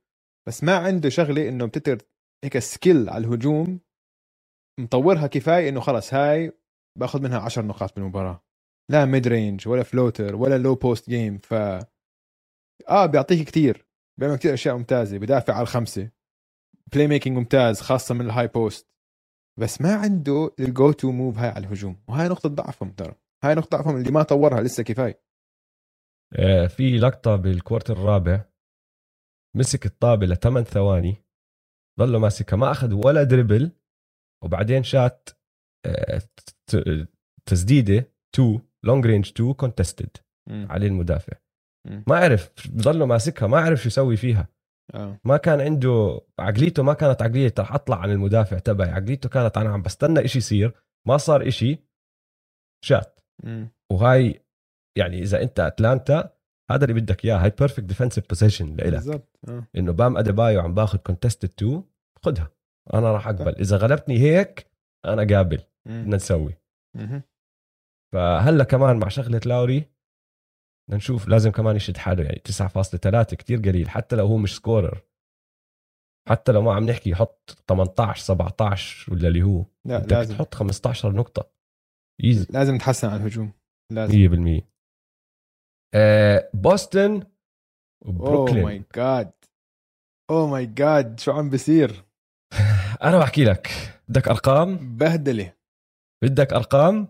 [0.48, 2.02] بس ما عنده شغلة إنه بتقدر
[2.44, 3.80] هيك skill على الهجوم
[4.80, 6.14] مطورها كفاية إنه خلص.
[6.14, 6.52] هاي
[6.98, 8.44] باخذ منها 10 نقاط بالمباراة.
[8.92, 11.54] لا mid range ولا floater ولا low post game ف
[12.90, 13.88] آه بيعطيك كتير.
[14.20, 15.18] بيعمل كتير أشياء ممتازة.
[15.18, 16.10] بدافع على الخمسة.
[16.94, 18.88] playmaking ممتاز خاصة من ال high post
[19.60, 22.04] بس ما عنده ال go-to move هاي على الهجوم.
[22.08, 23.16] وهاي نقطة ضعفهم ترى.
[23.44, 25.22] هاي نقطة ضعفهم اللي ما طورها لسه كفاية.
[26.34, 28.46] آه، في لقطة بال quarter الرابع.
[29.56, 31.24] مسك الطابة لثمان ثواني.
[32.00, 33.72] ضله ماسكها ما أخذ ولا dribble
[34.44, 35.30] وبعدين shot
[37.46, 40.10] تسديدة 2 long range 2 contested.
[40.50, 41.34] عليه المدافع.
[42.08, 44.48] ما عرف ضله ماسكها ما عرف شو يسوي فيها.
[44.96, 45.20] آه.
[45.24, 48.90] ما كان عنده عقليته ما كانت عقلية رح اطلع عن المدافع تبعي.
[48.90, 50.74] عقليته كانت أنا عم بستنى إشي يصير
[51.08, 51.80] ما صار إشي
[52.86, 53.20] shot.
[53.92, 54.42] وهاي
[54.98, 56.34] يعني إذا أنت أتلانتا
[56.72, 58.94] هذا اللي بدك إياه هاي perfect defensive position لإلك.
[58.94, 59.68] بالضبط آه.
[59.78, 61.84] إنه بام أديبايو عم باخذ contested 2
[62.24, 62.52] خدها.
[62.94, 63.56] أنا راح أقبل.
[63.56, 64.68] إذا غلبتني هيك
[65.06, 65.62] أنا قابل.
[65.88, 66.54] بدنا نسوي.
[68.14, 69.80] فهلا كمان مع شغلة لاوري
[70.88, 75.02] بدنا نشوف لازم كمان يشد حاله يعني 9.3 كتير قليل حتى لو هو مش scorer
[76.30, 79.66] حتى لو ما عم نحكي يحط 18 17 ولا اللي هو.
[79.86, 80.36] لا بدك لازم.
[80.36, 81.50] تحط 15 نقطة.
[82.24, 83.52] easy لازم نتحسن على الهجوم.
[83.92, 84.60] لازم.
[84.62, 84.64] 100%
[85.96, 87.24] آه بوسطن oh
[88.06, 89.32] my وبروكلين God
[90.30, 92.06] oh my God شو عم بصير
[93.04, 93.68] أنا بحكي لك.
[94.10, 95.54] بدك أرقام؟ بهدلة.
[96.24, 97.08] بدك أرقام؟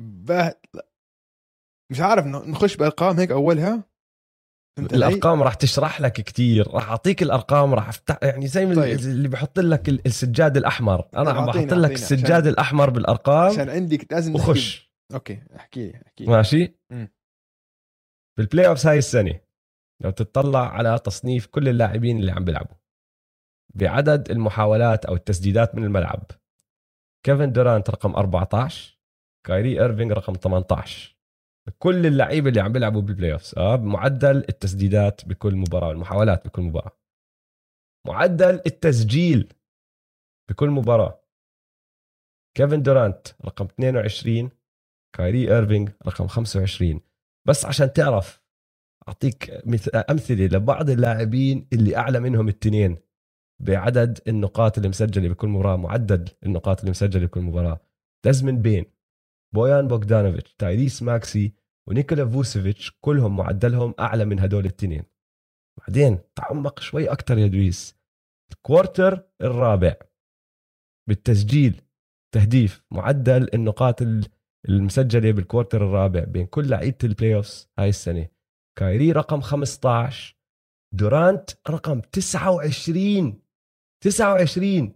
[0.00, 0.60] بهد
[1.92, 3.84] مش عارف نخش بأرقام هيك أولها؟
[4.78, 8.98] الأرقام راح تشرح لك كتير راح أعطيك الأرقام راح افتح يعني زي من طيب.
[8.98, 11.08] اللي بحط لك ال- السجاد الأحمر.
[11.16, 13.52] أنا طيب، عم بحط لك السجاد عشان- الأحمر بالأرقام.
[13.52, 14.94] عشان عندك لازم وخش.
[15.14, 16.30] okay احكي لي احكي لي.
[16.30, 16.74] ماشي.
[18.38, 19.40] بال playoffs هاي السنة
[20.02, 22.76] لو تطلع على تصنيف كل اللاعبين اللي عم بيلعبوا
[23.74, 26.22] بعدد المحاولات أو التسديدات من الملعب
[27.26, 28.98] كيفن دورانت رقم 14
[29.46, 31.16] كايري ايرفينج رقم 18
[31.78, 36.98] كل اللعيبة اللي عم بيلعبوا بال playoffs آه بمعدل التسديدات بكل مباراة المحاولات بكل مباراة.
[38.06, 39.52] معدل التسجيل
[40.50, 41.24] بكل مباراة.
[42.56, 44.50] كيفن دورانت رقم 22
[45.16, 47.00] كايري ايرفينج رقم 25
[47.48, 48.42] بس عشان تعرف
[49.08, 52.96] أعطيك مث- أمثلة لبعض اللاعبين اللي أعلى منهم التنين.
[53.64, 57.80] بعدد النقاط اللي مسجلة بكل مباراة معدل النقاط اللي مسجلة بكل مباراة.
[58.26, 58.84] دزموند بين
[59.54, 61.54] بويان بوغدانوفيتش تايريس ماكسي
[61.88, 65.02] ونيكولا فوسيفيتش كلهم معدلهم أعلى من هدول التنين.
[65.78, 67.96] بعدين تعمق شوي أكثر يا دويس.
[68.52, 69.94] ال quarter الرابع.
[71.08, 71.80] بالتسجيل
[72.34, 74.26] تهديف معدل النقاط ال-
[74.68, 78.28] المسجلة بال quarter الرابع بين كل لعيبة ال playoffs هاي السنة.
[78.78, 80.36] كايري رقم 15
[80.94, 83.42] دورانت رقم 29
[84.04, 84.94] 29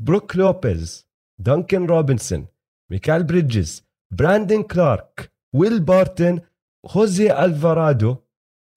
[0.00, 1.08] بروك لوبيز
[1.40, 2.48] دانكن روبنسون
[2.90, 3.88] ميكال بريدجز
[4.18, 6.40] براندن كلارك ويل بارتن
[6.86, 8.16] خوزي الفارادو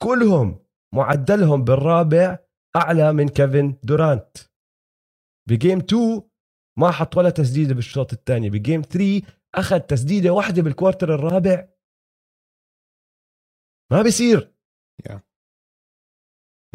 [0.03, 2.39] كلهم معدلهم بالرابع
[2.76, 4.38] أعلى من كيفن دورانت
[5.49, 6.22] ب game 2
[6.80, 8.49] ما حط ولا تسديدة بالشوط الثاني.
[8.49, 9.22] ب game 3
[9.55, 11.68] أخذ تسديدة واحدة بال quarter الرابع.
[13.91, 14.53] ما بيصير.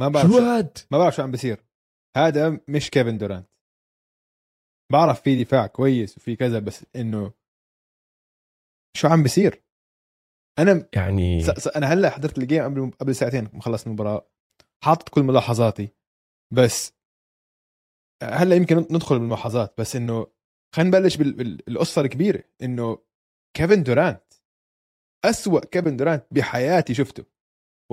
[0.00, 1.67] ما بعرف شو هاد؟ ما بعرف شو عم بصير
[2.16, 3.48] هذا مش كيفن دورانت.
[4.92, 7.32] بعرف في دفاع كويس وفي كذا بس إنه
[8.96, 9.62] شو عم بصير
[10.58, 11.50] أنا يعني س...
[11.50, 11.66] س...
[11.68, 14.30] أنا هلأ حضرت ال game قبل قبل ساعتين مخلص المباراة
[14.84, 15.88] حاطط كل ملاحظاتي
[16.52, 16.92] بس
[18.22, 20.26] هلأ يمكن ندخل بالملاحظات بس إنه
[20.74, 21.32] خلينا نبلش بال...
[21.32, 22.98] بال- بالقصة الكبيرة إنه
[23.56, 24.34] كيفن دورانت
[25.24, 27.24] أسوأ كيفن دورانت بحياتي شفته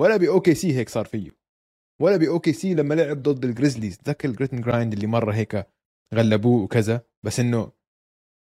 [0.00, 1.45] ولا ب OKC هيك صار فيه.
[2.02, 5.66] ولا ب OKC لما لعب ضد الجريزليز تذكر ال grit and grind اللي مرة هيك
[6.14, 7.72] غلبوه وكذا؟ بس إنه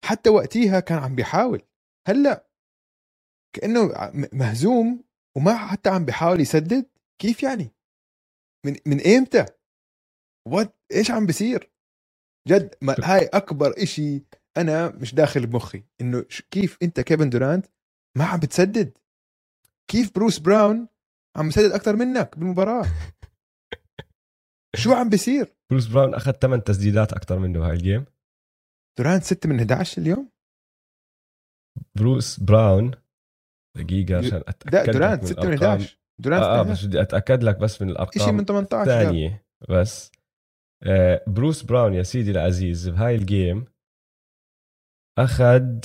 [0.04, 1.62] حتى وقتيها كان عم بيحاول.
[2.08, 2.48] هلأ
[3.56, 3.90] كأنه
[4.32, 5.04] مهزوم
[5.36, 6.90] وما حتى عم بيحاول يسدد.
[7.18, 7.70] كيف يعني؟
[8.66, 9.44] من من إمتى
[10.48, 11.70] what إيش عم بيصير؟
[12.48, 14.22] جد ما هاي أكبر إشي
[14.56, 15.84] أنا مش داخل بمخي.
[16.00, 17.66] إنه كيف أنت كيفن دورانت
[18.16, 18.98] ما عم بتسدد؟
[19.90, 20.88] كيف بروس براون
[21.36, 22.86] عم بيسدد أكثر منك بالمباراة؟
[24.74, 28.04] شو عم بيصير؟ بروس براون أخذ 8 تسديدات أكثر منه هاي ال game.
[28.98, 30.30] دورانت 6 من 11 اليوم؟
[31.98, 32.90] بروس براون
[33.76, 35.70] دقيقة عشان أتأكد لا دورانت من 6 من الأرقام.
[35.80, 38.24] 11 دورانت آه, آه 6 بس بدي أتأكد لك بس من الأرقام.
[38.24, 39.00] شيء من 18 لا.
[39.00, 40.12] الثانية بس
[40.82, 43.64] آه بروس براون يا سيدي العزيز بهاي ال game
[45.18, 45.80] اخذ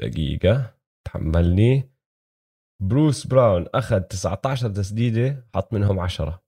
[0.00, 0.74] دقيقة
[1.06, 1.90] تحملني.
[2.82, 6.42] بروس براون أخذ 19 تسديدة حط منهم 10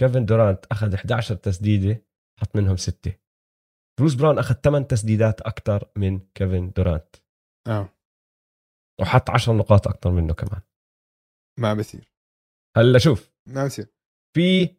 [0.00, 2.06] كيفن دورانت أخذ 11 تسديدة
[2.40, 3.14] حط منهم 6
[4.00, 7.16] بروس براون أخذ 8 تسديدات أكثر من كيفن دورانت.
[7.68, 7.88] آه.
[9.00, 10.60] وحط 10 نقاط أكثر منه كمان.
[11.60, 12.12] ما بصير.
[12.76, 13.32] هلأ شوف.
[13.48, 13.86] ما بصير.
[14.36, 14.76] في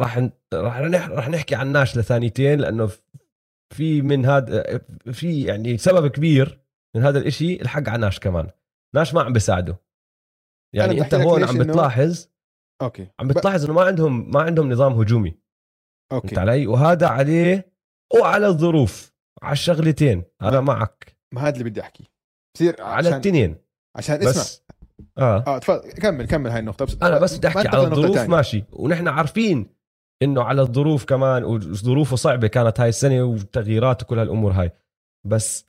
[0.00, 0.18] راح
[0.54, 0.78] راح
[1.08, 2.90] راح نحكي عن ناش لثانيتين لأنه
[3.74, 4.78] في من هذا
[5.12, 6.64] في يعني سبب كبير
[6.96, 8.50] من هذا الإشي الحق على ناش كمان.
[8.94, 9.76] ناش ما عم بيساعده
[10.74, 12.33] يعني أنت هون عم بتلاحظ
[12.82, 13.08] okay.
[13.20, 15.38] عم بتلاحظ إنه ما عندهم ما عندهم نظام هجومي.
[16.12, 16.40] okay.
[16.40, 17.72] علي؟ وهذا عليه
[18.20, 20.22] وعلى الظروف على الشغلتين.
[20.42, 21.16] أنا معك.
[21.34, 22.04] ما هذا اللي بدي احكيه
[22.54, 23.56] بصير على الثنتين.
[23.96, 24.30] عشان اسمع.
[24.30, 24.64] بس
[25.18, 25.44] آه.
[25.46, 25.92] آه تفضل.
[25.92, 26.84] كمل كمل هاي النقطة.
[26.84, 28.18] بس أنا بس بدي أحكي على الظروف.
[28.18, 28.64] ماشي.
[28.72, 29.66] ونحن عارفين
[30.22, 34.70] إنه على الظروف كمان وظروفه صعبة كانت هاي السنة وتغييرات وكل هالأمور هاي.
[35.26, 35.66] بس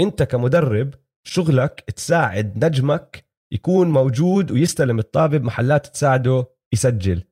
[0.00, 0.94] أنت كمدرب
[1.24, 7.24] شغلك تساعد نجمك يكون موجود ويستلم الطابة بمحلات تساعده يسجل.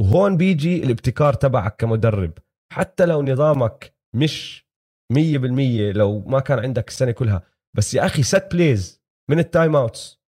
[0.00, 2.32] وهون بيجي الابتكار تبعك كمدرب.
[2.72, 4.66] حتى لو نظامك مش
[5.12, 7.42] مية بالمية لو ما كان عندك السنة كلها
[7.76, 10.22] بس يا أخي set plays من ال timeouts.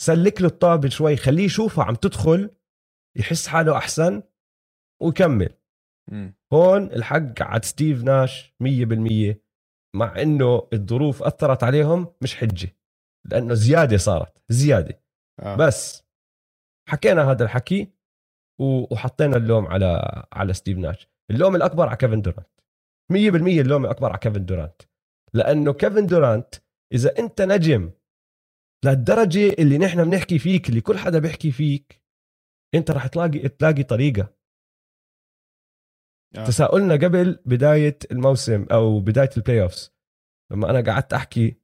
[0.00, 2.50] سلك له الطابة شوي خليه يشوفها عم تدخل
[3.18, 4.22] يحس حاله أحسن
[5.02, 5.48] ويكمل.
[6.52, 9.42] هون الحق عاد ستيف ناش مية بالمية
[9.96, 12.76] مع إنه الظروف أثرت عليهم مش حجة.
[13.30, 15.02] لأنه زيادة صارت زيادة.
[15.40, 15.56] آه.
[15.56, 16.02] بس
[16.88, 17.92] حكينا هذا الحكي
[18.60, 22.48] وحطينا اللوم على على ستيف ناش اللوم الأكبر على كيفن دورانت.
[23.12, 24.82] 100% اللوم الأكبر على كيفن دورانت.
[25.34, 26.54] لأنه كيفن دورانت
[26.92, 27.90] إذا أنت نجم
[28.84, 32.02] للدرجة اللي نحن بنحكي فيك اللي كل حدا بيحكي فيك
[32.74, 34.34] أنت رح تلاقي تلاقي طريقة.
[36.36, 36.44] آه.
[36.44, 39.92] تساؤلنا قبل بداية الموسم أو بداية ال playoffs
[40.52, 41.61] لما أنا قعدت أحكي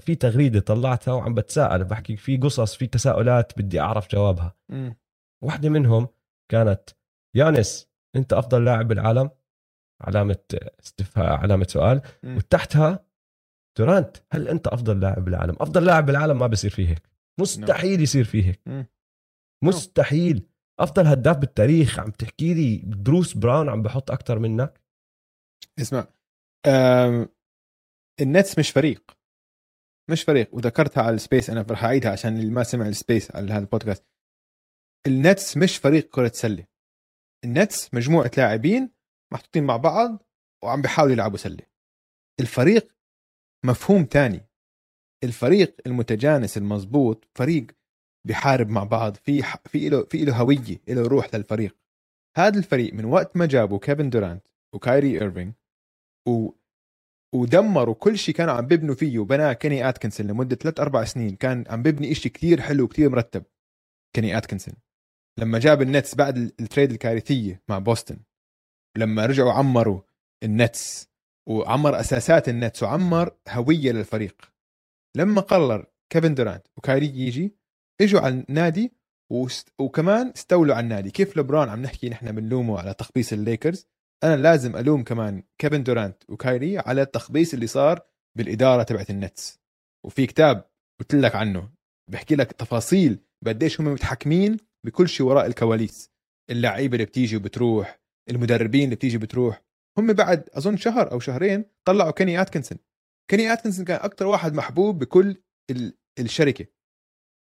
[0.00, 4.56] في تغريدة طلعتها وعم بتساءل بحكي في قصص في تساؤلات بدي أعرف جوابها.
[4.68, 4.96] مم.
[5.44, 6.08] واحدة منهم
[6.50, 6.90] كانت
[7.36, 9.30] يانيس أنت أفضل لاعب بالعالم؟
[10.00, 10.44] علامة
[10.80, 12.00] استفهام علامة سؤال.
[12.22, 12.36] مم.
[12.36, 13.06] وتحتها
[13.78, 17.08] دورانت هل أنت أفضل لاعب بالعالم؟ أفضل لاعب بالعالم ما بصير فيه هيك.
[17.40, 18.60] مستحيل يصير فيه هيك.
[18.66, 18.86] مم.
[19.64, 20.48] مستحيل.
[20.80, 24.80] أفضل هداف بالتاريخ عم تحكي لي بروس براون عم بحط أكثر منك؟
[25.80, 26.06] اسمع
[28.20, 29.21] النتس مش فريق.
[30.10, 33.30] مش فريق وذكرتها على ال space أنا رح أعيدها عشان اللي ما سمع ال space
[33.36, 34.04] على هذا البودكاست.
[35.06, 36.66] النتس مش فريق كرة سلة.
[37.44, 38.90] النتس مجموعة لاعبين
[39.32, 40.22] محطوطين مع بعض
[40.64, 41.66] وعم بيحاولوا يلعبوا سلة.
[42.40, 42.92] الفريق
[43.64, 44.48] مفهوم تاني.
[45.24, 47.66] الفريق المتجانس المضبوط فريق
[48.26, 51.76] بيحارب مع بعض في ح- في له في له هوية له روح للفريق.
[52.36, 55.54] هذا الفريق من وقت ما جابوا كيفن دورانت وكايري ايرفينج
[56.28, 56.50] و
[57.34, 61.36] ودمروا كل شيء كانوا عم بيبنوا فيه وبناه كيني اتكنسون لمدة ثلاث أربع سنين.
[61.36, 63.44] كان عم بيبني إشي كتير حلو وكتير مرتب
[64.16, 64.74] كيني اتكنسون
[65.38, 68.16] لما جاب النتس بعد ال- ال trade الكارثية مع بوسطن
[68.96, 70.00] لما رجعوا عمروا
[70.42, 71.08] النتس
[71.48, 74.52] وعمر أساسات النتس وعمر هوية للفريق.
[75.16, 77.56] لما قرر كيفن دورانت وكايري يجي
[78.00, 78.92] إجوا على النادي.
[79.78, 81.10] وكمان استولوا على النادي.
[81.10, 83.86] كيف لبران عم نحكي نحن بنلومه على تخبيص الليكرز؟
[84.24, 88.00] أنا لازم ألوم كمان كيفن دورانت وكايري على التخبيص اللي صار
[88.38, 89.60] بالإدارة تبعت النتس.
[90.06, 90.70] وفي كتاب
[91.00, 91.70] قلت لك عنه
[92.10, 96.12] بحكي لك تفاصيل قديش هم متحكمين بكل شيء وراء الكواليس.
[96.50, 98.00] اللعيبة اللي بتيجي وبتروح
[98.30, 99.62] المدربين اللي بتيجي بتروح
[99.98, 102.78] هم بعد أظن شهر أو شهرين طلعوا كيني اتكنسون
[103.30, 105.98] كيني اتكنسون كان أكثر واحد محبوب بكل ال...
[106.18, 106.66] الشركة.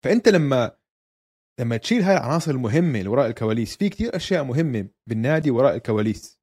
[0.05, 0.79] فأنت لما
[1.61, 6.38] لما تشيل هاي العناصر المهمة اللي وراء الكواليس في كتير أشياء مهمة بالنادي وراء الكواليس.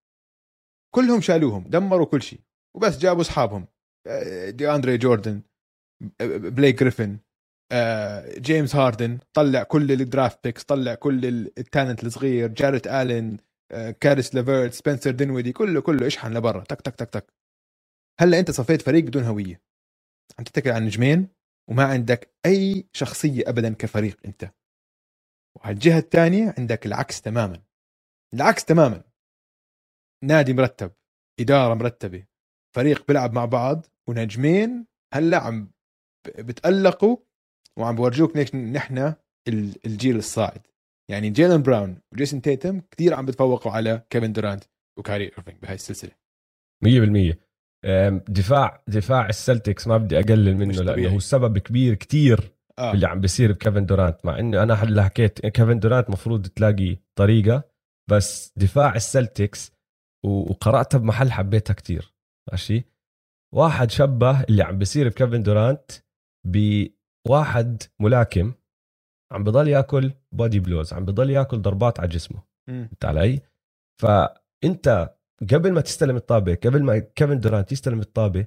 [0.95, 2.39] كلهم شالوهم دمروا كل شيء
[2.77, 3.67] وبس جابوا أصحابهم.
[4.07, 5.41] آه، دياندري جوردن
[6.21, 7.19] آه، بليك جريفن
[7.71, 12.87] آه، جيمس هاردن طلع كل ال draft picks طلع كل ال- ال talent الصغير جاريت
[12.87, 13.37] آلين
[14.01, 17.33] كاريس ليفرت سبنسر دينويدي كله كله اشحن لبرا تك تك تك تك.
[18.19, 19.61] هلأ أنت صفيت فريق بدون هوية.
[20.39, 21.27] عم تتكل على نجمين
[21.69, 24.51] وما عندك أي شخصية ابدا كفريق أنت.
[25.57, 27.61] وعلى الجهة الثانية عندك العكس تماما.
[28.33, 29.03] العكس تماما.
[30.25, 30.91] نادي مرتب
[31.39, 32.25] إدارة مرتبة
[32.75, 35.71] فريق بيلعب مع بعض ونجمين هلأ عم
[36.39, 37.17] بتألقوا
[37.79, 39.13] وعم بورجوك ليش نحن
[39.85, 40.67] الجيل الصاعد.
[41.11, 44.63] يعني جيلن براون وجيسون تيتم كثير عم بتفوقوا على كيفن دورانت
[44.99, 46.11] وكايري ايرفينج بهاي السلسلة.
[46.85, 47.35] 100%
[48.29, 52.93] دفاع دفاع السلتكس ما بدي أقلل منه لأنه هو سبب كبير كتير آه.
[52.93, 57.63] اللي عم بيصير بكيفن دورانت مع إنه أنا هلا حكيت كيفن دورانت مفروض تلاقي طريقة
[58.09, 59.74] بس دفاع السلتكس
[60.25, 62.13] وقراتها بمحل حبيتها كتير.
[62.51, 62.85] ماشي؟
[63.53, 65.91] واحد شبه اللي عم بيصير بكيفن دورانت
[66.45, 68.53] بواحد ملاكم
[69.31, 72.43] عم بضل ياكل body blows عم بضل ياكل ضربات على جسمه.
[72.67, 73.41] فهمت علي؟
[74.01, 75.15] فأنت
[75.53, 78.45] قبل ما تستلم الطابة قبل ما كيفن دورانت يستلم الطابة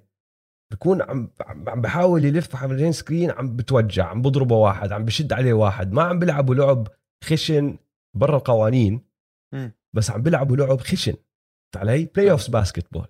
[0.72, 5.52] بكون عم عم بحاول يلف حوالين screen عم بتوجع عم بضربه واحد عم بشد عليه
[5.52, 5.92] واحد.
[5.92, 6.88] ما عم بيلعبوا لعب
[7.24, 7.78] خشن
[8.16, 9.00] برا القوانين
[9.92, 11.14] بس عم بيلعبوا لعب خشن.
[11.76, 13.08] علي playoffs basketball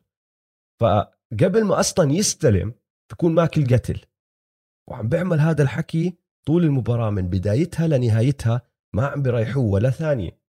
[0.81, 2.75] فقبل ما أصلا يستلم
[3.13, 4.05] بكون ماكل قتل
[4.91, 8.63] وعم بيعمل هذا الحكي طول المباراة من بدايتها لنهايتها
[8.95, 10.41] ما عم بيريحوه ولا ثانية.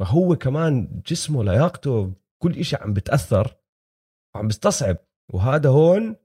[0.00, 2.12] فهو كمان جسمه لياقته
[2.42, 3.56] كل إشي عم بتأثر
[4.34, 4.96] وعم بستصعب.
[5.32, 6.16] وهذا هون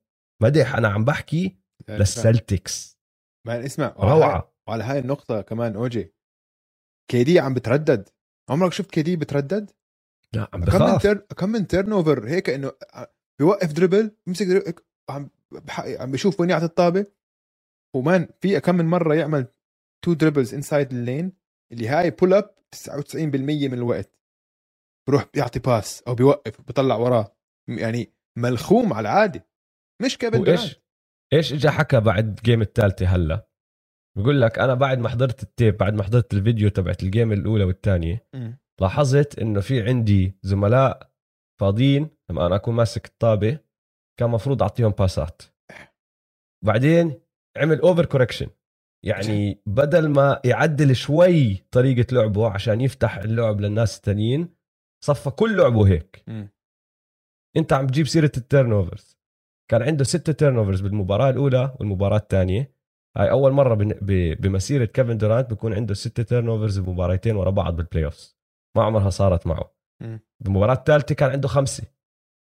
[0.41, 1.57] مدح أنا عم بحكي
[1.89, 2.99] للسلتكس.
[3.47, 4.55] ما اسمع روعة.
[4.67, 6.13] وعلى هاي النقطة كمان أوجي.
[7.11, 8.09] KD عم بتردد.
[8.49, 9.71] عمرك شفت KD بتردد؟
[10.35, 11.07] لا عم بخاف.
[11.07, 12.71] كم من كم من turnover هيك إنه
[13.39, 14.73] بيوقف dribble بيمسك dribble
[15.09, 15.29] عم
[15.99, 17.05] عم بيشوف وين يعطي الطابة.
[17.95, 19.47] ومان في كم من مرة يعمل
[20.05, 21.33] two dribbles inside the lane
[21.73, 24.19] اللي هاي pull up 99% من الوقت.
[25.09, 27.37] بروح بيعطي pass أو بيوقف بيطلع وراه.
[27.69, 29.47] يعني ملخوم على العادة.
[30.01, 30.81] مش كيفن إيش
[31.33, 33.47] إيش اجى حكى بعد game الثالثه هلا؟
[34.17, 37.31] بقول لك أنا بعد ما حضرت ال tape بعد ما حضرت الفيديو تبعت ال game
[37.31, 38.27] الأولى والثانية
[38.81, 41.11] لاحظت إنه في عندي زملاء
[41.59, 43.59] فاضيين لما أنا أكون ماسك الطابة
[44.19, 45.41] كان مفروض أعطيهم باسات
[46.65, 47.21] بعدين
[47.57, 48.47] عمل over correction
[49.05, 54.49] يعني بدل ما يعدل شوي طريقة لعبه عشان يفتح اللعب للناس التانيين
[55.05, 56.23] صفى كل لعبه هيك.
[56.27, 56.47] م.
[57.57, 59.17] أنت عم تجيب سيرة ال turnovers
[59.71, 62.73] كان عنده ستة turnovers بالمباراة الأولى والمباراة الثانية.
[63.17, 63.75] هاي أول مرة
[64.39, 68.36] بمسيرة كيفن دورانت بيكون عنده ستة turnovers بمباراتين ورا بعض بال playoffs
[68.77, 69.71] ما عمرها صارت معه.
[70.01, 70.17] م.
[70.39, 71.83] بالمباراه الثالثة كان عنده خمسة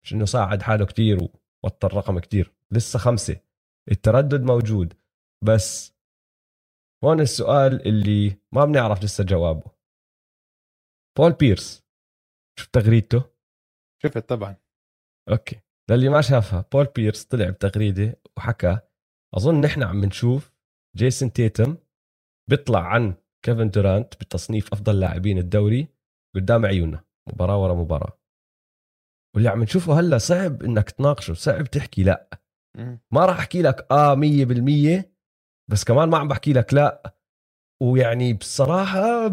[0.05, 1.19] مش إنه صعد حاله كتير
[1.65, 2.53] ووطى الرقم كتير.
[2.71, 3.37] لسه خمسة.
[3.91, 4.95] التردد موجود.
[5.45, 5.95] بس
[7.05, 9.71] هون السؤال اللي ما بنعرف لسه جوابه.
[11.19, 11.85] بول بيرس
[12.59, 13.25] شفت تغريدته؟
[14.03, 14.57] شفت طبعا.
[15.31, 15.61] okay.
[15.91, 18.79] للي ما شافها بول بيرس طلع بتغريدة وحكى
[19.35, 20.53] أظن نحن عم نشوف
[20.97, 21.77] جيسون تيتم
[22.51, 23.15] بيطلع عن
[23.45, 25.89] كيفن دورانت بتصنيف أفضل لاعبين الدوري
[26.35, 28.19] قدام عيوننا مباراة ورا مباراة.
[29.35, 32.29] واللي عم نشوفه هلا صعب إنك تناقشه صعب تحكي لا.
[33.11, 35.13] ما راح أحكي لك آه مية بالمية
[35.71, 37.17] بس كمان ما عم بحكي لك لا.
[37.83, 39.29] ويعني بصراحة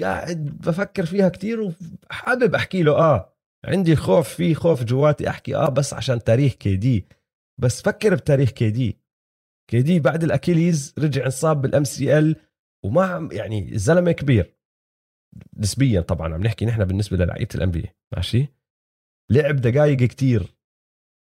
[0.00, 3.36] قاعد بفكر فيها كتير وحابب أحكي له آه.
[3.64, 7.08] عندي خوف في خوف جواتي أحكي آه بس عشان تاريخ KD.
[7.60, 8.98] بس فكر بتاريخ KD.
[9.70, 12.36] KD بعد ال Achilles رجع انصاب بال MCL
[12.84, 14.54] وما عم يعني الزلمه كبير.
[15.56, 18.46] نسبيا طبعا عم نحكي نحن بالنسبة للعيبه ال NB ماشي؟
[19.30, 20.54] لعب دقائق كتير.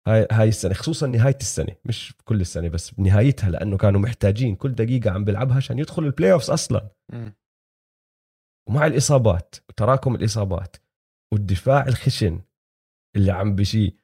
[0.08, 4.72] هاي هاي السنة خصوصا نهاية السنة مش كل السنة بس بنهايتها لأنه كانوا محتاجين كل
[4.72, 6.90] دقيقة عم بيلعبها عشان يدخل ال playoffs أصلا.
[7.12, 7.30] م.
[8.68, 10.76] ومع الإصابات وتراكم الإصابات
[11.32, 12.40] والدفاع الخشن
[13.16, 13.96] اللي عم بشي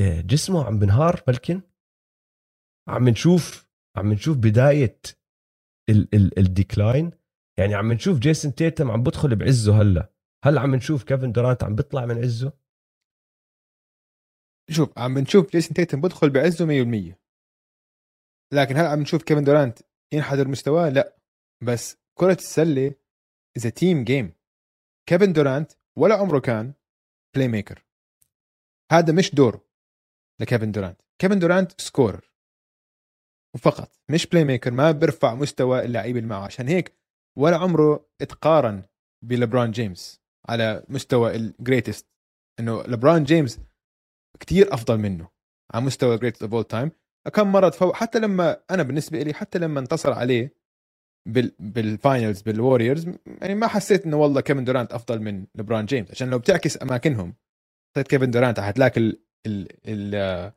[0.00, 1.60] إيه، جسمه عم بنهار بلكن
[2.88, 5.00] عم نشوف عم نشوف بداية
[5.90, 7.10] ال ال ال decline
[7.60, 10.12] يعني عم نشوف جيسون تيتم عم بدخل بعزه هلا.
[10.44, 12.52] هل عم نشوف كيفن دورانت عم بيطلع من عزه.
[14.70, 17.14] شوف عم نشوف جيسون تيتم بدخل بعزه 100%
[18.52, 19.78] لكن هل عم نشوف كيفن دورانت
[20.12, 21.16] ينحدر مستواه؟ لا.
[21.62, 22.94] بس كرة السلة
[23.56, 24.32] إذا team game
[25.08, 26.72] كيفن دورانت ولا عمره كان
[27.34, 27.84] playmaker
[28.92, 29.60] هذا مش دور
[30.40, 31.00] لكيفن دورانت.
[31.18, 32.30] كيفن دورانت scorer
[33.54, 36.99] وفقط مش playmaker ما بيرفع مستوى اللعيبه اللي معه عشان هيك
[37.38, 38.82] ولا عمره اتقارن
[39.24, 42.06] بلبران جيمس على مستوى ال greatest
[42.60, 43.60] إنه لبران جيمس
[44.40, 45.28] كتير أفضل منه
[45.74, 46.90] على مستوى greatest of all time
[47.34, 47.94] كم مرة تفوق.
[47.94, 50.54] حتى لما أنا بالنسبة لي حتى لما انتصر عليه
[51.28, 56.10] بال بال finals بالوريورز يعني ما حسيت إنه والله كيفن دورانت أفضل من لبران جيمس.
[56.10, 57.34] عشان لو بتعكس أماكنهم
[57.90, 60.52] حطيت كيفن دورانت حتلاقي ال ال ال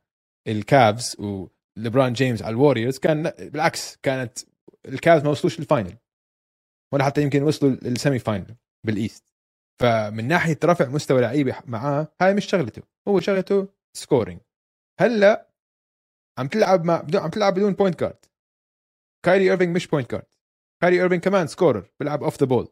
[0.48, 1.18] الكافز
[1.78, 4.40] ليبرون جيمس على الوريورز كان بالعكس كانت
[4.86, 5.98] الكافز ما وصلوش لل final
[6.94, 9.34] ولا حتى يمكن وصلوا لل semi-final بال East.
[9.82, 12.82] فمن ناحية رفع مستوى لعيبة معاه هاي مش شغلته.
[13.08, 13.68] هو شغلته
[13.98, 14.42] scoring
[15.00, 15.54] هلأ
[16.40, 18.26] عم تلعب مع بدون عم تلعب بدون point guard
[19.26, 20.26] كايري ايرفينج مش point guard
[20.82, 22.68] كايري ايرفينج كمان scorer بيلعب off the ball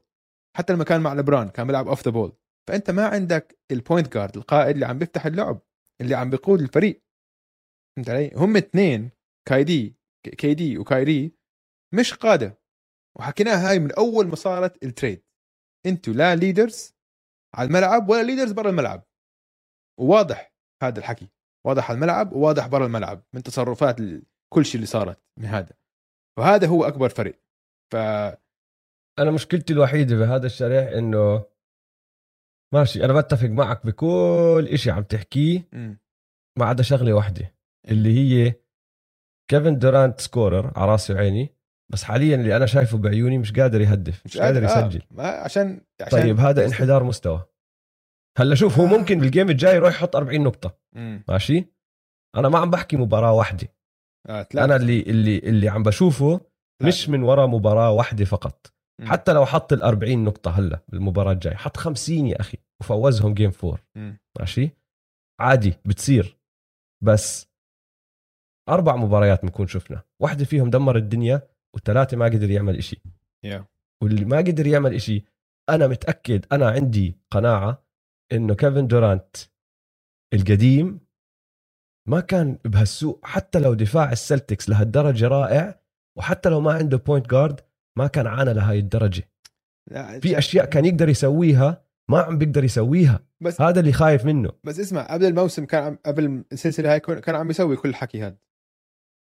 [0.57, 2.33] حتى لما كان مع لبران كان بيلعب off the ball
[2.69, 5.61] فأنت ما عندك ال point guard القائد اللي عم بيفتح اللعب
[6.01, 7.03] اللي عم بيقود الفريق.
[7.97, 9.11] فهمت علي؟ هم اثنين
[9.47, 9.95] KD
[10.37, 11.31] KD وكايري
[11.93, 12.60] مش قادة.
[13.19, 15.23] وحكيناها هاي من أول ما صارت ال trade
[15.85, 16.93] أنتوا لا leaders
[17.55, 19.03] على الملعب ولا leaders برا الملعب.
[19.99, 21.29] وواضح هذا الحكي.
[21.65, 23.95] واضح على الملعب وواضح برا الملعب من تصرفات
[24.53, 25.73] كل شيء اللي صارت من هذا.
[26.39, 27.35] وهذا هو أكبر فرق
[27.93, 27.95] ف
[29.19, 31.45] أنا مشكلتي الوحيدة بهذا الشريح إنه
[32.73, 35.69] ماشي أنا بتفق معك بكل إشي عم تحكيه
[36.59, 37.55] ما عدا شغلة واحدة
[37.87, 38.53] اللي هي
[39.51, 41.55] كيفن دورانت scorer على راسي وعيني.
[41.91, 44.65] بس حاليا اللي أنا شايفه بعيوني مش قادر يهدف مش, مش قادر آه.
[44.65, 45.21] يسجل آه.
[45.21, 47.45] عشان, عشان طيب هذا انحدار مستوى
[48.37, 51.23] هلأ شوف هو ممكن بالجيم الجاي يروح يحط 40 نقطة مم.
[51.29, 51.65] ماشي
[52.37, 53.67] أنا ما عم بحكي مباراة واحدة
[54.29, 56.41] آه أنا اللي اللي اللي عم بشوفه
[56.81, 56.87] لا.
[56.87, 59.07] مش من وراء مباراة واحدة فقط مم.
[59.07, 63.51] حتى لو حط ال 40 نقطة هلأ بالمباراة الجاي حط 50 يا أخي وفوزهم جيم
[63.63, 64.17] 4 مم.
[64.39, 64.69] ماشي
[65.39, 66.37] عادي بتصير
[67.03, 67.51] بس
[68.69, 71.41] أربع مباريات بنكون شفنا واحدة فيهم دمر الدنيا
[71.75, 73.01] وثلاثه ما قدر يعمل إشي.
[73.47, 73.63] Yeah.
[74.03, 75.25] واللي ما قدر يعمل إشي
[75.69, 77.83] أنا متأكد أنا عندي قناعة
[78.31, 79.37] إنه كيفن دورانت
[80.33, 80.99] القديم
[82.07, 85.79] ما كان بهالسوء حتى لو دفاع السلتكس لهالدرجة رائع
[86.17, 87.59] وحتى لو ما عنده point guard
[87.97, 89.29] ما كان عانى لهي الدرجة.
[90.21, 93.19] في أشياء كان يقدر يسويها ما عم بيقدر يسويها.
[93.41, 94.51] بس هذا اللي خايف منه.
[94.63, 98.37] بس اسمع قبل الموسم كان عم قبل السلسلة هاي كان عم بيسوي كل الحكي هذا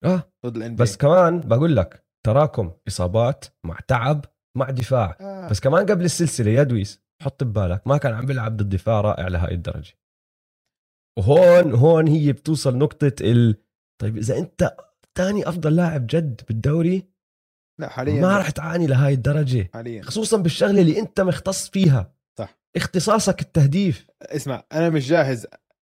[0.05, 0.33] آه.
[0.47, 4.25] ضد الان بس كمان بقول لك تراكم إصابات مع تعب
[4.57, 5.17] مع دفاع.
[5.21, 5.49] آه.
[5.49, 9.29] بس كمان قبل السلسلة يا دويس حط ببالك ما كان عم بيلعب ضد دفاع رائع
[9.29, 9.99] لهي الدرجة.
[11.19, 13.57] وهون هون هي بتوصل نقطة ال
[14.03, 14.77] طيب إذا أنت
[15.19, 17.09] ثاني أفضل لاعب جد بالدوري؟
[17.81, 19.71] لا حاليا ما راح تعاني لهي الدرجة.
[19.75, 20.03] حاليا.
[20.03, 22.15] خصوصا بالشغلة اللي أنت مختص فيها.
[22.39, 22.59] صح.
[22.77, 24.07] اختصاصك التهديف.
[24.23, 25.47] اسمع أنا مش جاهز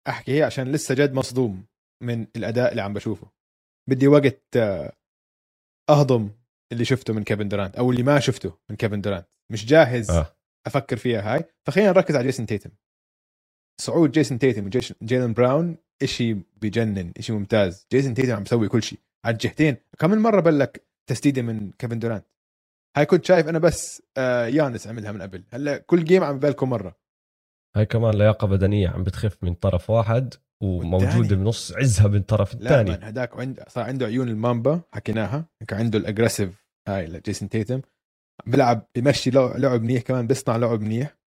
[0.08, 1.66] أحكي هي عشان لسه جد مصدوم
[2.02, 3.30] من الأداء اللي عم بشوفه.
[3.90, 4.92] بدي وقت آه،
[5.90, 6.30] أهضم
[6.72, 9.26] اللي شفته من كيفن دورانت أو اللي ما شفته من كيفن دورانت.
[9.50, 10.36] مش جاهز آه.
[10.66, 11.44] أفكر فيها هاي.
[11.66, 12.70] فخلينا نركز على جيسون تيتم.
[13.80, 14.66] صعود جيسون تيتم
[15.02, 17.86] وجيلن براون إشي بجنن إشي ممتاز.
[17.92, 19.76] جيسون تيتم عم بيسوي كل شيء على الجهتين.
[19.98, 22.26] كم من مرة بلك تسديدة من كيفن دورانت؟
[22.96, 25.44] هاي كنت شايف أنا بس آه يانس عملها من قبل.
[25.52, 26.96] هلأ كل game عم ببلكه كم مرة.
[27.76, 30.34] هاي كمان لياقة بدنية عم بتخف من طرف واحد.
[30.62, 35.48] وموجوده بنص عزها من الطرف الثاني لا هداك وعند صار عنده عيون المامبا حكيناها.
[35.68, 37.80] كان عنده ال aggressive هاي لجيسون تيتم
[38.46, 41.18] بيلعب بيمشي لعب منيح كمان بيصنع لعب منيح.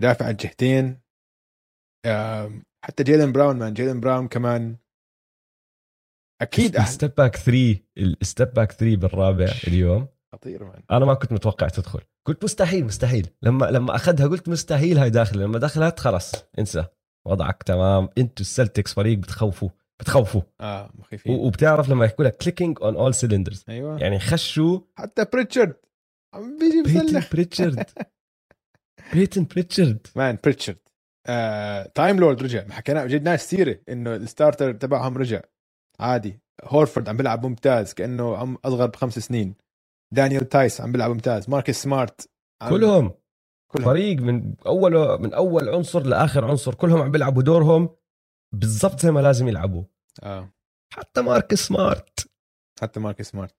[0.00, 1.00] بدافع على الجهتين
[2.84, 4.76] حتى جيلن براون man جيلن براون كمان.
[6.42, 10.08] أكيد ال step back 3 ال step back 3 بالرابع اليوم.
[10.34, 12.00] خطير man أنا ما كنت متوقع تدخل.
[12.26, 13.30] قلت مستحيل مستحيل.
[13.42, 16.86] لما لما أخذها قلت مستحيل هاي داخله لما دخلت خلص انسى.
[17.26, 18.08] وضعك تمام.
[18.18, 19.68] أنتوا السلتكس فريق بتخوفوا
[20.00, 20.42] بتخوفوا.
[20.60, 21.32] آه مخيفين.
[21.38, 23.98] وبتعرف لما يحكوا لك clicking on all cylinders أيوه.
[23.98, 24.80] يعني خشوا.
[24.98, 25.76] حتى بريتشارد
[26.34, 27.84] عم بيجي بيتن بريتشارد
[29.12, 30.78] بيتن بريتشارد man بريتشارد
[31.26, 32.64] آه، تايم لورد رجع.
[32.66, 35.40] ما حكينا جد ناس كثيره إنه ال starter تبعهم رجع.
[36.00, 36.40] عادي.
[36.64, 37.94] هورفورد عم بيلعب ممتاز.
[37.94, 39.54] كأنه عمره أصغر بخمس سنين.
[40.14, 41.50] دانيال تايس عم بيلعب ممتاز.
[41.50, 42.30] ماركس سمارت
[42.70, 43.12] كلهم.
[43.72, 46.74] كلهم فريق من اول من أول عنصر لآخر عنصر.
[46.74, 47.88] كلهم عم بيلعبوا دورهم
[48.54, 49.84] بالضبط زي ما لازم يلعبوا.
[50.22, 50.52] آه.
[50.94, 52.30] حتى مارك سمارت.
[52.80, 53.54] حتى مارك سمارت.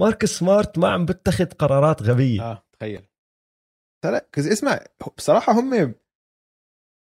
[0.00, 2.42] مارك سمارت ما عم بتخذ قرارات غبية.
[2.42, 3.02] آه تخيل.
[4.04, 4.80] لا اسمع
[5.16, 5.94] بصراحة هم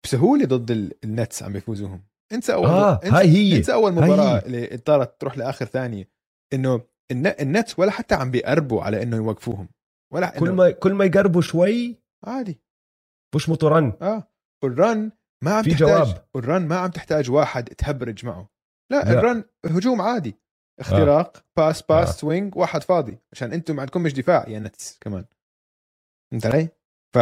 [0.04, 2.04] بسهولة ضد النتس عم بيفوزوهم.
[2.32, 3.56] انسى اول آه انسى هاي هي.
[3.56, 4.38] انسى أول مباراة.
[4.38, 6.08] اللي اضطرت تروح لآخر ثانية.
[6.52, 9.68] إنه النتس ولا حتى عم بيقربوا على إنه يوقفوهم.
[10.12, 12.60] ولا كل ما كل ما يقربوا شوي عادي.
[13.34, 14.28] مش run آه.
[14.64, 15.12] وال run
[15.44, 16.28] ما عم في تحتاج جواب.
[16.34, 18.50] وال run ما عم تحتاج واحد تهبرج معه.
[18.92, 19.10] لا, لا.
[19.10, 20.38] ال run هجوم عادي.
[20.80, 21.42] اختراق آه.
[21.56, 22.12] pass pass آه.
[22.12, 25.24] swing واحد فاضي عشان أنتم عندكم مش دفاع يا نتس كمان.
[26.30, 26.68] فهمت علي؟
[27.14, 27.18] ف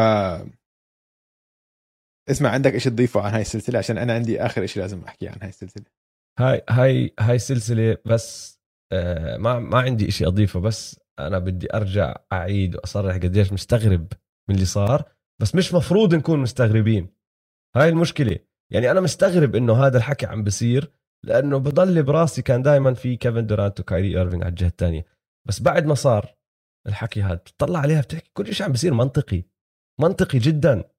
[2.31, 5.39] اسمع عندك شيء تضيفه عن هاي السلسلة؟ عشان أنا عندي آخر شيء لازم احكي عن
[5.43, 5.85] هاي السلسلة.
[6.39, 8.61] هاي هاي هاي السلسلة بس
[8.93, 14.13] آه ما ما عندي شيء أضيفه بس أنا بدي أرجع أعيد وأصرح قديش مستغرب
[14.51, 17.09] من اللي صار بس مش مفروض نكون مستغربين.
[17.77, 18.39] هاي المشكلة.
[18.73, 20.93] يعني أنا مستغرب إنه هذا الحكي عم بصير
[21.25, 25.07] لأنه بضل براسي كان دائما في كيفن دورانت وكايري ايرفينج على الجهة الثانية
[25.49, 26.37] بس بعد ما صار
[26.87, 29.45] الحكي هذا بتطلع عليها بتحكي كل شيء عم بيصير منطقي.
[30.01, 30.91] منطقي جدا.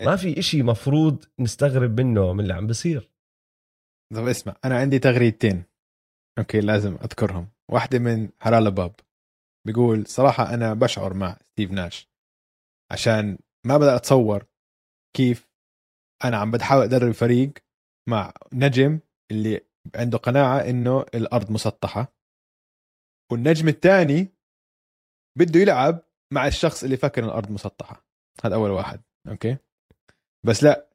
[0.00, 3.10] ما في إشي مفروض نستغرب منه من اللي عم بيصير.
[4.14, 5.64] طب اسمع أنا عندي تغريدتين.
[6.38, 7.48] okay لازم أذكرهم.
[7.70, 8.94] واحدة من هرالا باب.
[9.66, 12.11] بيقول صراحة أنا بشعر مع ستيف ناش.
[12.92, 14.46] عشان ما بدي أتصور
[15.16, 15.48] كيف
[16.24, 17.52] أنا عم بحاول أدرب فريق
[18.08, 19.00] مع نجم
[19.30, 19.66] اللي
[19.96, 22.12] عنده قناعة إنه الأرض مسطحة.
[23.32, 24.28] والنجم الثاني
[25.38, 26.02] بده يلعب
[26.32, 28.06] مع الشخص اللي فكر إن الأرض مسطحة.
[28.44, 29.56] هذا أول واحد okay؟
[30.46, 30.90] بس لا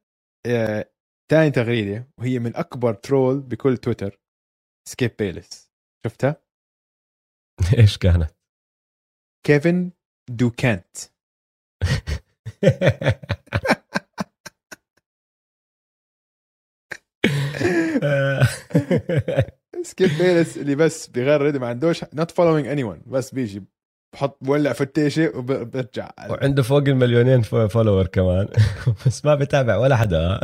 [0.47, 0.91] آه،
[1.31, 4.19] تاني تغريدة وهي من أكبر troll بكل تويتر
[4.89, 5.71] سكيب بيلس
[6.05, 6.41] شفتها؟
[7.79, 8.31] إيش كانت؟
[9.45, 9.91] كيفن
[10.29, 10.97] دوكانت.
[19.83, 23.63] سكيب بيلس اللي بس بيغرد ما عندوش not following anyone بس بيجي
[24.13, 26.09] بحط بولع فتيشه وبرجع.
[26.29, 28.47] وعنده فوق المليونين follower كمان.
[29.05, 30.39] بس ما بتابع ولا حدا.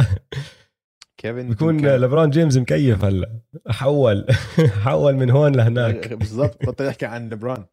[1.18, 2.04] كيفن بيكون دوكانت.
[2.04, 3.40] لبرون جيمس مكيف هلا.
[3.68, 4.26] حول.
[4.84, 6.14] حول من هون لهناك.
[6.14, 7.66] بالضبط بطل يحكي عن لبرون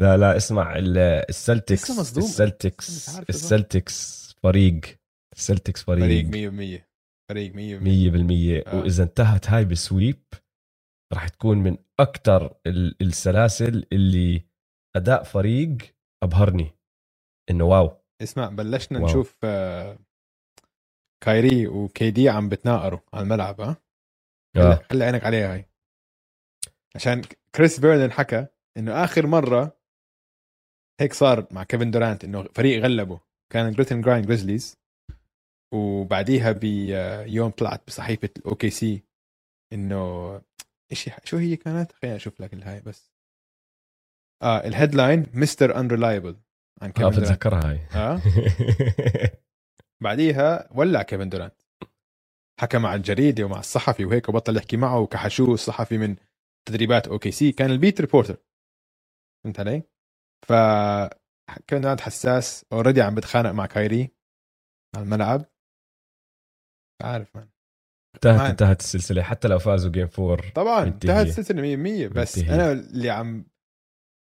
[0.00, 0.98] لا لا اسمع ال-
[1.28, 4.98] السلتكس السلتكس السلتكس فريق.
[5.36, 6.04] السلتكس فريق.
[6.04, 6.88] فريق 100%
[7.30, 8.76] فريق 100% 100% آه.
[8.80, 10.22] وإذا انتهت هاي ب sweep
[11.12, 12.54] راح تكون من أكثر
[13.00, 14.44] السلاسل اللي
[14.96, 15.76] أداء فريق
[16.22, 16.70] أبهرني.
[17.50, 18.02] إنه واو.
[18.22, 19.08] اسمع بلشنا wow.
[19.08, 19.98] نشوف آه،
[21.24, 23.76] كايري وكي دي عم بتناقروا على الملعب ها؟
[24.56, 24.82] خلي- آه.
[24.90, 25.68] خلي عينك عليها هاي.
[26.96, 27.22] عشان
[27.54, 28.46] كريس فيرلين حكى
[28.76, 29.81] إنه آخر مرة
[31.00, 33.20] هيك صار مع كيفن دورانت إنه فريق غلبه.
[33.52, 34.76] كان grit and grind جريزليز
[35.74, 39.02] وبعديها بيوم طلعت بصحيفة الاوكي سي
[39.72, 40.32] إنه
[40.90, 43.12] إيش شو هي كانت؟ خليني أشوف لك الهاي بس.
[44.42, 45.80] آه ال headline Mr.
[45.80, 46.36] Unreliable
[46.82, 47.20] عن كيفن دورانت.
[47.20, 47.80] بتذكرها هاي.
[47.94, 48.20] آه.
[50.02, 51.62] بعديها ولع كيفن دورانت.
[52.60, 56.16] حكى مع الجريدة ومع الصحفي وهيك وبطل يحكي معه وكحشوه الصحفي من
[56.68, 58.36] تدريبات أوكي سي كان ال beat reporter
[59.44, 59.82] فهمت علي؟
[60.46, 60.52] ف
[61.66, 64.10] كيفن دورانت حساس already عم بتخانق مع كايري
[64.96, 65.44] على الملعب
[67.02, 67.48] عارف man
[68.14, 68.50] انتهت man.
[68.50, 70.82] انتهت السلسلة حتى لو فازوا game four طبعا.
[70.82, 71.62] انتهت السلسلة
[72.06, 72.54] 100% بس منتهية.
[72.54, 73.44] أنا اللي عم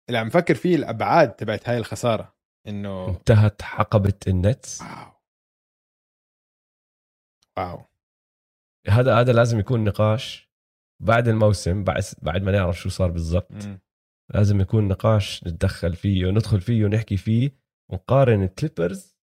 [0.09, 2.37] اللي عم فكر فيه الأبعاد تبعت هاي الخسارة
[2.67, 5.13] إنه انتهت حقبة النتس wow
[7.59, 7.85] wow
[8.89, 10.51] هذا هذا لازم يكون نقاش
[11.03, 13.53] بعد الموسم بعد بعد ما نعرف شو صار بالضبط.
[14.35, 17.51] لازم يكون نقاش نتدخل فيه وندخل فيه ونحكي فيه
[17.91, 19.17] ونقارن الكليبرز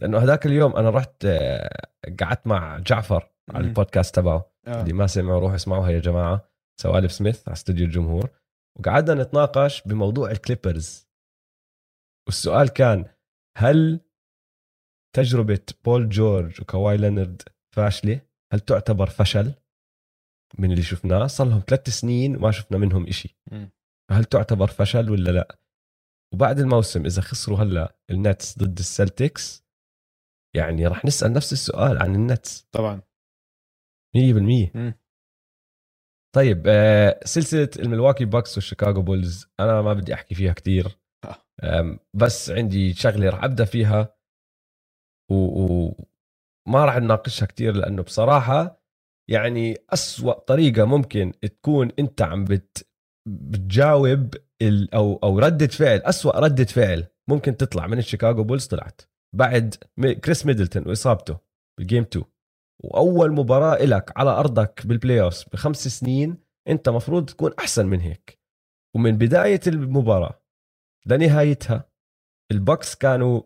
[0.00, 1.88] لأنه هذاك اليوم أنا رحت آه،
[2.20, 3.64] قعدت مع جعفر على.
[3.64, 4.80] البودكاست تبعه آه.
[4.82, 6.48] اللي ما سمعوا روحوا اسمعوها يا جماعة
[6.80, 8.30] سوالف سميث على استوديو الجمهور
[8.78, 11.08] وقعدنا نتناقش بموضوع الكليبرز
[12.26, 13.04] والسؤال كان
[13.56, 14.00] هل
[15.16, 17.42] تجربة بول جورج وكواي لينارد
[17.76, 18.20] فاشلة
[18.52, 19.54] هل تعتبر فشل
[20.58, 23.70] من اللي شفناه صار لهم ثلاث سنين وما شفنا منهم إشي مم.
[24.10, 25.58] فهل تعتبر فشل ولا لا؟
[26.34, 29.68] وبعد الموسم إذا خسروا هلا النتس ضد السلتكس
[30.56, 32.68] يعني راح نسأل نفس السؤال عن النتس.
[32.72, 33.02] طبعا.
[34.16, 34.94] 100% مم.
[36.34, 40.98] طيب آه، سلسلة الملواكي باكس والشيكاغو بولز أنا ما بدي أحكي فيها كتير.
[41.62, 41.98] آه.
[42.14, 44.16] بس عندي شغلة راح أبدأ فيها.
[45.30, 46.08] وما و...
[46.68, 48.82] ما راح نناقشها كتير لأنه بصراحة
[49.30, 52.87] يعني أسوأ طريقة ممكن تكون أنت عم بت...
[53.28, 54.94] بتجاوب ال...
[54.94, 59.00] أو أو ردة فعل أسوأ ردة فعل ممكن تطلع من الشيكاغو بولز طلعت.
[59.36, 59.74] بعد
[60.24, 61.38] كريس ميدلتون وإصابته
[61.78, 62.24] بال game 2
[62.84, 66.36] وأول مباراة إلك على أرضك بال playoff بخمس سنين
[66.68, 68.38] أنت مفروض تكون أحسن من هيك.
[68.96, 70.42] ومن بداية المباراة
[71.06, 71.90] لنهايتها
[72.52, 73.42] البوكس كانوا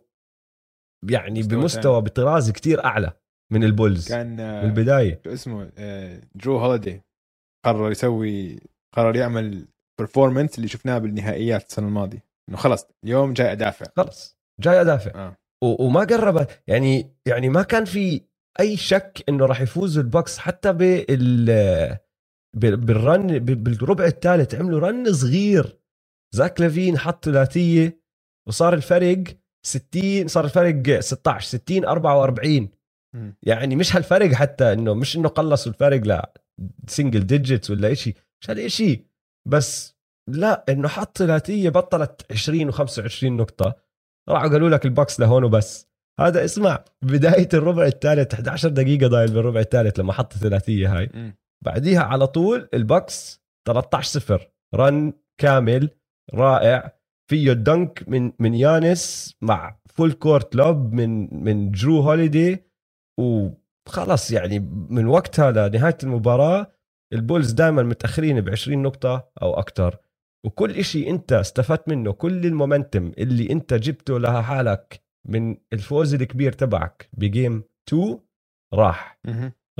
[1.10, 3.12] يعني مستوى بمستوى بطراز كتير أعلى
[3.52, 5.20] من البولز كان آه، من البداية.
[5.24, 7.02] شو اسمه آه، درو هوليدي
[7.64, 8.60] قرر يسوي
[8.94, 9.68] قرر يعمل
[10.01, 12.24] performance اللي شفناه بالنهائيات السنة الماضية.
[12.48, 13.86] إنه خلص اليوم جاي أدافع.
[13.97, 15.32] خلص جاي أدافع.
[15.64, 18.20] و- وما قرب يعني يعني ما كان في
[18.60, 21.47] أي شك إنه راح يفوزوا البوكس حتى بال
[22.56, 24.55] بال- بال run بال- بالربع الثالث.
[24.55, 25.78] عملوا run صغير.
[26.35, 28.02] زاك لافين حط ثلاثية
[28.48, 29.24] وصار الفرق
[29.66, 32.69] 60 صار الفرق 16 60 44
[33.14, 33.36] مم.
[33.43, 36.32] يعني مش هالفرق حتى إنه مش إنه قلصوا الفرق لا
[36.89, 39.06] single digits ولا شيء مش هالشيء
[39.48, 39.97] بس
[40.31, 43.74] لا إنه حط ثلاثيه بطلت 20 و25 نقطة.
[44.28, 45.89] راحوا قالوا لك البوكس لهون وبس.
[46.20, 51.35] هذا اسمع بداية الربع الثالث 11 دقيقة ضايل بالربع الثالث لما حط الثلاثيه هاي.
[51.64, 55.90] بعديها على طول البكس 13 0 run كامل
[56.35, 56.98] رائع.
[57.31, 62.64] فيه dunk من من يانس مع full court lob من من درو هوليدي
[63.20, 64.59] وخلص يعني
[64.90, 66.73] من وقتها لنهاية المباراة
[67.12, 69.97] البولز دائما متأخرين ب 20 نقطة أو أكثر
[70.47, 76.14] وكل إشي أنت استفدت منه كل ال momentum اللي أنت جبته لها حالك من الفوز
[76.14, 78.20] الكبير تبعك ب game 2
[78.74, 79.18] راح.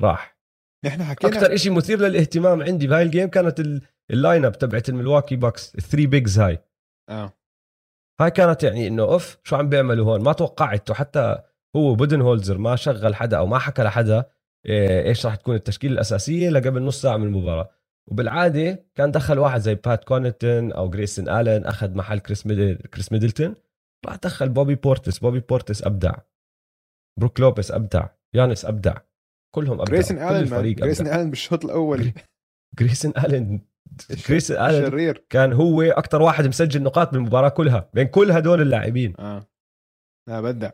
[0.01, 0.39] راح.
[0.85, 4.89] نحن حكينا أكثر إشي مثير للاهتمام عندي بهاي ال game كانت ال- ال lineup تبعت
[4.89, 6.59] الملواكي باكس ال three bigs هاي.
[7.11, 7.33] آه.
[8.21, 11.39] هاي كانت يعني إنه أوف شو عم بيعملوا هون؟ ما توقعت وحتى
[11.77, 14.25] هو بودن هولزر ما شغل حدا أو ما حكى لحدا
[14.67, 17.71] إيش راح تكون التشكيلة الأساسية لقبل نص ساعة من المباراة.
[18.11, 23.13] وبالعادة كان دخل واحد زي بات كوناتون أو جريسون آلن أخذ محل كريس ميدل كريس
[23.13, 23.55] ميدلتون.
[24.07, 26.15] راح دخل بوبي بورتس بوبي بورتس أبدع.
[27.21, 28.97] بروك لوبيس أبدع يانس أبدع.
[29.55, 31.21] كلهم ابدعوا جريسون كل آلن أبدع.
[31.21, 32.13] آلن بالشوط الأول.
[32.79, 33.61] جريسون آلن
[34.29, 39.15] جريسون آلن كان هو أكثر واحد مسجل نقاط بالمباراة كلها بين كل هدول اللاعبين.
[39.19, 39.47] آه.
[40.29, 40.71] لا بدع.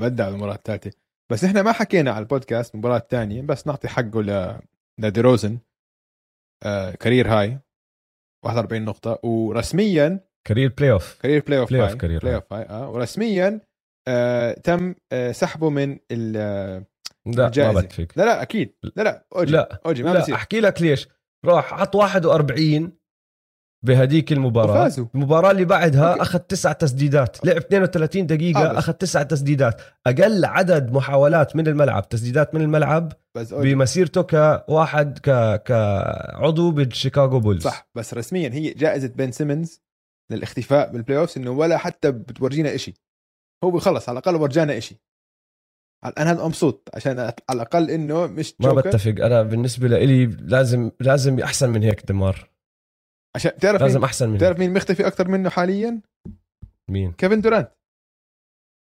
[0.00, 4.58] بدع المباراة الثالثة بس إحنا ما حكينا على البودكاست المباراة الثانية بس نعطي حقه ل
[5.00, 5.58] لديروزن
[6.64, 7.58] آه career high
[8.44, 9.18] 41 نقطة.
[9.22, 12.34] ورسميا كارير بلاي اوف كارير بلاي اوف بلاي هاي كارير بلاي.
[12.34, 12.90] اوف هاي آه.
[12.90, 13.60] ورسميا
[14.08, 16.84] آه تم آه سحبه من ال آه،
[17.26, 17.80] لا ما الجائزة.
[17.80, 18.74] بتفق لا لا أكيد.
[18.96, 20.34] لا لا OG لا، OG ما لا بصير.
[20.34, 21.08] أحكي لك ليش.
[21.44, 22.92] راح حط 41
[23.82, 24.80] بهديك المباراة.
[24.80, 25.06] وفازوا.
[25.14, 26.22] المباراة اللي بعدها okay.
[26.22, 27.46] أخذ تسع تسديدات.
[27.46, 29.82] لعب 32 دقيقة آه، أخذ تسع تسديدات.
[30.06, 33.54] أقل عدد محاولات من الملعب تسديدات من الملعب بس.
[33.54, 37.62] بمسيرته كواحد ك كعضو بالشيكاغو بولز.
[37.62, 37.88] صح.
[37.94, 39.82] بس رسميا هي جائزة بن سيمنز
[40.32, 42.94] للاختفاء بال playoffs إنه ولا حتى بتورجينا إشي.
[43.64, 45.00] هو خلص على الأقل ورجانا إشي.
[46.18, 49.24] أنا هذا مبسوط عشان على الأقل إنه مش ما بتفق.
[49.24, 52.55] أنا بالنسبة لي لازم لازم أحسن من هيك دمار
[53.36, 56.00] عشان تعرف لازم مين أحسن من تعرف مين مختفي أكثر منه حاليا؟
[56.90, 57.68] مين؟ كيفن دورانت.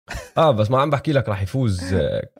[0.38, 1.94] آه بس ما عم بحكي لك راح يفوز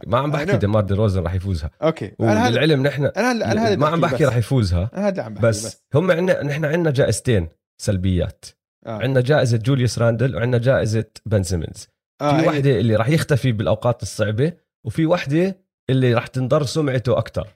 [0.07, 0.57] ما عم بحكي.
[0.57, 1.71] ديمار دي روزن راح يفوزها.
[1.83, 2.15] okay.
[2.21, 4.25] انا نحن أنا هلا أنا هذا ما عم بحكي.
[4.25, 4.91] راح يفوزها.
[4.95, 5.83] أنا هذا اللي عم بحكي بس, بس.
[5.95, 7.49] هم عندنا نحن عندنا جائزتين
[7.83, 8.45] سلبيات.
[8.87, 9.03] آه.
[9.03, 11.89] عندنا جائزة جوليوس راندل وعندنا جائزة بن سيمنز.
[12.21, 14.53] آه في هي- واحدة اللي راح يختفي بالأوقات الصعبة
[14.87, 15.61] وفي واحدة
[15.91, 17.49] اللي راح تنضر سمعته أكثر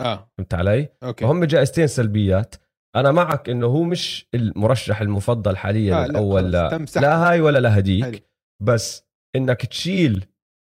[0.00, 0.30] آه.
[0.38, 1.24] فهمت علي؟ okay.
[1.24, 2.54] وهم جائزتين سلبيات.
[2.96, 7.06] أنا معك إنه هو مش المرشح المفضل حاليا آه، لا، الأول لا, سحبه.
[7.06, 7.58] لا هاي ولا.
[7.58, 8.26] لهديك
[8.62, 9.06] بس
[9.36, 10.24] إنك تشيل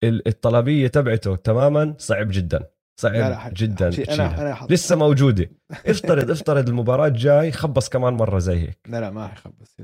[0.03, 2.69] ال- الطلبية تبعته تماما صعب جدا.
[2.99, 5.49] صعب لا لا جدا أنا حط- لسه موجودة.
[5.85, 8.79] افترض افترض المباراة الجاي خبص كمان مرة زي هيك.
[8.89, 9.75] لا لا ما حيخبص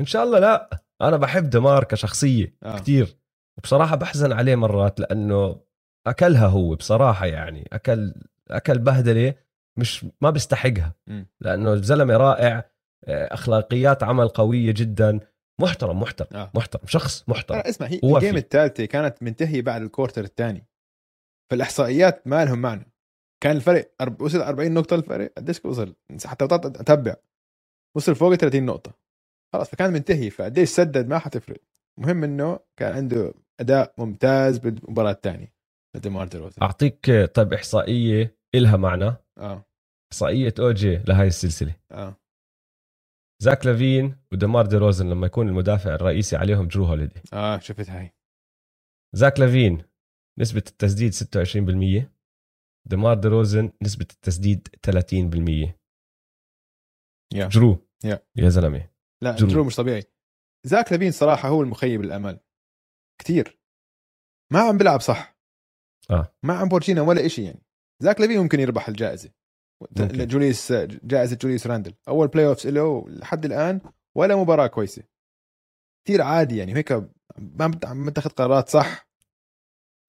[0.00, 0.80] إن شاء الله لا.
[1.02, 2.78] أنا بحب دمار كشخصية آه.
[2.78, 3.16] كثير
[3.58, 5.60] وبصراحة بحزن عليه مرات لأنه
[6.06, 7.68] أكلها هو بصراحة يعني.
[7.72, 8.14] اكل
[8.50, 9.34] أكل بهدلة
[9.80, 10.94] مش ما بيستحقها.
[11.40, 12.70] لأنه الزلمة رائع
[13.04, 15.20] آه، أخلاقيات عمل قوية جدا.
[15.60, 16.50] محترم محترم آه.
[16.54, 17.58] محترم شخص محترم.
[17.58, 18.00] لا اسمع هي.
[18.04, 20.66] ال game الثالثه كانت منتهية بعد ال quarter الثاني.
[21.50, 22.92] فالإحصائيات ما لهم معنى.
[23.42, 24.22] كان الفرق أرب...
[24.22, 25.96] وصل 40 نقطة الفرق قديش وصل
[26.26, 27.16] حتى بطلت أتبع.
[27.96, 28.92] وصل فوق 30 نقطة.
[29.52, 30.30] خلاص فكان منتهي.
[30.30, 31.60] فقديش سدد ما حتفرق.
[31.98, 35.54] المهم إنه كان عنده أداء ممتاز بالمباراة الثانية.
[35.96, 36.28] لديمار
[36.62, 39.14] أعطيك آه، طيب إحصائية إلها معنى.
[39.38, 39.69] آه.
[40.14, 41.76] إحصائية OG لهاي السلسلة.
[41.92, 42.16] آه.
[43.42, 47.20] زاك لافين ودمار دي روزن لما يكون المدافع الرئيسي عليهم درو هوليدي.
[47.32, 48.12] آه شفت هاي.
[49.14, 49.82] زاك لافين
[50.38, 52.10] نسبة التسديد 26%
[52.90, 55.74] ديمار ديروزن نسبة التسديد 30%
[57.34, 57.48] يا.
[57.48, 58.26] جرو يا.
[58.36, 58.90] يا زلمة.
[59.22, 59.48] لا جرو.
[59.48, 60.04] جرو مش طبيعي.
[60.66, 62.40] زاك لافين صراحة هو المخيب الامل
[63.20, 63.60] كتير.
[64.52, 65.36] ما عم بيلعب صح.
[66.10, 66.34] آه.
[66.44, 67.62] ما عم بورجينا ولا إشي يعني.
[68.02, 69.32] زاك لافين ممكن يربح الجائزة.
[69.80, 70.26] ممكن.
[70.26, 70.72] جوليوس
[71.04, 71.94] جائزة جوليوس راندل.
[72.08, 73.80] أول playoffs له لحد الآن
[74.14, 75.02] ولا مباراة كويسة.
[76.04, 76.92] كثير عادي يعني هيك
[77.38, 79.10] ما عم متخذ قرارات صح.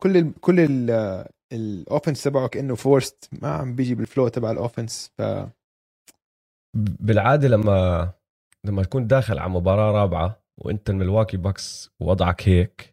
[0.01, 0.91] كل ال كل ال
[1.53, 5.21] ال offense تبعه كأنه forced ما عم بيجي بال flow تبع ال offense ف
[6.99, 8.11] بالعادة لما
[8.65, 12.90] لما تكون داخل على مباراة رابعة وأنت الملواكي باكس وضعك هيك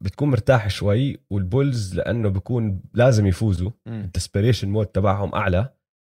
[0.00, 3.70] بتكون مرتاح شوي والبولز لأنه بيكون لازم يفوزوا.
[3.86, 5.74] ال desperation mode تبعهم أعلى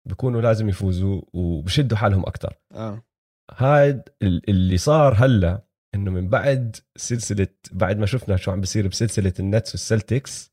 [0.07, 3.03] بيكونوا لازم يفوزوا وبشدوا حالهم أكثر آه.
[3.51, 5.61] هاد ال- اللي صار هلأ
[5.95, 10.51] إنه من بعد سلسلة بعد ما شفنا شو عم بيصير بسلسلة النتس والسلتكس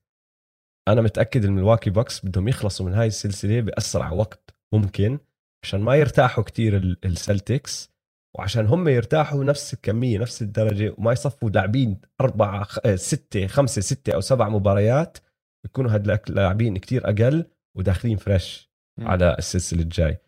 [0.89, 5.19] أنا متأكد الملواكي بوكس بدهم يخلصوا من هاي السلسلة بأسرع وقت ممكن
[5.65, 7.94] عشان ما يرتاحوا كتير ال- السلتكس.
[8.35, 13.81] وعشان هم يرتاحوا نفس الكمية نفس الدرجة وما يصفوا لاعبين أربعة خ- آه، ستة خمسة
[13.83, 15.19] ستة أو سبع مباريات
[15.65, 17.45] يكونوا هدلاك لاعبين كتير أقل
[17.77, 19.09] وداخلين fresh مم.
[19.09, 20.19] على السلسلة الجاي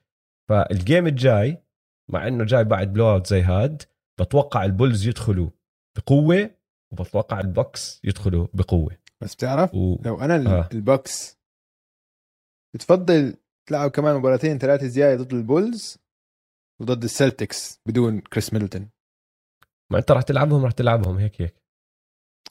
[0.49, 1.63] فال game الجاي
[2.11, 3.83] مع إنه جاي بعد blowout زي هاد
[4.21, 5.51] بتوقع البولز يدخلوا
[5.99, 6.51] بقوة
[6.93, 9.97] وبتوقع البوكس يدخلوا بقوة بس بتعرف و...
[10.05, 10.69] لو أنا ال- آه.
[10.73, 11.39] البوكس
[12.75, 13.35] بتفضل
[13.69, 15.99] تلعب كمان مباراتين ثلاثة زيادة ضد البولز
[16.81, 18.91] وضد السلتكس بدون كريس ميدلتون.
[19.93, 21.19] ما انت راح تلعبهم راح تلعبهم.
[21.19, 21.55] هيك هيك.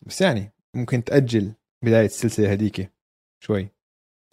[0.07, 1.53] بس يعني ممكن تأجل
[1.85, 2.91] بداية السلسلة هذيك
[3.43, 3.69] شوي.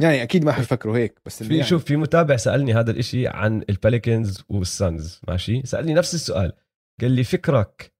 [0.02, 3.64] يعني أكيد ما حيفكروا هيك بس في يعني شوف في متابع سألني هذا الإشي عن
[3.70, 6.52] البيليكنز والسانز ماشي؟ سألني نفس السؤال.
[7.00, 7.94] قال لي فكرك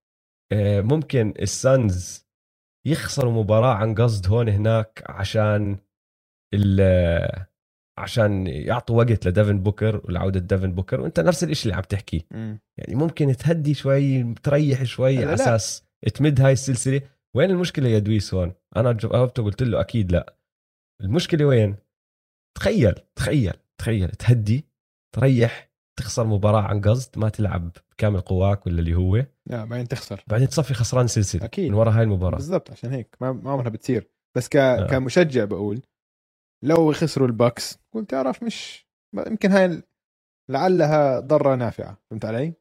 [0.51, 2.27] آه، ممكن السانز
[2.87, 5.77] يخسروا مباراة عن قصد هون هناك عشان
[6.53, 6.81] ال
[7.97, 11.01] عشان يعطوا وقت لديفن بوكر ولعودة ديفن بوكر.
[11.01, 12.21] وانت نفس الإشي اللي عم تحكيه.
[12.77, 15.33] يعني ممكن تهدي شوي تريح شوي على.
[15.33, 15.83] أساس
[16.13, 17.01] تمد هاي السلسلة.
[17.35, 20.35] وين المشكلة يا دويس هون؟ أنا جاوبته قلت له أكيد لا.
[21.01, 21.75] المشكلة وين؟
[22.57, 24.09] تخيل تخيل تخيل.
[24.09, 24.65] تهدي
[25.15, 29.15] تريح تخسر مباراة عن قصد ما تلعب بكامل قواك ولا اللي هو.
[29.49, 30.23] لا بعدين تخسر.
[30.27, 31.71] بعدين تصفي خسران سلسلة أكيد.
[31.71, 32.35] من وراء هاي المباراة.
[32.35, 34.09] بالضبط عشان هيك ما ما عمرها بتصير.
[34.37, 34.55] بس ك...
[34.55, 34.87] آه.
[34.87, 35.81] كمشجع بقول
[36.63, 38.87] لو خسروا الباكس قلت تعرف مش
[39.27, 39.83] يمكن هاي
[40.49, 42.53] لعلها ضاره نافعة فهمت علي؟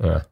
[0.00, 0.26] آه.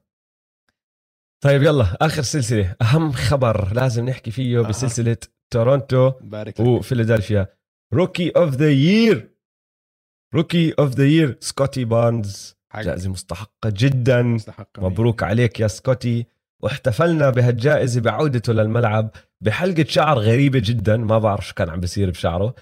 [1.44, 4.68] طيب يلا آخر سلسلة أهم خبر لازم نحكي فيه أها.
[4.68, 5.16] بسلسلة
[5.50, 6.12] تورونتو
[6.60, 7.46] وفيلادلفيا.
[7.92, 9.34] rookie of the year
[10.34, 14.22] rookie of the year سكوتي بارنز جائزة مستحقة جدا.
[14.22, 16.26] مستحق مبروك عليك يا سكوتي.
[16.62, 19.10] واحتفلنا بهالجائزة بعودته للملعب
[19.40, 22.54] بحلقة شعر غريبة جدا ما بعرف شو كان عم بيصير بشعره.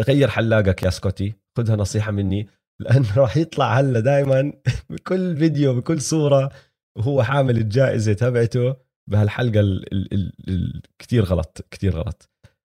[0.00, 1.34] غير حلاقك يا سكوتي.
[1.56, 2.48] خذها نصيحة مني.
[2.80, 4.52] لأنه راح يطلع هلا دائما
[4.90, 6.50] بكل فيديو بكل صورة
[6.98, 8.76] وهو حامل الجائزة تبعته
[9.10, 12.30] بهالحلقة ال ال ال ال كتير غلط كتير غلط.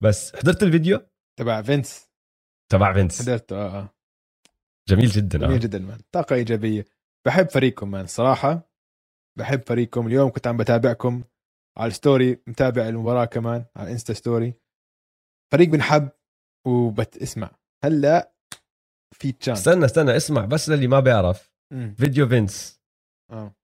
[0.03, 1.01] بس حضرت الفيديو؟
[1.39, 2.11] تبع فينس.
[2.73, 3.23] تبع فينس.
[3.23, 3.79] حضرته آه.
[3.81, 3.95] آه
[4.89, 5.59] جميل جدا جميل آه.
[5.59, 6.85] جدا man طاقة إيجابية.
[7.27, 8.71] بحب فريقكم man صراحة
[9.39, 10.07] بحب فريقكم.
[10.07, 11.25] اليوم كنت عم بتابعكم
[11.79, 14.55] على ال story متابع المباراة كمان على الإنستا story.
[15.53, 16.09] فريق بنحب.
[16.67, 17.51] وبت اسمع
[17.85, 18.33] هلا
[19.15, 21.53] في chance استنى استنى اسمع بس للي ما بيعرف.
[21.73, 21.95] مم.
[21.99, 22.83] فيديو فينس.
[23.31, 23.55] آه.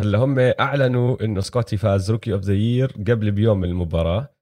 [0.00, 4.34] هلا هم أعلنوا إنه سكوتي فاز rookie of the year قبل بيوم من المباراة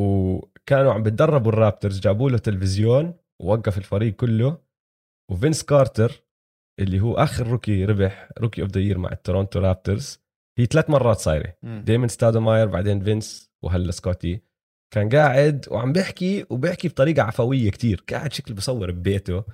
[0.00, 4.58] وكانوا عم بتدربوا الرابترز جابوا له تلفزيون ووقف الفريق كله.
[5.30, 6.24] وفينس كارتر
[6.80, 10.20] اللي هو آخر rookie ربح rookie of the year مع التورونتو رابترز
[10.58, 11.56] هي ثلاث مرات صايرة.
[11.62, 14.40] ديمن ستودماير بعدين فينس وهلا سكوتي.
[14.94, 18.04] كان قاعد وعم بيحكي وبيحكي بطريقة عفوية كتير.
[18.10, 19.44] قاعد شكل بصور ببيته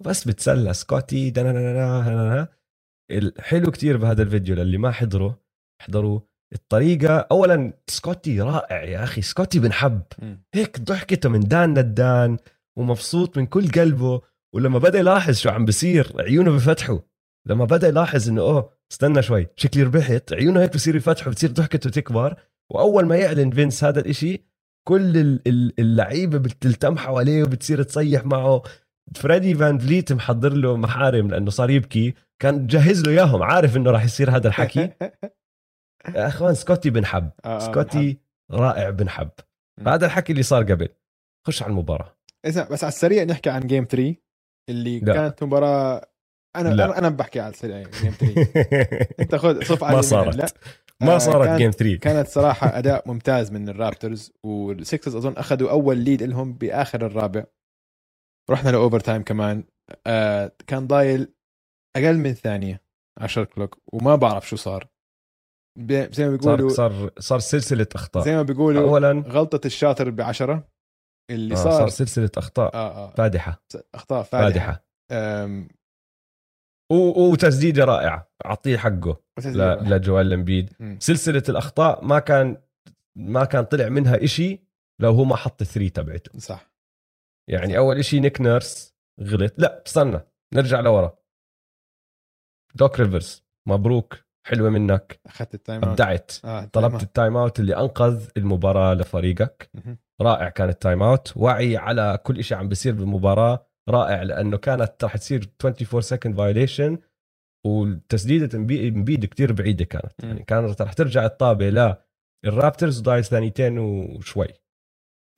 [0.00, 0.74] وبس بتسلى.
[0.74, 1.32] سكوتي
[3.10, 5.40] الحلو كتير بهذا الفيديو للي ما حضره.
[5.82, 6.20] حضروا
[6.54, 9.22] الطريقة أولا سكوتي رائع يا أخي.
[9.22, 10.02] سكوتي بنحب
[10.54, 12.36] هيك ضحكته من دان للدان
[12.78, 14.20] ومبسوط من كل قلبه.
[14.54, 16.98] ولما بدأ يلاحظ شو عم بصير عيونه بفتحوا.
[17.46, 19.48] لما بدأ يلاحظ إنه أوه استنى شوي.
[19.56, 20.32] شكلي ربحت.
[20.32, 22.36] عيونه هيك بصير يفتحوا بتصير ضحكته تكبر.
[22.70, 24.49] وأول ما يعلن فينس هذا الإشي
[24.88, 28.62] كل ال- ال- اللعيبة بتلتم حواليه وبتصير تصيح معه.
[29.16, 32.14] فريدي فان فليت محضر له محارم لأنه صار يبكي.
[32.42, 33.42] كان جهز له إياهم.
[33.42, 34.80] عارف إنه راح يصير هذا الحكي؟
[36.16, 38.18] يا أخوان سكوتي بنحب آه، آه، سكوتي
[38.50, 39.30] رائع بنحب.
[39.86, 40.88] هذا الحكي اللي صار قبل.
[41.46, 42.16] خش على المباراة.
[42.44, 44.14] اسمع بس على السريع نحكي عن game 3
[44.70, 45.14] اللي لا.
[45.14, 46.06] كانت مباراه
[46.56, 46.98] أنا لا.
[46.98, 48.48] أنا بحكي على السريع game 3
[49.20, 50.34] أنت خذ صف علي ما صارت.
[50.34, 50.46] هلا.
[51.02, 55.98] ما آه، صارت game 3 كانت صراحة أداء ممتاز من الرابترز والسكسرز أظن أخذوا أول
[55.98, 57.44] lead لهم بآخر الرابع.
[58.50, 59.64] رحنا ل overtime كمان.
[60.06, 61.34] آه كان ضايل
[61.96, 62.82] أقل من ثانية
[63.18, 64.88] على ال shot clock وما بعرف شو صار.
[65.78, 68.24] ب- زي ما بيقولوا صار صار سلسلة أخطاء.
[68.24, 70.68] زي ما بيقولوا اولا غلطة الشاطر بعشرة
[71.30, 73.10] اللي آه، صار, صار سلسلة أخطاء آه آه.
[73.14, 73.62] فادحة.
[73.94, 75.60] أخطاء فادحة, و-
[76.90, 79.20] وتسديده رائعه أعطيه حقه.
[79.46, 80.98] لجوال امبيد مم.
[81.00, 82.56] سلسلة الأخطاء ما كان
[83.16, 84.60] ما كان طلع منها إشي
[84.98, 86.38] لو هو ما حط ال three تبعته.
[86.38, 86.70] صح.
[87.48, 89.54] يعني أول إشي نيك نيرس غلط.
[89.58, 90.20] لا استنى
[90.54, 91.18] نرجع لورا.
[92.74, 95.20] دوك ريفرز مبروك حلوة منك.
[95.26, 95.88] أخذت ال time out.
[95.88, 96.32] أبدعت.
[96.44, 99.70] آه طلبت ال time out اللي أنقذ المباراة لفريقك.
[100.20, 101.32] رائع كان ال time out.
[101.36, 103.69] وعي على كل شيء عم بيصير بالمباراة.
[103.88, 106.98] رائع لأنه كانت رح تصير 24 second violation
[107.66, 110.12] وتسديده امبي- امبيد كتير بعيدة كانت.
[110.22, 110.28] مم.
[110.28, 112.06] يعني كانت رح ترجع الطابة لا
[112.44, 114.48] الرابترز ضايل ثانيتين وشوي.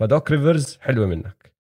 [0.01, 1.52] فدوك ريفرز حلوة منك.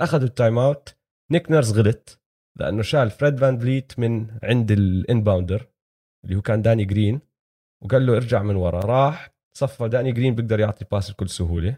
[0.00, 0.94] أخذوا ال time out
[1.32, 2.20] نيك نيرس غلط
[2.58, 5.68] لأنه شال فريد فان فليت من عند ال inbounder
[6.24, 7.20] اللي هو كان داني جرين
[7.84, 8.80] وقال له ارجع من ورا.
[8.80, 11.76] راح صفى داني جرين بيقدر يعطي pass بكل سهولة.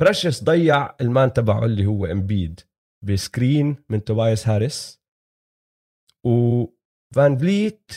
[0.00, 2.60] بريشس ضيع ال man تبعه اللي هو امبيد
[3.02, 5.02] ب screen من توبايس هاريس.
[6.24, 7.92] وفان فليت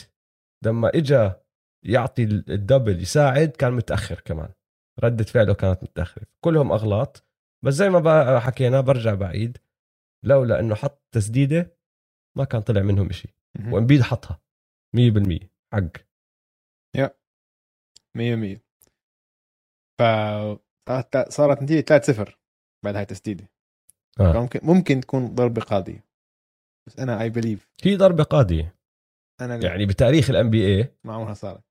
[0.64, 1.32] لما اجى
[1.84, 4.52] يعطي ال double يساعد كان متأخر كمان.
[5.04, 6.26] ردة فعله كانت متأخرة.
[6.44, 7.26] كلهم أغلاط.
[7.64, 9.58] بس زي ما حكينا برجع بعيد.
[10.24, 11.76] لولا إنه حط تسديدة
[12.38, 13.30] ما كان طلع منهم شيء
[13.72, 14.42] وامبيد حطها.
[14.96, 15.96] 100% حق.
[16.96, 17.16] yeah.
[18.14, 18.60] 100%
[19.98, 20.02] ف
[21.28, 22.38] صارت نتيجة 3-0
[22.84, 23.50] بعد هاي التسديدة.
[24.20, 24.32] آه.
[24.32, 26.04] ممكن ممكن تكون ضربة قاضية.
[26.86, 28.76] بس أنا I believe هي ضربة قاضية.
[29.40, 31.64] أنا يعني بتاريخ ال NBA ما عمرها صارت.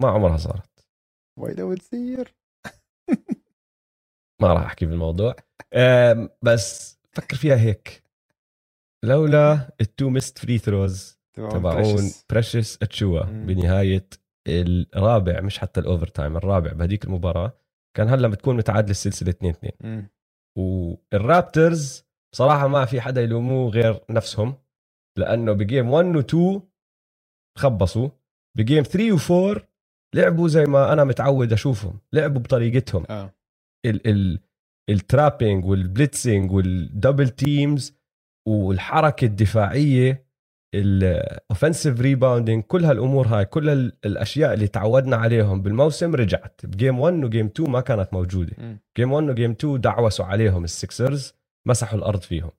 [0.00, 0.86] ما عمرها صارت.
[1.38, 2.34] واي لو تصير
[4.42, 5.36] ما راح أحكي في الموضوع.
[6.42, 8.04] بس فكر فيها هيك.
[9.04, 14.08] لولا ال two missed free throws تبعون بريشس اتشوا بنهاية
[14.48, 17.60] الرابع مش حتى ال overtime الرابع بهديك المباراة.
[17.96, 20.08] كان هلا بتكون متعادل السلسلة 2 2
[20.58, 24.54] والرابترز بصراحة ما في حدا يلوموه غير نفسهم
[25.18, 26.62] لأنه ب game 1 و 2
[27.58, 28.08] خبصوا
[28.58, 29.68] ب game 3 و 4
[30.14, 33.34] لعبوا زي ما أنا متعود أشوفهم لعبوا بطريقتهم آه.
[33.86, 34.40] ال ال
[34.90, 37.96] ال trapping وال blitzing وال double teams
[38.48, 40.29] والحركة الدفاعية
[40.74, 43.68] ال offensive rebounding كل هالأمور هاي كل
[44.04, 46.60] الأشياء اللي تعودنا عليهم بالموسم رجعت.
[46.66, 48.56] ب game 1 و game 2 ما كانت موجودة.
[48.96, 51.34] game 1 و game 2 دعوسوا عليهم السكسرز
[51.68, 52.50] مسحوا الأرض فيهم.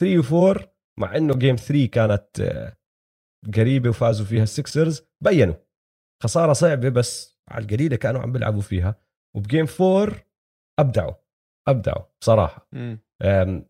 [0.00, 2.76] 3 و 4 مع إنه game 3 كانت آه،
[3.54, 5.54] قريبة وفازوا فيها السكسرز بينوا.
[6.22, 8.96] خسارة صعبة بس على القليلة كانوا عم بيلعبوا فيها.
[9.36, 10.14] وب game 4
[10.78, 11.14] أبدعوا
[11.68, 12.68] أبدعوا بصراحة.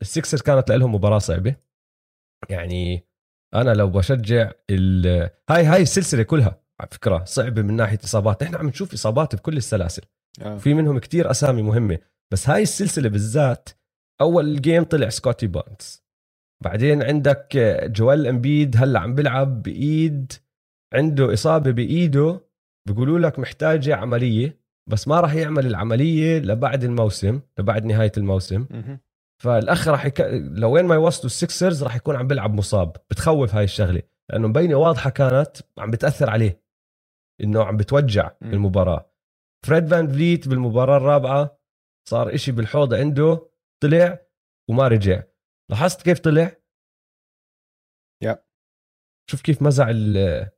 [0.02, 1.56] السكسرز كانت لهم مباراة صعبة.
[2.51, 3.06] يعني
[3.55, 4.51] أنا لو بشجع
[5.51, 8.43] هاي هاي السلسلة كلها على فكرة صعبة من ناحية إصابات.
[8.43, 10.02] نحن عم نشوف إصابات بكل السلاسل.
[10.43, 10.56] آه.
[10.56, 11.98] في منهم كتير أسامي مهمة.
[12.32, 13.68] بس هاي السلسلة بالذات
[14.20, 16.05] أول game طلع سكوتي بارنز
[16.64, 17.56] بعدين عندك
[17.97, 20.32] جوال امبيد هلأ عم بيلعب بإيد
[20.94, 22.40] عنده إصابة بإيده.
[22.89, 28.66] بيقولوا لك محتاجة عملية بس ما راح يعمل العملية لبعد الموسم لبعد نهاية الموسم.
[29.43, 30.20] فالأخ راح يك...
[30.35, 32.97] لوين ما يوصلوا السكسرز راح يكون عم بيلعب مصاب.
[33.11, 36.65] بتخوف هاي الشغلة لأنه مبينة واضحة كانت عم بتأثر عليه
[37.40, 39.11] إنه عم بتوجع بالمباراه
[39.66, 41.59] فريد فان فليت بالمباراة الرابعة
[42.09, 43.51] صار إشي بالحوض عنده
[43.82, 44.27] طلع
[44.70, 45.23] وما رجع.
[45.70, 46.56] لاحظت كيف طلع؟
[48.22, 48.44] yeah.
[49.31, 49.86] شوف كيف مزع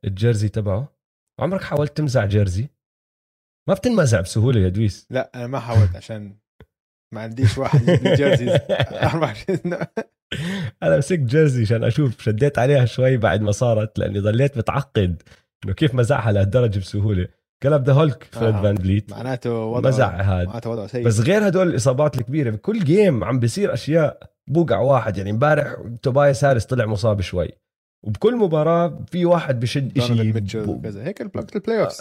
[0.05, 0.97] ال jersey تبعه.
[1.39, 2.69] عمرك حاولت تمزع jersey؟
[3.69, 5.07] ما بتنمزع بسهولة يا دويس.
[5.09, 6.37] لا أنا ما حاولت عشان
[7.13, 7.85] ما عنديش واحد
[8.15, 8.59] jersey
[9.03, 9.59] 24
[10.83, 15.23] أنا مسكت jersey عشان أشوف شديت عليها شوي بعد ما صارت لأني ضليت متعقد
[15.65, 17.27] إنه كيف مزعها لهالدرجة بسهولة.
[17.63, 18.61] قلب the Hulk فريد آه.
[18.61, 19.11] فان فليت.
[19.11, 20.45] معناته وضع مزع هذا.
[20.45, 21.05] معناته وضع سيء.
[21.05, 25.17] بس غير هدول الإصابات الكبيرة بكل game عم بيصير أشياء بوقع واحد.
[25.17, 27.49] يعني امبارح توبايس هاريس طلع مصاب شوي.
[28.03, 30.39] وبكل مباراة في واحد بشد شيء
[30.83, 31.97] كذا هيك وقت ال playoff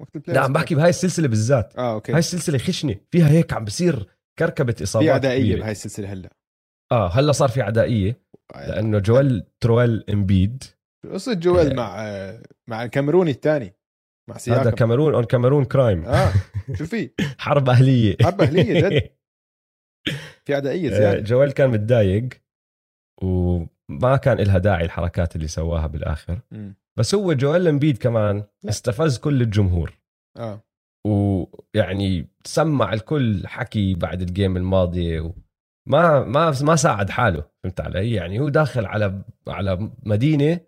[0.00, 1.72] وقت ال play لا عم بحكي بهاي السلسلة بالذات.
[1.78, 2.12] آه okay.
[2.12, 2.94] هاي السلسلة خشنة.
[3.10, 6.30] فيها هيك عم بصير كركبه إصابات في عدائيه بهاي السلسلة هلأ.
[6.92, 8.20] آه هلأ صار في عدائية
[8.54, 10.64] لأنه جوال ترويل إمبيد.
[11.12, 11.74] قصة جوال آه.
[11.74, 13.74] مع مع الكاميروني الثاني
[14.30, 14.60] مع سياكم.
[14.60, 16.04] هذا Cameroon on Cameroon crime.
[16.04, 16.32] آه
[16.78, 18.16] شو في؟ حرب أهلية.
[18.22, 19.10] حرب أهلية جد.
[20.44, 21.20] في عدائية آه، زيادة.
[21.20, 22.28] جوال كان متضايق
[23.22, 26.40] وما كان لها داعي الحركات اللي سواها بالآخر.
[26.50, 26.72] م.
[26.98, 29.98] بس هو جوال إمبيد كمان استفز كل الجمهور.
[30.36, 30.67] آه.
[31.08, 35.32] ويعني سمع الكل حكي بعد ال game الماضيه و...
[35.88, 40.60] ما ما ما ساعد حاله فهمت علي؟ يعني هو داخل على على مدينة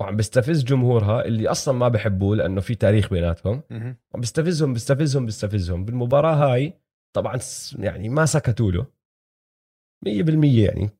[0.00, 3.62] وعم بيستفز جمهورها اللي أصلا ما بحبوه لأنه في تاريخ بيناتهم.
[4.14, 6.74] عم بيستفزهم بيستفزهم بيستفزهم بالمباراة هاي
[7.16, 7.38] طبعا
[7.78, 8.86] يعني ما سكتوا له.
[10.06, 10.08] 100%
[10.44, 10.90] يعني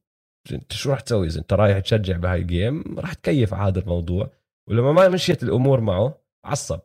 [0.52, 4.30] انت شو راح تسوي إذا انت رايح تشجع بهاي الجيم؟ راح تكيف على هذا الموضوع.
[4.68, 6.80] ولما ما مشيت الأمور معه عصب.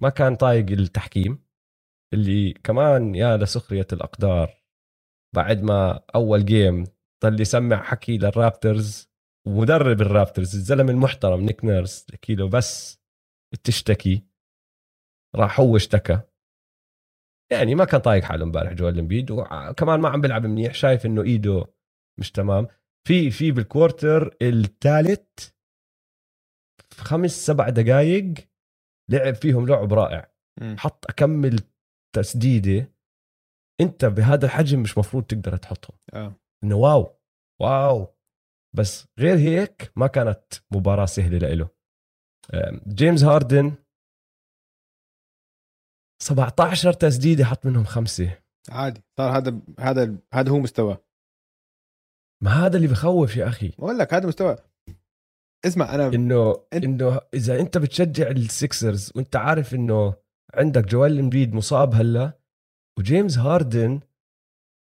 [0.00, 1.44] ما كان طايق التحكيم
[2.14, 4.62] اللي كمان يا لسخرية الأقدار
[5.34, 6.84] بعد ما أول game
[7.24, 9.12] ضل يسمع حكي للرابترز
[9.46, 13.02] ومدرب الرابترز الزلمة المحترم نيك نيرس حكي له بس
[13.64, 14.26] تشتكي
[15.36, 16.20] راح هو اشتكى.
[17.52, 21.22] يعني ما كان طايق حاله امبارح جوال إمبيد وكمان ما عم بيلعب منيح شايف إنه
[21.22, 21.64] إيده
[22.20, 22.68] مش تمام.
[23.08, 25.50] في في بال quarter الثالث
[26.94, 28.34] خمس سبع دقائق
[29.10, 30.32] لعب فيهم لعب رائع.
[30.60, 30.76] م.
[30.78, 31.60] حط أكمل
[32.16, 32.92] تسديدة
[33.80, 35.98] أنت بهذا الحجم مش مفروض تقدر تحطهم.
[36.14, 36.34] آه.
[36.64, 37.18] إنه wow
[37.60, 38.06] wow.
[38.76, 41.68] بس غير هيك ما كانت مباراة سهلة لإله.
[42.88, 43.74] جيمس هاردن
[46.22, 48.42] 17 تسديدة حط منهم خمسة.
[48.68, 49.02] عادي.
[49.18, 51.04] صار هذا هذا هذا هو مستواه.
[52.42, 53.68] ما هذا اللي بخوف يا أخي.
[53.68, 54.56] بقول لك هذا مستوى.
[55.64, 60.14] اسمع أنا إنه أنت- إنه إذا أنت بتشجع ال Sixers وأنت عارف إنه
[60.54, 62.38] عندك جويل امبيد مصاب هلأ
[62.98, 64.00] وجيمس هاردن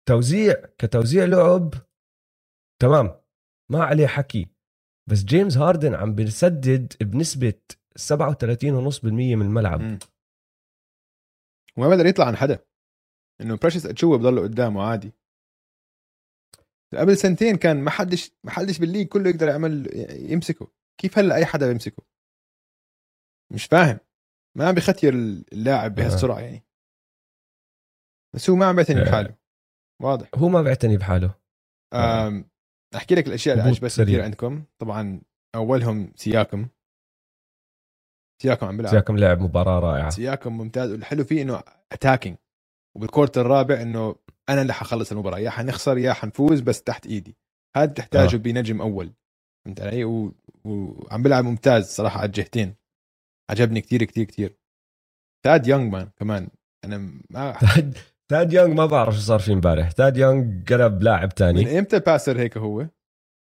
[0.09, 1.75] توزيع كتوزيع لعب
[2.83, 3.21] تمام
[3.71, 4.47] ما عليه حكي
[5.11, 7.61] بس جيمس هاردن عم بيسدد بنسبة
[7.99, 9.81] 37.5% من الملعب.
[11.77, 12.59] وما بقدر يطلع عن حدا.
[13.41, 15.13] إنه بريشس أتشوا بضله قدامه عادي.
[16.97, 19.91] قبل سنتين كان ما حدش ما حدش بال league كله يقدر يعمل
[20.33, 20.71] يمسكه.
[21.01, 22.03] كيف هلا أي حدا بيمسكه؟
[23.53, 23.99] مش فاهم.
[24.57, 26.65] ما عم بختير اللاعب بهالسرعة يعني.
[28.35, 29.05] بس هو ما عم بيعتني آه.
[29.05, 29.35] بحاله.
[30.03, 30.29] واضح.
[30.35, 31.35] هو ما بيعتني بحاله.
[31.93, 32.45] آه.
[32.97, 34.05] أحكي لك الأشياء اللي عجبتني.
[34.05, 34.65] كثير عندكم.
[34.79, 35.21] طبعا
[35.55, 36.69] أولهم سياكم.
[38.43, 38.93] سياكم عم بيلعب.
[38.93, 40.11] سياكم لعب مباراة رائعة.
[40.11, 40.91] سياكم ممتاز.
[40.91, 41.63] والحلو فيه إنه
[41.93, 42.37] attacking
[42.97, 44.17] وبال quarter الرابع إنه
[44.49, 47.37] أنا اللي حخلص المباراة يا حنخسر يا حنفوز بس تحت إيدي.
[47.77, 48.39] هذا بتحتاجه آه.
[48.39, 49.13] بنجم أول.
[49.65, 50.35] فهمت علي؟ و...
[50.65, 52.75] وعم بيلعب ممتاز صراحة على الجهتين.
[53.51, 54.59] عجبني كتير كتير كتير.
[55.45, 56.49] تاد يونغ مان كمان.
[56.85, 56.99] أنا
[57.31, 57.99] ما تاد
[58.31, 59.93] تاد يونغ ما بعرف شو صار فيه امبارح.
[59.93, 62.87] تاد يونغ قلب لاعب من تاني إمتى passer هيك هو؟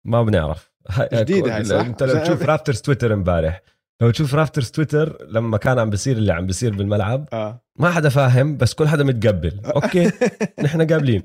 [0.05, 0.71] ما بنعرف.
[1.13, 3.61] جديدة هاي، صح؟ أنت لو تشوف Raptors Twitter امبارح.
[4.01, 7.61] لو تشوف Raptors Twitter لما كان عم بيصير اللي عم بيصير بالملعب آه.
[7.79, 9.61] ما حدا فاهم بس كل حدا متقبل.
[9.65, 10.11] okay
[10.63, 11.23] نحن قابلين.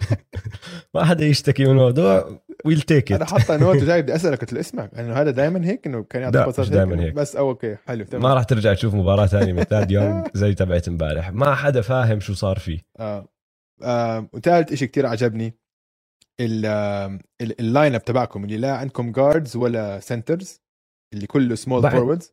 [0.95, 4.61] ما حدا يشتكي من الموضوع we'll take أنا حاطة note وجاي بدي أسألك قلت له
[4.61, 7.15] اسمع انه هذا دائما هيك إنه كان يعطي دايماً إنه هيك.
[7.15, 8.23] بس أو okay حلو تمام.
[8.23, 11.31] ما راح ترجع تشوف مباراة ثانية من تاد يونغ زي تبعت امبارح.
[11.31, 12.79] ما حدا فاهم شو صار فيه.
[13.01, 13.29] آه.
[13.83, 14.29] آه.
[14.33, 15.55] وثالث شيء كتير عجبني
[16.41, 17.07] ال- آه،
[17.41, 20.61] ال- ال lineup تبعكم اللي لا عندكم guards ولا centers
[21.15, 22.33] اللي كله small forwards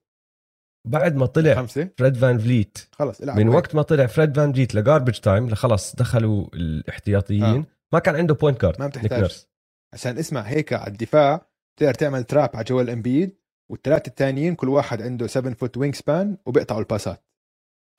[0.88, 1.90] بعد ما طلع خمسة.
[1.98, 2.78] فريد فان فليت.
[2.92, 3.50] خلص من.
[3.50, 7.44] وقت ما طلع فريد فان فليت ل garbage time خلص دخلوا الاحتياطيين.
[7.44, 7.66] آه.
[7.94, 9.46] ما كان عنده point guard ما بتحتاج.
[9.94, 11.46] عشان اسمع هيك على الدفاع
[11.80, 13.38] تقدر تعمل trap على جويل امبيد
[13.72, 17.26] والثلاثه الثانيين كل واحد عنده 7 foot wingspan وبيقطعوا الباسات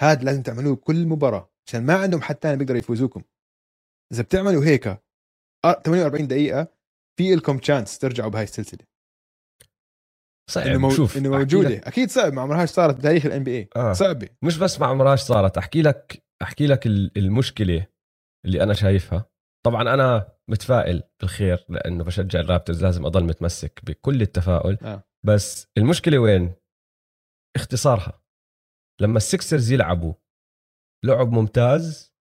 [0.00, 3.22] هذا لازم تعملوه كل مباراة عشان ما عندهم حد ثاني بيقدر يفوزوكم.
[4.12, 4.86] إذا بتعملوا هيك
[5.64, 6.68] آه، 48 دقيقة
[7.16, 8.91] في لكم chance ترجعوا بهاي السلسلة.
[10.51, 10.90] صعب إنه مو...
[10.90, 11.69] شوف إنه أحكي موجودة.
[11.77, 13.93] لك- أكيد صعب ما عمرهاش صارت بتاريخ ال NBA آه.
[13.93, 14.28] صعبة.
[14.44, 17.86] مش بس ما عمرهاش صارت أحكي لك أحكي لك ال- المشكلة
[18.47, 19.31] اللي أنا شايفها.
[19.66, 24.78] طبعا أنا متفائل بالخير لأنه بشجع ال Raptors لازم أضل متمسك بكل التفاؤل.
[24.82, 25.05] آه.
[25.27, 26.55] بس المشكلة وين؟
[27.56, 28.23] اختصارها.
[29.01, 30.14] لما ال Sixers يلعبوا
[31.05, 32.12] لعب ممتاز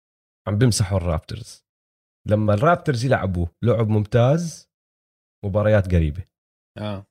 [0.48, 1.64] عم بمسحوا ال Raptors
[2.28, 4.70] لما ال Raptors يلعبوا لعب ممتاز
[5.44, 6.24] مباريات قريبة.
[6.78, 7.06] آه.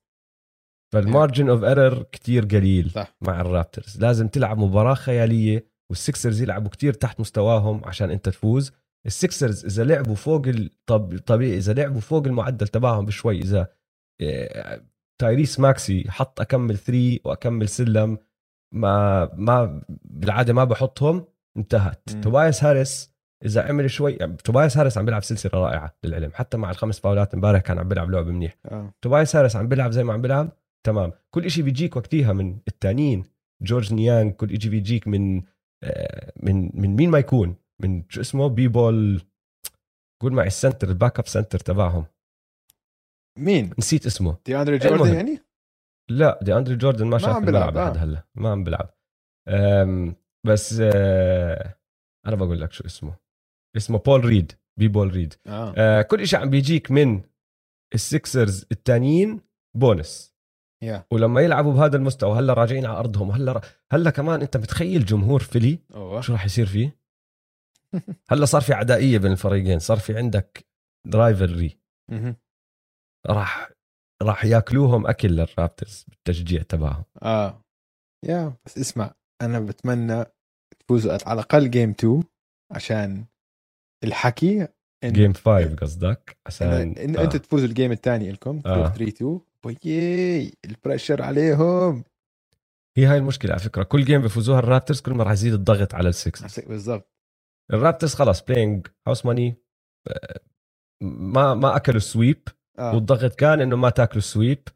[0.93, 3.15] فال margin of error كتير قليل صح.
[3.21, 8.29] مع ال Raptors لازم تلعب مباراة خيالية وال Sixers يلعبوا كتير تحت مستواهم عشان انت
[8.29, 8.71] تفوز.
[9.05, 10.47] ال Sixers إذا لعبوا فوق
[10.91, 13.67] الطبيعي إذا لعبوا فوق المعدل تبعهم بشوي إذا
[14.21, 14.81] آه،
[15.21, 18.17] تايريس ماكسي حط أكمل three وأكمل سلم
[18.75, 21.25] ما ما بالعادة ما بحطهم
[21.57, 22.09] انتهت.
[22.09, 23.13] توباياس هاريس
[23.45, 26.31] إذا عمل شوي يعني توباياس هاريس عم بيلعب سلسلة رائعة للعلم.
[26.33, 28.57] حتى مع الخمس فاولات امبارح كان عم بيلعب لعب منيح.
[28.65, 28.93] آه.
[29.01, 30.49] توباياس هاريس عم بيلعب زي ما عم بيلعب.
[30.85, 31.11] تمام.
[31.31, 33.23] كل إشي بيجيك وقتيها من التانيين.
[33.61, 35.43] جورج نيانج كل إشي بيجيك من
[35.83, 39.21] آه، من من مين ما يكون؟ من شو اسمه؟ بي بول
[40.21, 42.05] قول معي ال center ال backup center تبعهم.
[43.39, 44.37] مين؟ نسيت اسمه.
[44.45, 45.13] دي أندري جوردن المهم.
[45.13, 45.39] يعني؟
[46.09, 48.03] لا دي أندري جوردن ما شاف عم بيلعب، لحد آه.
[48.03, 48.23] هلا.
[48.35, 48.89] ما عم بيلعب.
[50.45, 51.75] بس آه،
[52.27, 53.15] أنا بقول لك شو اسمه.
[53.77, 55.33] اسمه بول ريد بي بول ريد.
[55.47, 55.73] آه.
[55.77, 57.21] آه، كل إشي عم بيجيك من
[57.93, 59.41] ال Sixers التانيين
[59.77, 60.35] بونس.
[60.83, 63.61] يا ولما يلعبوا بهذا المستوى هلا راجعين على أرضهم هلا
[63.91, 66.21] هلا كمان أنت متخيل جمهور فيلي أوه.
[66.21, 66.99] شو راح يصير فيه؟
[68.31, 70.67] هلا صار في عدائية بين الفريقين صار في عندك
[71.13, 71.79] rivalry
[72.11, 72.35] مهم.
[73.27, 73.71] راح
[74.21, 77.03] راح ياكلوهم أكل لل Raptors بالتشجيع تبعهم.
[77.23, 77.63] آه.
[78.25, 80.25] يا بس اسمع أنا بتمنى
[80.79, 82.23] تفوزوا على الأقل game 2
[82.71, 83.25] عشان
[84.03, 84.67] الحكي
[85.05, 86.67] game 5 قصدك؟ عشان
[86.97, 87.23] إن آه.
[87.23, 88.89] أنت تفوزوا ال game الثاني لكم آه.
[88.89, 92.03] 3 2 بيي ال pressure عليهم.
[92.97, 93.83] هي هاي المشكلة على فكرة.
[93.83, 97.11] كل game بيفوزوها ال Raptors كل ما راح يزيد الضغط على ال Sixers بالضبط.
[97.73, 99.55] ال Raptors خلاص playing house money
[101.03, 102.47] ما ما أكلوا ال sweep
[102.79, 102.95] آه.
[102.95, 104.67] والضغط كان إنه ما تاكلوا ال sweep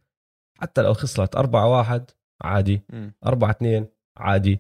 [0.59, 2.81] حتى لو خسرت 4 1 عادي.
[2.89, 3.13] مم.
[3.25, 3.87] 4 2
[4.17, 4.59] عادي.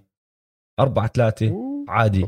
[0.79, 1.85] 4 3 أوه.
[1.87, 2.27] عادي.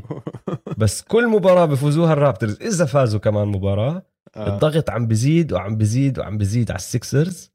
[0.76, 2.62] بس كل مباراة بفوزوها ال Raptors.
[2.62, 4.54] إذا فازوا كمان مباراة آه.
[4.54, 7.52] الضغط عم بزيد وعم بزيد وعم بزيد على ال Sixers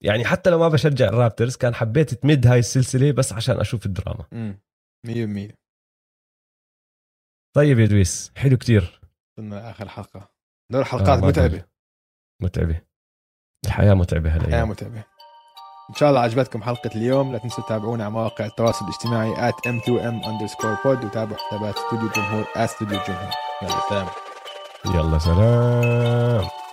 [0.00, 3.86] يعني حتى لو ما بشجع ال Raptors كان حبيت تمد هاي السلسلة بس عشان أشوف
[3.86, 4.26] الدراما.
[4.32, 4.60] امم
[5.06, 5.54] 100%
[7.56, 9.00] طيب يا دويس حلو كتير.
[9.38, 10.34] وصلنا آخر حلقة.
[10.72, 11.64] دول حلقات ما متعبة.
[12.42, 12.80] متعبة.
[13.66, 15.04] الحياة متعبة هلا متعبة.
[15.90, 17.32] إن شاء الله عجبتكم حلقة اليوم.
[17.32, 22.44] لا تنسوا تتابعونا على مواقع التواصل الاجتماعي at m2m underscore pod وتابعوا حسابات استوديو الجمهور
[22.56, 23.30] استوديو الجمهور
[23.62, 24.06] يلا سلام.
[24.94, 26.63] يلا سلام.